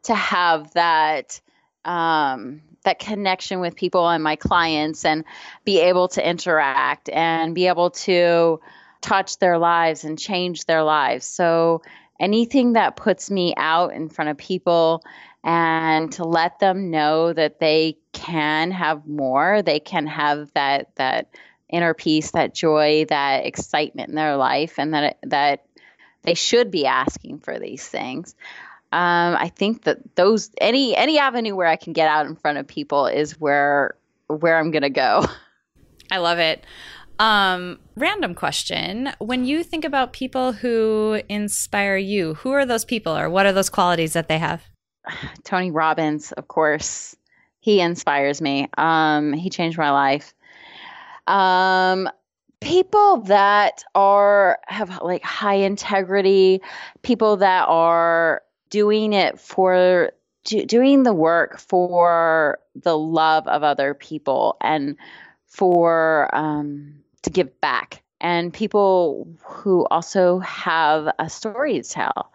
to 0.04 0.16
have 0.16 0.72
that 0.74 1.42
um, 1.84 2.62
that 2.86 3.00
connection 3.00 3.60
with 3.60 3.76
people 3.76 4.08
and 4.10 4.24
my 4.24 4.36
clients, 4.36 5.06
and 5.06 5.26
be 5.66 5.80
able 5.82 6.08
to 6.10 6.28
interact 6.28 7.10
and 7.10 7.54
be 7.54 7.68
able 7.68 7.92
to 7.92 8.60
touch 9.02 9.38
their 9.38 9.58
lives 9.58 10.04
and 10.04 10.18
change 10.18 10.66
their 10.66 10.84
lives. 10.84 11.26
So 11.26 11.82
anything 12.20 12.74
that 12.74 12.96
puts 12.96 13.30
me 13.30 13.54
out 13.58 13.94
in 13.94 14.10
front 14.10 14.32
of 14.32 14.38
people 14.38 15.04
and 15.44 16.12
to 16.14 16.24
let 16.24 16.60
them 16.60 16.90
know 16.90 17.32
that 17.32 17.60
they 17.60 17.98
can 18.14 18.72
have 18.72 19.06
more, 19.06 19.62
they 19.62 19.80
can 19.80 20.08
have 20.08 20.52
that 20.54 20.96
that 20.96 21.30
inner 21.70 21.94
peace, 21.94 22.32
that 22.32 22.54
joy, 22.54 23.06
that 23.10 23.46
excitement 23.46 24.10
in 24.10 24.16
their 24.16 24.38
life, 24.38 24.80
and 24.80 24.94
that 24.94 25.18
that 25.24 25.66
they 26.24 26.34
should 26.34 26.72
be 26.72 26.88
asking 26.88 27.40
for 27.40 27.60
these 27.60 27.88
things. 27.88 28.36
Um, 28.92 29.36
I 29.36 29.50
think 29.50 29.84
that 29.84 30.16
those 30.16 30.52
any 30.62 30.96
any 30.96 31.20
avenue 31.20 31.56
where 31.56 31.68
I 31.68 31.76
can 31.76 31.94
get 31.94 32.08
out 32.08 32.26
in 32.26 32.36
front 32.36 32.58
of 32.58 32.68
people 32.68 33.08
is 33.08 33.40
where 33.40 33.96
where 34.28 34.58
I'm 34.58 34.72
gonna 34.72 34.90
go. 34.90 35.26
I 36.12 36.18
love 36.18 36.40
it. 36.40 36.66
Um, 37.20 37.80
random 37.96 38.36
question: 38.36 39.12
When 39.20 39.46
you 39.46 39.64
think 39.64 39.86
about 39.86 40.14
people 40.14 40.52
who 40.52 41.22
inspire 41.30 41.98
you, 41.98 42.36
who 42.36 42.52
are 42.52 42.66
those 42.66 42.86
people, 42.86 43.18
or 43.18 43.30
what 43.30 43.46
are 43.46 43.54
those 43.54 43.70
qualities 43.70 44.14
that 44.14 44.28
they 44.28 44.38
have? 44.38 44.64
Tony 45.44 45.72
Robbins, 45.72 46.32
of 46.34 46.48
course, 46.48 47.16
he 47.60 47.82
inspires 47.82 48.42
me. 48.42 48.70
Um, 48.78 49.34
he 49.34 49.50
changed 49.50 49.78
my 49.78 49.92
life. 49.92 50.34
Um, 51.28 52.08
people 52.62 53.18
that 53.22 53.84
are 53.94 54.60
have 54.68 55.02
like 55.02 55.24
high 55.24 55.56
integrity, 55.56 56.62
people 57.02 57.38
that 57.38 57.66
are 57.68 58.42
doing 58.76 59.14
it 59.14 59.40
for 59.40 60.12
do, 60.44 60.66
doing 60.66 61.04
the 61.04 61.14
work 61.14 61.60
for 61.60 62.60
the 62.76 62.98
love 62.98 63.48
of 63.48 63.64
other 63.64 63.94
people 63.94 64.58
and 64.60 64.98
for 65.46 66.30
um, 66.36 66.96
to 67.22 67.30
give 67.30 67.62
back, 67.62 68.04
and 68.20 68.54
people 68.54 69.30
who 69.46 69.86
also 69.86 70.40
have 70.40 71.08
a 71.18 71.30
story 71.30 71.82
to 71.82 71.90
tell, 71.90 72.34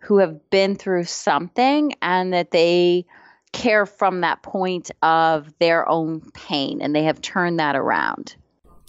who 0.00 0.18
have 0.18 0.50
been 0.50 0.76
through 0.76 1.04
something, 1.04 1.94
and 2.02 2.34
that 2.34 2.50
they 2.50 3.06
care 3.52 3.86
from 3.86 4.20
that 4.20 4.42
point 4.42 4.90
of 5.00 5.54
their 5.58 5.88
own 5.88 6.20
pain 6.32 6.82
and 6.82 6.94
they 6.94 7.04
have 7.04 7.22
turned 7.22 7.60
that 7.60 7.76
around. 7.76 8.36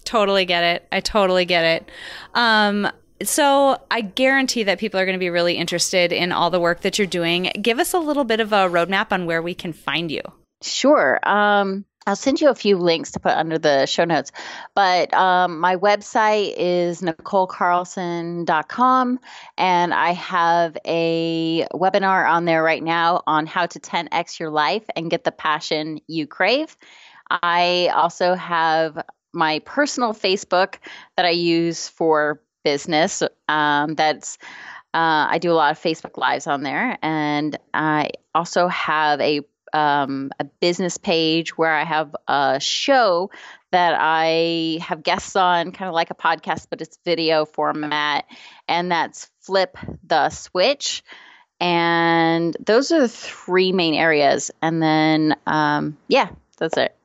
Totally 0.04 0.44
get 0.44 0.64
it. 0.64 0.88
I 0.92 1.00
totally 1.00 1.46
get 1.46 1.64
it. 1.64 1.92
Um, 2.34 2.90
so 3.28 3.82
I 3.92 4.02
guarantee 4.02 4.64
that 4.64 4.80
people 4.80 5.00
are 5.00 5.06
going 5.06 5.18
to 5.18 5.20
be 5.20 5.30
really 5.30 5.56
interested 5.56 6.12
in 6.12 6.32
all 6.32 6.50
the 6.50 6.60
work 6.60 6.82
that 6.82 6.98
you're 6.98 7.08
doing. 7.08 7.52
Give 7.62 7.80
us 7.80 7.94
a 7.94 8.00
little 8.00 8.24
bit 8.24 8.40
of 8.40 8.54
a 8.54 8.70
roadmap 8.70 9.12
on 9.12 9.26
where 9.26 9.42
we 9.42 9.54
can 9.54 9.74
find 9.74 10.12
you. 10.12 10.22
Sure. 10.62 11.20
Um, 11.24 11.86
I'll 12.06 12.18
send 12.18 12.42
you 12.42 12.50
a 12.50 12.56
few 12.56 12.78
links 12.78 13.12
to 13.12 13.20
put 13.20 13.32
under 13.32 13.58
the 13.58 13.86
show 13.86 14.04
notes. 14.04 14.34
But 14.76 15.14
um, 15.14 15.60
my 15.60 15.78
website 15.78 16.54
is 16.58 17.02
NicoleCarlson.com, 17.02 19.20
and 19.58 19.94
I 19.94 20.12
have 20.12 20.76
a 20.86 21.66
webinar 21.74 22.30
on 22.30 22.44
there 22.46 22.62
right 22.62 22.84
now 22.84 23.24
on 23.26 23.46
how 23.46 23.68
to 23.68 23.80
10x 23.80 24.38
your 24.40 24.50
life 24.50 24.84
and 24.96 25.10
get 25.10 25.24
the 25.24 25.32
passion 25.32 26.02
you 26.08 26.28
crave. 26.28 26.76
I 27.30 27.90
also 27.94 28.36
have 28.36 29.02
my 29.34 29.60
personal 29.60 30.14
Facebook 30.14 30.76
that 31.16 31.26
I 31.26 31.32
use 31.32 31.88
for 31.88 32.42
business. 32.64 33.24
Um, 33.48 33.96
that's 33.96 34.38
uh, 34.94 35.28
I 35.32 35.40
do 35.40 35.52
a 35.52 35.54
lot 35.54 35.72
of 35.72 35.82
Facebook 35.82 36.18
lives 36.18 36.48
on 36.48 36.64
there, 36.64 36.98
and 37.02 37.58
I 37.74 38.12
also 38.34 38.68
have 38.68 39.20
a 39.22 39.42
um, 39.74 40.30
a 40.40 40.44
business 40.44 40.98
page 40.98 41.58
where 41.58 41.74
I 41.74 41.84
have 41.84 42.16
a 42.28 42.60
show 42.60 43.32
that 43.72 43.98
I 44.00 44.78
have 44.82 45.02
guests 45.02 45.36
on, 45.36 45.72
kind 45.72 45.90
of 45.90 45.96
like 45.96 46.12
a 46.12 46.16
podcast, 46.16 46.68
but 46.70 46.80
it's 46.82 47.00
video 47.04 47.46
format, 47.46 48.26
and 48.68 48.92
that's 48.92 49.32
Flip 49.42 49.76
the 50.04 50.30
Switch. 50.30 51.04
And 51.60 52.56
those 52.60 52.92
are 52.92 53.02
the 53.02 53.08
three 53.08 53.72
main 53.72 53.94
areas. 53.94 54.52
And 54.62 54.82
then, 54.84 55.36
um, 55.48 55.98
yeah, 56.08 56.30
that's 56.58 56.78
it. 56.78 56.96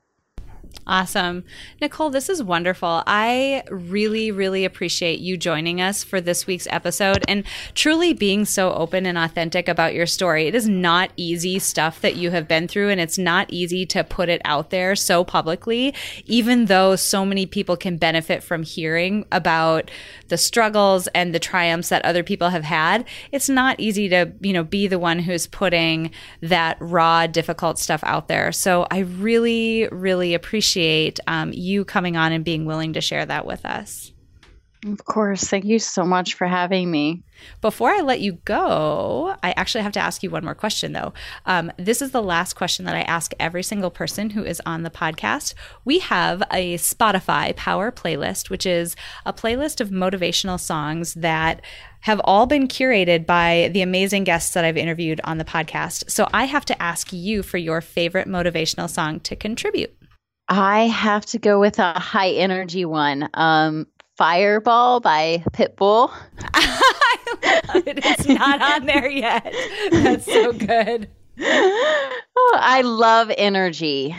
Awesome. 0.89 1.45
Nicole, 1.83 2.09
this 2.09 2.31
is 2.31 2.43
wonderful. 2.43 3.03
I 3.07 3.63
really, 3.71 4.31
really 4.31 4.65
appreciate 4.65 5.19
you 5.21 5.37
joining 5.37 5.83
us 5.83 6.03
for 6.03 6.19
this 6.19 6.47
week's 6.47 6.67
episode 6.71 7.27
and 7.29 7.45
truly 7.75 8.15
being 8.15 8.47
so 8.47 8.73
open 8.73 9.05
and 9.05 9.19
authentic 9.19 9.69
about 9.69 9.93
your 9.93 10.07
story. 10.07 10.47
It 10.47 10.55
is 10.55 10.67
not 10.67 11.11
easy 11.15 11.59
stuff 11.59 12.01
that 12.01 12.17
you 12.17 12.31
have 12.31 12.49
been 12.49 12.69
through, 12.69 12.89
and 12.89 13.03
it's 13.03 13.19
not 13.19 13.53
easy 13.53 13.85
to 13.85 14.03
put 14.03 14.31
it 14.31 14.41
out 14.47 14.71
there 14.71 14.97
so 14.97 15.25
publicly, 15.25 15.93
even 16.25 16.65
though 16.65 16.97
so 16.97 17.23
many 17.27 17.45
people 17.45 17.77
can 17.77 17.99
benefit 17.99 18.43
from 18.43 18.63
hearing 18.63 19.27
about 19.31 19.91
the 20.29 20.39
struggles 20.39 21.07
and 21.09 21.35
the 21.35 21.39
triumphs 21.39 21.91
that 21.91 22.03
other 22.07 22.23
people 22.23 22.49
have 22.49 22.65
had. 22.65 23.05
It's 23.31 23.51
not 23.51 23.79
easy 23.79 24.09
to, 24.09 24.33
you 24.41 24.55
know, 24.55 24.65
be 24.65 24.87
the 24.87 24.99
one 24.99 25.19
who's 25.19 25.47
putting 25.47 26.13
that 26.41 26.79
raw, 26.81 27.27
difficult 27.27 27.79
stuff 27.79 28.03
out 28.05 28.29
there. 28.29 28.53
So 28.53 28.87
I 28.91 29.01
really, 29.01 29.87
really 29.93 30.33
appreciate 30.33 30.78
appreciate 30.79 31.21
um, 31.27 31.53
you 31.53 31.85
coming 31.85 32.17
on 32.17 32.33
and 32.33 32.45
being 32.45 32.65
willing 32.65 32.93
to 32.93 33.01
share 33.01 33.27
that 33.27 33.47
with 33.47 33.65
us. 33.65 34.13
Of 34.87 35.05
course. 35.05 35.43
Thank 35.43 35.65
you 35.65 35.81
so 35.81 36.05
much 36.05 36.35
for 36.35 36.47
having 36.47 36.89
me. 36.89 37.25
Before 37.61 37.91
I 37.91 38.01
let 38.01 38.21
you 38.21 38.35
go, 38.45 39.35
I 39.43 39.51
actually 39.57 39.83
have 39.83 39.93
to 39.93 40.01
ask 40.01 40.23
you 40.23 40.31
one 40.31 40.45
more 40.45 40.55
question, 40.55 40.93
though. 40.93 41.15
Um, 41.47 41.73
this 41.79 42.01
is 42.01 42.13
the 42.13 42.23
last 42.23 42.55
question 42.55 42.85
that 42.85 42.95
I 42.95 43.01
ask 43.01 43.33
every 43.41 43.65
single 43.65 43.91
person 43.91 44.31
who 44.31 44.45
is 44.45 44.63
on 44.65 44.85
the 44.85 44.91
podcast. 44.91 45.55
We 45.85 45.99
have 45.99 46.45
a 46.53 46.77
Spotify 46.77 47.57
Power 47.57 47.91
playlist, 47.91 48.51
which 48.51 48.67
is 48.67 48.95
a 49.27 49.33
playlist 49.33 49.81
of 49.81 49.91
motivational 49.91 50.61
songs 50.61 51.15
that 51.15 51.61
have 52.03 52.21
all 52.23 52.47
been 52.47 52.69
curated 52.69 53.27
by 53.27 53.71
the 53.73 53.83
amazing 53.83 54.23
guests 54.23 54.55
that 54.55 54.65
I've 54.65 54.77
interviewed 54.77 55.21
on 55.25 55.39
the 55.39 55.45
podcast. 55.45 56.09
So 56.09 56.29
I 56.33 56.45
have 56.45 56.65
to 56.67 56.81
ask 56.81 57.13
you 57.13 57.43
for 57.43 57.59
your 57.59 57.81
favorite 57.81 58.29
motivational 58.29 58.89
song 58.89 59.19
to 59.21 59.35
contribute. 59.35 59.98
I 60.49 60.87
have 60.87 61.27
to 61.27 61.39
go 61.39 61.61
with 61.61 61.79
a 61.79 61.99
high 61.99 62.31
energy 62.31 62.85
one. 62.85 63.29
Um, 63.35 63.87
Fireball 64.17 65.01
by 65.01 65.45
Pitbull. 65.53 66.11
I 66.55 67.17
love 67.75 67.87
it. 67.87 68.01
It's 68.05 68.27
not 68.27 68.61
on 68.61 68.87
there 68.87 69.09
yet. 69.09 69.55
That's 69.93 70.25
so 70.25 70.53
good. 70.53 71.09
Oh, 71.41 72.59
I 72.61 72.81
love 72.83 73.31
energy. 73.39 74.17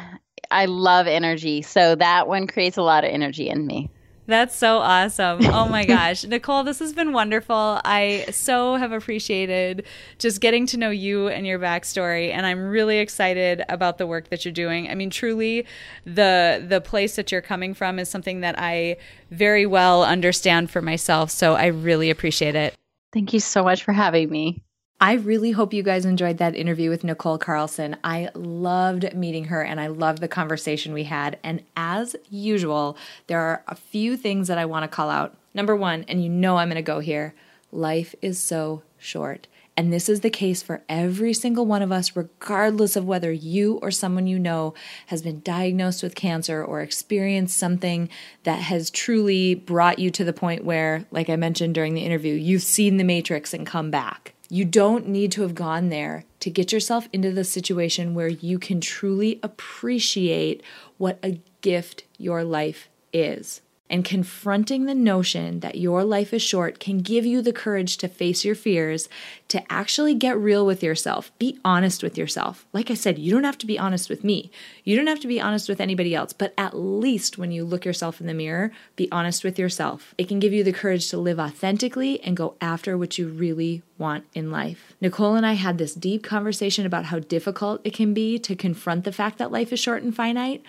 I 0.52 0.66
love 0.66 1.08
energy. 1.08 1.62
So 1.62 1.96
that 1.96 2.28
one 2.28 2.48
creates 2.48 2.78
a 2.78 2.82
lot 2.82 3.04
of 3.04 3.12
energy 3.12 3.50
in 3.50 3.68
me. 3.68 3.90
That's 4.30 4.56
so 4.56 4.78
awesome. 4.78 5.40
Oh 5.48 5.68
my 5.68 5.86
gosh. 5.88 6.24
Nicole, 6.24 6.64
this 6.64 6.78
has 6.78 6.94
been 6.94 7.14
wonderful. 7.14 7.82
I 7.84 8.28
so 8.30 8.76
have 8.76 8.92
appreciated 8.92 9.88
just 10.20 10.40
getting 10.40 10.68
to 10.68 10.78
know 10.78 10.92
you 10.92 11.30
and 11.30 11.48
your 11.48 11.58
backstory. 11.58 12.32
And 12.32 12.46
I'm 12.46 12.60
really 12.70 13.00
excited 13.00 13.64
about 13.70 13.98
the 13.98 14.06
work 14.06 14.30
that 14.30 14.46
you're 14.46 14.52
doing. 14.52 14.88
I 14.88 14.94
mean, 14.94 15.10
truly 15.10 15.66
the 16.06 16.64
the 16.66 16.80
place 16.80 17.16
that 17.16 17.32
you're 17.32 17.42
coming 17.42 17.74
from 17.74 17.98
is 17.98 18.08
something 18.08 18.42
that 18.42 18.54
I 18.60 18.98
very 19.32 19.66
well 19.66 20.04
understand 20.04 20.70
for 20.70 20.82
myself. 20.82 21.32
So 21.32 21.56
I 21.56 21.66
really 21.66 22.12
appreciate 22.12 22.54
it. 22.54 22.76
Thank 23.12 23.34
you 23.34 23.40
so 23.40 23.64
much 23.64 23.84
for 23.84 23.94
having 23.94 24.30
me. 24.30 24.62
I 25.02 25.14
really 25.14 25.52
hope 25.52 25.74
you 25.74 25.82
guys 25.82 26.04
enjoyed 26.04 26.40
that 26.40 26.58
interview 26.58 26.90
with 26.90 27.06
Nicole 27.06 27.38
Carlson. 27.38 27.96
I 28.04 28.32
loved 28.34 29.14
meeting 29.16 29.46
her 29.46 29.62
and 29.62 29.80
I 29.80 29.88
loved 29.88 30.20
the 30.20 30.28
conversation 30.28 30.92
we 30.92 31.06
had. 31.06 31.40
And 31.42 31.64
as 31.78 32.18
usual, 32.30 32.98
there 33.28 33.40
are 33.40 33.64
a 33.70 33.76
few 33.76 34.18
things 34.18 34.50
that 34.50 34.58
I 34.58 34.66
want 34.66 34.84
to 34.84 34.94
call 34.94 35.10
out. 35.10 35.38
Number 35.54 35.74
one, 35.74 36.04
and 36.10 36.22
you 36.22 36.28
know 36.28 36.58
I'm 36.58 36.68
going 36.68 36.76
to 36.76 36.82
go 36.82 37.00
here 37.00 37.34
life 37.72 38.14
is 38.22 38.42
so 38.42 38.82
short. 38.98 39.48
And 39.78 39.94
this 39.94 40.10
is 40.10 40.20
the 40.20 40.30
case 40.30 40.62
for 40.62 40.84
every 40.90 41.34
single 41.34 41.66
one 41.66 41.82
of 41.82 41.94
us, 41.94 42.18
regardless 42.18 42.98
of 42.98 43.06
whether 43.06 43.32
you 43.32 43.80
or 43.82 43.92
someone 43.92 44.28
you 44.28 44.38
know 44.38 44.74
has 45.06 45.22
been 45.22 45.40
diagnosed 45.40 46.04
with 46.04 46.16
cancer 46.16 46.62
or 46.62 46.82
experienced 46.82 47.58
something 47.58 48.10
that 48.44 48.60
has 48.60 48.90
truly 48.90 49.56
brought 49.56 50.00
you 50.00 50.12
to 50.12 50.26
the 50.26 50.34
point 50.34 50.66
where, 50.66 51.06
like 51.12 51.30
I 51.30 51.38
mentioned 51.38 51.74
during 51.74 51.94
the 51.94 52.04
interview, 52.04 52.34
you've 52.34 52.64
seen 52.64 52.98
the 52.98 53.06
matrix 53.06 53.54
and 53.54 53.66
come 53.66 53.90
back. 53.90 54.34
You 54.50 54.66
don't 54.66 55.08
need 55.08 55.32
to 55.34 55.44
have 55.44 55.54
gone 55.54 55.90
there 55.90 56.26
to 56.40 56.50
get 56.50 56.72
yourself 56.72 57.08
into 57.14 57.32
the 57.32 57.44
situation 57.44 58.16
where 58.16 58.28
you 58.28 58.58
can 58.58 58.82
truly 58.82 59.40
appreciate 59.44 60.64
what 60.98 61.20
a 61.22 61.40
gift 61.62 62.06
your 62.18 62.44
life 62.44 62.90
is. 63.14 63.62
And 63.90 64.06
confronting 64.06 64.86
the 64.86 64.94
notion 64.94 65.62
that 65.62 65.80
your 65.80 66.04
life 66.04 66.34
is 66.34 66.42
short 66.42 66.80
can 66.80 67.00
give 67.00 67.26
you 67.26 67.42
the 67.42 67.52
courage 67.52 67.98
to 67.98 68.08
face 68.08 68.46
your 68.46 68.54
fears, 68.54 69.10
to 69.48 69.64
actually 69.72 70.14
get 70.14 70.38
real 70.38 70.66
with 70.66 70.84
yourself. 70.84 71.32
Be 71.40 71.60
honest 71.66 72.04
with 72.04 72.18
yourself. 72.18 72.68
Like 72.72 72.92
I 72.92 72.94
said, 72.94 73.18
you 73.18 73.34
don't 73.34 73.46
have 73.46 73.58
to 73.58 73.66
be 73.66 73.80
honest 73.80 74.08
with 74.08 74.24
me. 74.24 74.52
You 74.84 74.96
don't 74.96 75.08
have 75.08 75.20
to 75.22 75.28
be 75.28 75.42
honest 75.42 75.68
with 75.68 75.82
anybody 75.82 76.14
else, 76.14 76.34
but 76.34 76.54
at 76.58 76.78
least 76.78 77.38
when 77.40 77.52
you 77.52 77.66
look 77.66 77.84
yourself 77.84 78.22
in 78.22 78.28
the 78.28 78.34
mirror, 78.34 78.72
be 78.96 79.12
honest 79.12 79.44
with 79.44 79.58
yourself. 79.58 80.14
It 80.18 80.28
can 80.28 80.40
give 80.40 80.54
you 80.54 80.64
the 80.64 80.72
courage 80.72 81.10
to 81.10 81.18
live 81.18 81.40
authentically 81.40 82.22
and 82.22 82.38
go 82.38 82.56
after 82.62 82.96
what 82.96 83.18
you 83.18 83.28
really 83.28 83.82
want 83.98 84.26
in 84.34 84.52
life. 84.52 84.94
Nicole 85.02 85.36
and 85.36 85.46
I 85.46 85.54
had 85.54 85.78
this 85.78 85.94
deep 85.94 86.24
conversation 86.24 86.86
about 86.86 87.06
how 87.06 87.20
difficult 87.20 87.82
it 87.84 87.94
can 87.94 88.14
be 88.14 88.40
to 88.40 88.56
confront 88.56 89.04
the 89.04 89.12
fact 89.12 89.38
that 89.40 89.52
life 89.52 89.74
is 89.74 89.80
short 89.80 90.04
and 90.04 90.16
finite. 90.16 90.64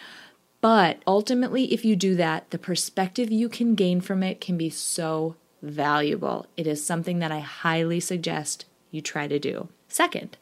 But 0.61 1.03
ultimately, 1.07 1.73
if 1.73 1.85
you 1.85 1.97
do 1.97 2.15
that, 2.17 2.51
the 2.51 2.59
perspective 2.59 3.31
you 3.31 3.49
can 3.49 3.75
gain 3.75 4.01
from 4.01 4.23
it 4.23 4.41
can 4.41 4.57
be 4.59 4.71
so 4.71 5.37
valuable. 5.63 6.47
It 6.57 6.67
is 6.67 6.85
something 6.85 7.19
that 7.21 7.33
I 7.33 7.41
highly 7.41 8.01
suggest 8.01 8.67
you 8.91 9.01
try 9.01 9.27
to 9.27 9.39
do. 9.39 9.69
Second, 9.89 10.37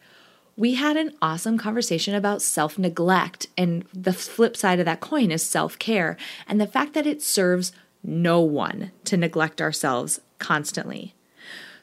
we 0.57 0.75
had 0.75 0.97
an 0.97 1.15
awesome 1.23 1.57
conversation 1.57 2.15
about 2.15 2.43
self 2.43 2.79
neglect, 2.79 3.47
and 3.57 3.85
the 3.95 4.13
flip 4.13 4.57
side 4.57 4.81
of 4.81 4.87
that 4.87 5.01
coin 5.01 5.31
is 5.31 5.43
self 5.45 5.79
care, 5.79 6.17
and 6.49 6.61
the 6.61 6.67
fact 6.67 6.95
that 6.95 7.07
it 7.07 7.23
serves 7.23 7.73
no 8.03 8.41
one 8.41 8.91
to 9.05 9.17
neglect 9.17 9.61
ourselves 9.61 10.21
constantly. 10.39 11.15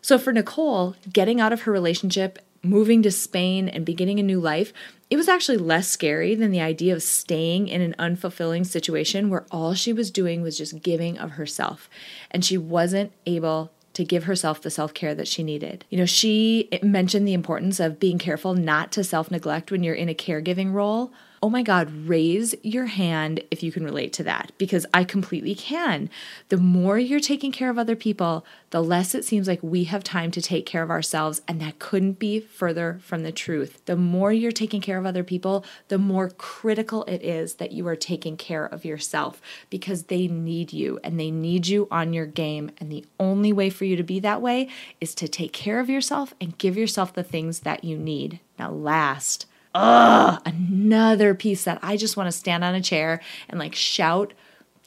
So, 0.02 0.18
for 0.18 0.34
Nicole, 0.34 0.96
getting 1.12 1.40
out 1.40 1.54
of 1.54 1.62
her 1.62 1.72
relationship 1.72 2.40
moving 2.66 3.02
to 3.04 3.12
Spain 3.12 3.70
and 3.70 3.86
beginning 3.86 4.20
a 4.20 4.24
new 4.24 4.40
life, 4.40 4.74
it 5.10 5.18
was 5.18 5.30
actually 5.30 5.58
less 5.58 5.88
scary 5.88 6.34
than 6.36 6.52
the 6.52 6.62
idea 6.62 6.94
of 6.94 7.04
staying 7.04 7.68
in 7.68 7.82
an 7.82 7.96
unfulfilling 8.00 8.66
situation 8.66 9.30
where 9.30 9.46
all 9.52 9.74
she 9.74 9.94
was 9.94 10.10
doing 10.10 10.42
was 10.42 10.58
just 10.58 10.82
giving 10.82 11.18
of 11.18 11.32
herself 11.32 11.90
and 12.32 12.44
she 12.44 12.58
wasn't 12.58 13.12
able 13.26 13.72
to 13.94 14.04
give 14.04 14.26
herself 14.26 14.62
the 14.62 14.70
self 14.70 14.94
care 14.94 15.16
that 15.16 15.28
she 15.28 15.42
needed. 15.42 15.86
You 15.90 15.98
know, 15.98 16.06
she 16.06 16.70
mentioned 16.84 17.28
the 17.28 17.34
importance 17.34 17.80
of 17.80 18.00
being 18.00 18.18
careful 18.18 18.54
not 18.54 18.92
to 18.94 19.04
self 19.04 19.32
neglect 19.32 19.72
when 19.72 19.84
you're 19.84 19.96
in 19.96 20.10
a 20.10 20.14
caregiving 20.14 20.74
role 20.74 21.14
oh 21.46 21.50
my 21.50 21.62
God, 21.62 21.92
raise 22.08 22.56
your 22.64 22.88
hand 22.88 23.40
if 23.52 23.62
you 23.62 23.72
can 23.72 23.84
relate 23.84 24.12
to 24.12 24.24
that 24.24 24.52
because 24.58 24.84
I 24.96 25.04
completely 25.04 25.54
can. 25.54 26.10
The 26.50 26.58
more 26.58 26.98
you're 26.98 27.20
taking 27.20 27.52
care 27.52 27.70
of 27.70 27.78
other 27.78 27.96
people, 27.96 28.44
the 28.72 28.82
less 28.82 29.14
it 29.14 29.24
seems 29.24 29.48
like 29.48 29.62
we 29.62 29.84
have 29.84 30.04
time 30.04 30.32
to 30.32 30.42
take 30.42 30.66
care 30.66 30.82
of 30.82 30.90
ourselves. 30.90 31.44
And 31.48 31.62
that 31.62 31.78
couldn't 31.78 32.18
be 32.18 32.40
further 32.40 32.98
from 33.04 33.22
the 33.22 33.32
truth. 33.32 33.80
The 33.86 33.96
more 33.96 34.34
you're 34.34 34.52
taking 34.52 34.82
care 34.82 34.98
of 34.98 35.06
other 35.06 35.24
people, 35.24 35.64
the 35.88 36.00
more 36.00 36.32
critical 36.32 37.04
it 37.04 37.22
is 37.22 37.54
that 37.56 37.72
you 37.72 37.88
are 37.90 37.96
taking 37.96 38.38
care 38.38 38.66
of 38.66 38.84
yourself 38.84 39.40
because 39.70 40.06
they 40.06 40.28
need 40.28 40.74
you 40.74 41.00
and 41.04 41.20
they 41.20 41.30
need 41.30 41.68
you 41.68 41.88
on 41.92 42.12
your 42.12 42.26
game. 42.26 42.72
And 42.80 42.92
the 42.92 43.06
only 43.20 43.54
way 43.54 43.70
for 43.70 43.86
you 43.86 43.96
to 43.98 44.04
be 44.04 44.20
that 44.22 44.42
way 44.42 44.68
is 45.00 45.14
to 45.14 45.28
take 45.28 45.54
care 45.54 45.80
of 45.80 45.92
yourself 45.92 46.34
and 46.42 46.58
give 46.58 46.76
yourself 46.76 47.14
the 47.14 47.22
things 47.22 47.60
that 47.60 47.84
you 47.84 48.00
need. 48.00 48.40
Now, 48.58 48.72
last, 48.72 49.46
ugh, 49.76 50.42
another 50.46 51.36
piece 51.36 51.66
that 51.66 51.80
I 51.84 51.98
just 51.98 52.18
want 52.18 52.28
to 52.28 52.32
stand 52.32 52.64
on 52.64 52.74
a 52.74 52.82
chair 52.82 53.22
and 53.50 53.60
like 53.60 53.76
shout 53.76 54.34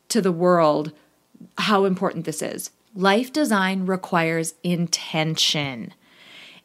to 0.08 0.20
the 0.20 0.32
world 0.32 0.92
how 1.58 1.84
important 1.84 2.24
this 2.24 2.42
is. 2.42 2.70
Life 2.94 3.32
design 3.32 3.86
requires 3.86 4.54
intention. 4.64 5.94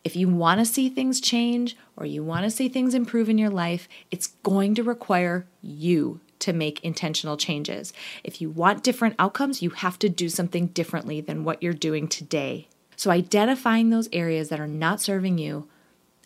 If 0.03 0.15
you 0.15 0.27
want 0.29 0.59
to 0.59 0.65
see 0.65 0.89
things 0.89 1.21
change 1.21 1.77
or 1.95 2.05
you 2.05 2.23
want 2.23 2.45
to 2.45 2.49
see 2.49 2.69
things 2.69 2.95
improve 2.95 3.29
in 3.29 3.37
your 3.37 3.49
life, 3.49 3.87
it's 4.09 4.27
going 4.27 4.73
to 4.75 4.83
require 4.83 5.45
you 5.61 6.21
to 6.39 6.53
make 6.53 6.83
intentional 6.83 7.37
changes. 7.37 7.93
If 8.23 8.41
you 8.41 8.49
want 8.49 8.83
different 8.83 9.15
outcomes, 9.19 9.61
you 9.61 9.69
have 9.71 9.99
to 9.99 10.09
do 10.09 10.27
something 10.27 10.67
differently 10.67 11.21
than 11.21 11.43
what 11.43 11.61
you're 11.61 11.73
doing 11.73 12.07
today. 12.07 12.67
So, 12.95 13.11
identifying 13.11 13.89
those 13.89 14.09
areas 14.11 14.49
that 14.49 14.59
are 14.59 14.67
not 14.67 15.01
serving 15.01 15.37
you 15.37 15.67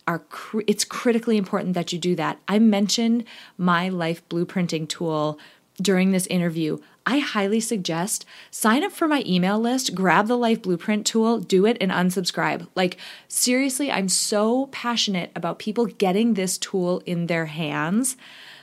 are 0.07 0.19
cr- 0.19 0.61
it's 0.67 0.85
critically 0.85 1.37
important 1.37 1.73
that 1.73 1.91
you 1.91 1.99
do 1.99 2.15
that. 2.15 2.39
I 2.47 2.59
mentioned 2.59 3.25
my 3.57 3.89
life 3.89 4.27
blueprinting 4.29 4.87
tool 4.87 5.37
during 5.81 6.11
this 6.11 6.25
interview. 6.27 6.79
I 7.05 7.19
highly 7.19 7.59
suggest 7.59 8.25
sign 8.51 8.83
up 8.83 8.91
for 8.91 9.07
my 9.07 9.23
email 9.25 9.59
list, 9.59 9.95
grab 9.95 10.27
the 10.27 10.37
life 10.37 10.61
blueprint 10.61 11.05
tool, 11.05 11.39
do 11.39 11.65
it 11.65 11.77
and 11.79 11.91
unsubscribe. 11.91 12.67
Like 12.75 12.97
seriously, 13.27 13.91
I'm 13.91 14.09
so 14.09 14.67
passionate 14.67 15.31
about 15.35 15.59
people 15.59 15.85
getting 15.85 16.33
this 16.33 16.57
tool 16.57 17.01
in 17.05 17.27
their 17.27 17.45
hands 17.45 18.17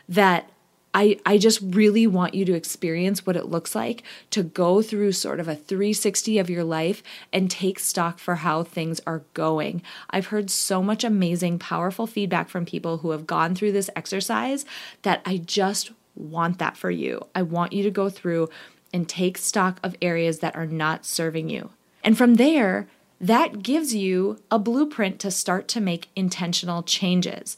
that 0.09 0.51
I, 0.95 1.19
I 1.27 1.39
just 1.39 1.61
really 1.61 2.07
want 2.07 2.35
you 2.35 2.45
to 2.45 2.55
experience 2.55 3.27
what 3.27 3.37
it 3.37 3.47
looks 3.47 3.75
like 3.75 4.05
to 4.31 4.45
go 4.45 4.81
through 4.81 5.13
sort 5.13 5.41
of 5.41 5.49
a 5.49 5.57
360 5.57 6.39
of 6.39 6.49
your 6.49 6.63
life 6.63 7.03
and 7.33 7.51
take 7.51 7.81
stock 7.81 8.21
for 8.21 8.37
how 8.37 8.63
things 8.63 9.01
are 9.07 9.25
going. 9.35 9.83
I've 10.11 10.29
heard 10.29 10.51
so 10.51 10.83
much 10.83 11.03
amazing, 11.03 11.59
powerful 11.59 12.07
feedback 12.07 12.49
from 12.49 12.65
people 12.65 12.99
who 12.99 13.11
have 13.11 13.27
gone 13.27 13.57
through 13.57 13.73
this 13.73 13.91
exercise 13.97 14.65
that 15.03 15.21
I 15.27 15.39
just 15.39 15.91
want 16.15 16.59
that 16.61 16.77
for 16.77 16.93
you. 16.93 17.27
I 17.35 17.43
want 17.43 17.73
you 17.73 17.83
to 17.83 17.91
go 17.91 18.09
through 18.09 18.49
and 18.93 19.09
take 19.09 19.37
stock 19.37 19.81
of 19.83 19.97
areas 20.01 20.39
that 20.39 20.55
are 20.55 20.67
not 20.67 21.05
serving 21.05 21.51
you. 21.51 21.71
And 22.05 22.17
from 22.17 22.37
there, 22.37 22.87
that 23.21 23.63
gives 23.63 23.95
you 23.95 24.39
a 24.51 24.59
blueprint 24.59 25.19
to 25.21 25.31
start 25.31 25.67
to 25.69 25.81
make 25.81 26.09
intentional 26.15 26.83
changes. 26.83 27.57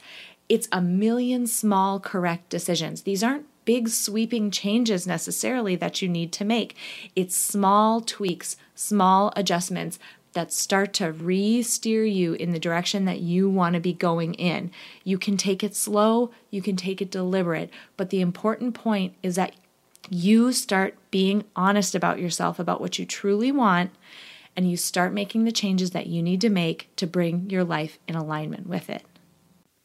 It's 0.48 0.68
a 0.70 0.80
million 0.80 1.46
small 1.46 1.98
correct 1.98 2.48
decisions. 2.50 3.02
These 3.02 3.22
aren't 3.22 3.46
big 3.64 3.88
sweeping 3.88 4.50
changes 4.50 5.06
necessarily 5.06 5.76
that 5.76 6.00
you 6.00 6.08
need 6.08 6.32
to 6.32 6.44
make. 6.44 6.76
It's 7.16 7.36
small 7.36 8.00
tweaks, 8.00 8.56
small 8.74 9.32
adjustments 9.36 9.98
that 10.34 10.52
start 10.52 10.92
to 10.92 11.10
re 11.10 11.62
steer 11.62 12.04
you 12.04 12.34
in 12.34 12.52
the 12.52 12.58
direction 12.58 13.06
that 13.06 13.20
you 13.20 13.48
want 13.48 13.74
to 13.74 13.80
be 13.80 13.92
going 13.92 14.34
in. 14.34 14.70
You 15.02 15.18
can 15.18 15.36
take 15.36 15.64
it 15.64 15.74
slow, 15.74 16.30
you 16.50 16.62
can 16.62 16.76
take 16.76 17.02
it 17.02 17.10
deliberate, 17.10 17.70
but 17.96 18.10
the 18.10 18.20
important 18.20 18.74
point 18.74 19.14
is 19.22 19.36
that 19.36 19.56
you 20.10 20.52
start 20.52 20.94
being 21.10 21.44
honest 21.56 21.94
about 21.94 22.20
yourself, 22.20 22.58
about 22.58 22.80
what 22.80 22.98
you 22.98 23.06
truly 23.06 23.50
want, 23.50 23.90
and 24.54 24.70
you 24.70 24.76
start 24.76 25.12
making 25.12 25.44
the 25.44 25.52
changes 25.52 25.90
that 25.90 26.06
you 26.06 26.22
need 26.22 26.40
to 26.42 26.50
make 26.50 26.94
to 26.96 27.06
bring 27.06 27.50
your 27.50 27.64
life 27.64 27.98
in 28.06 28.14
alignment 28.14 28.68
with 28.68 28.88
it. 28.88 29.02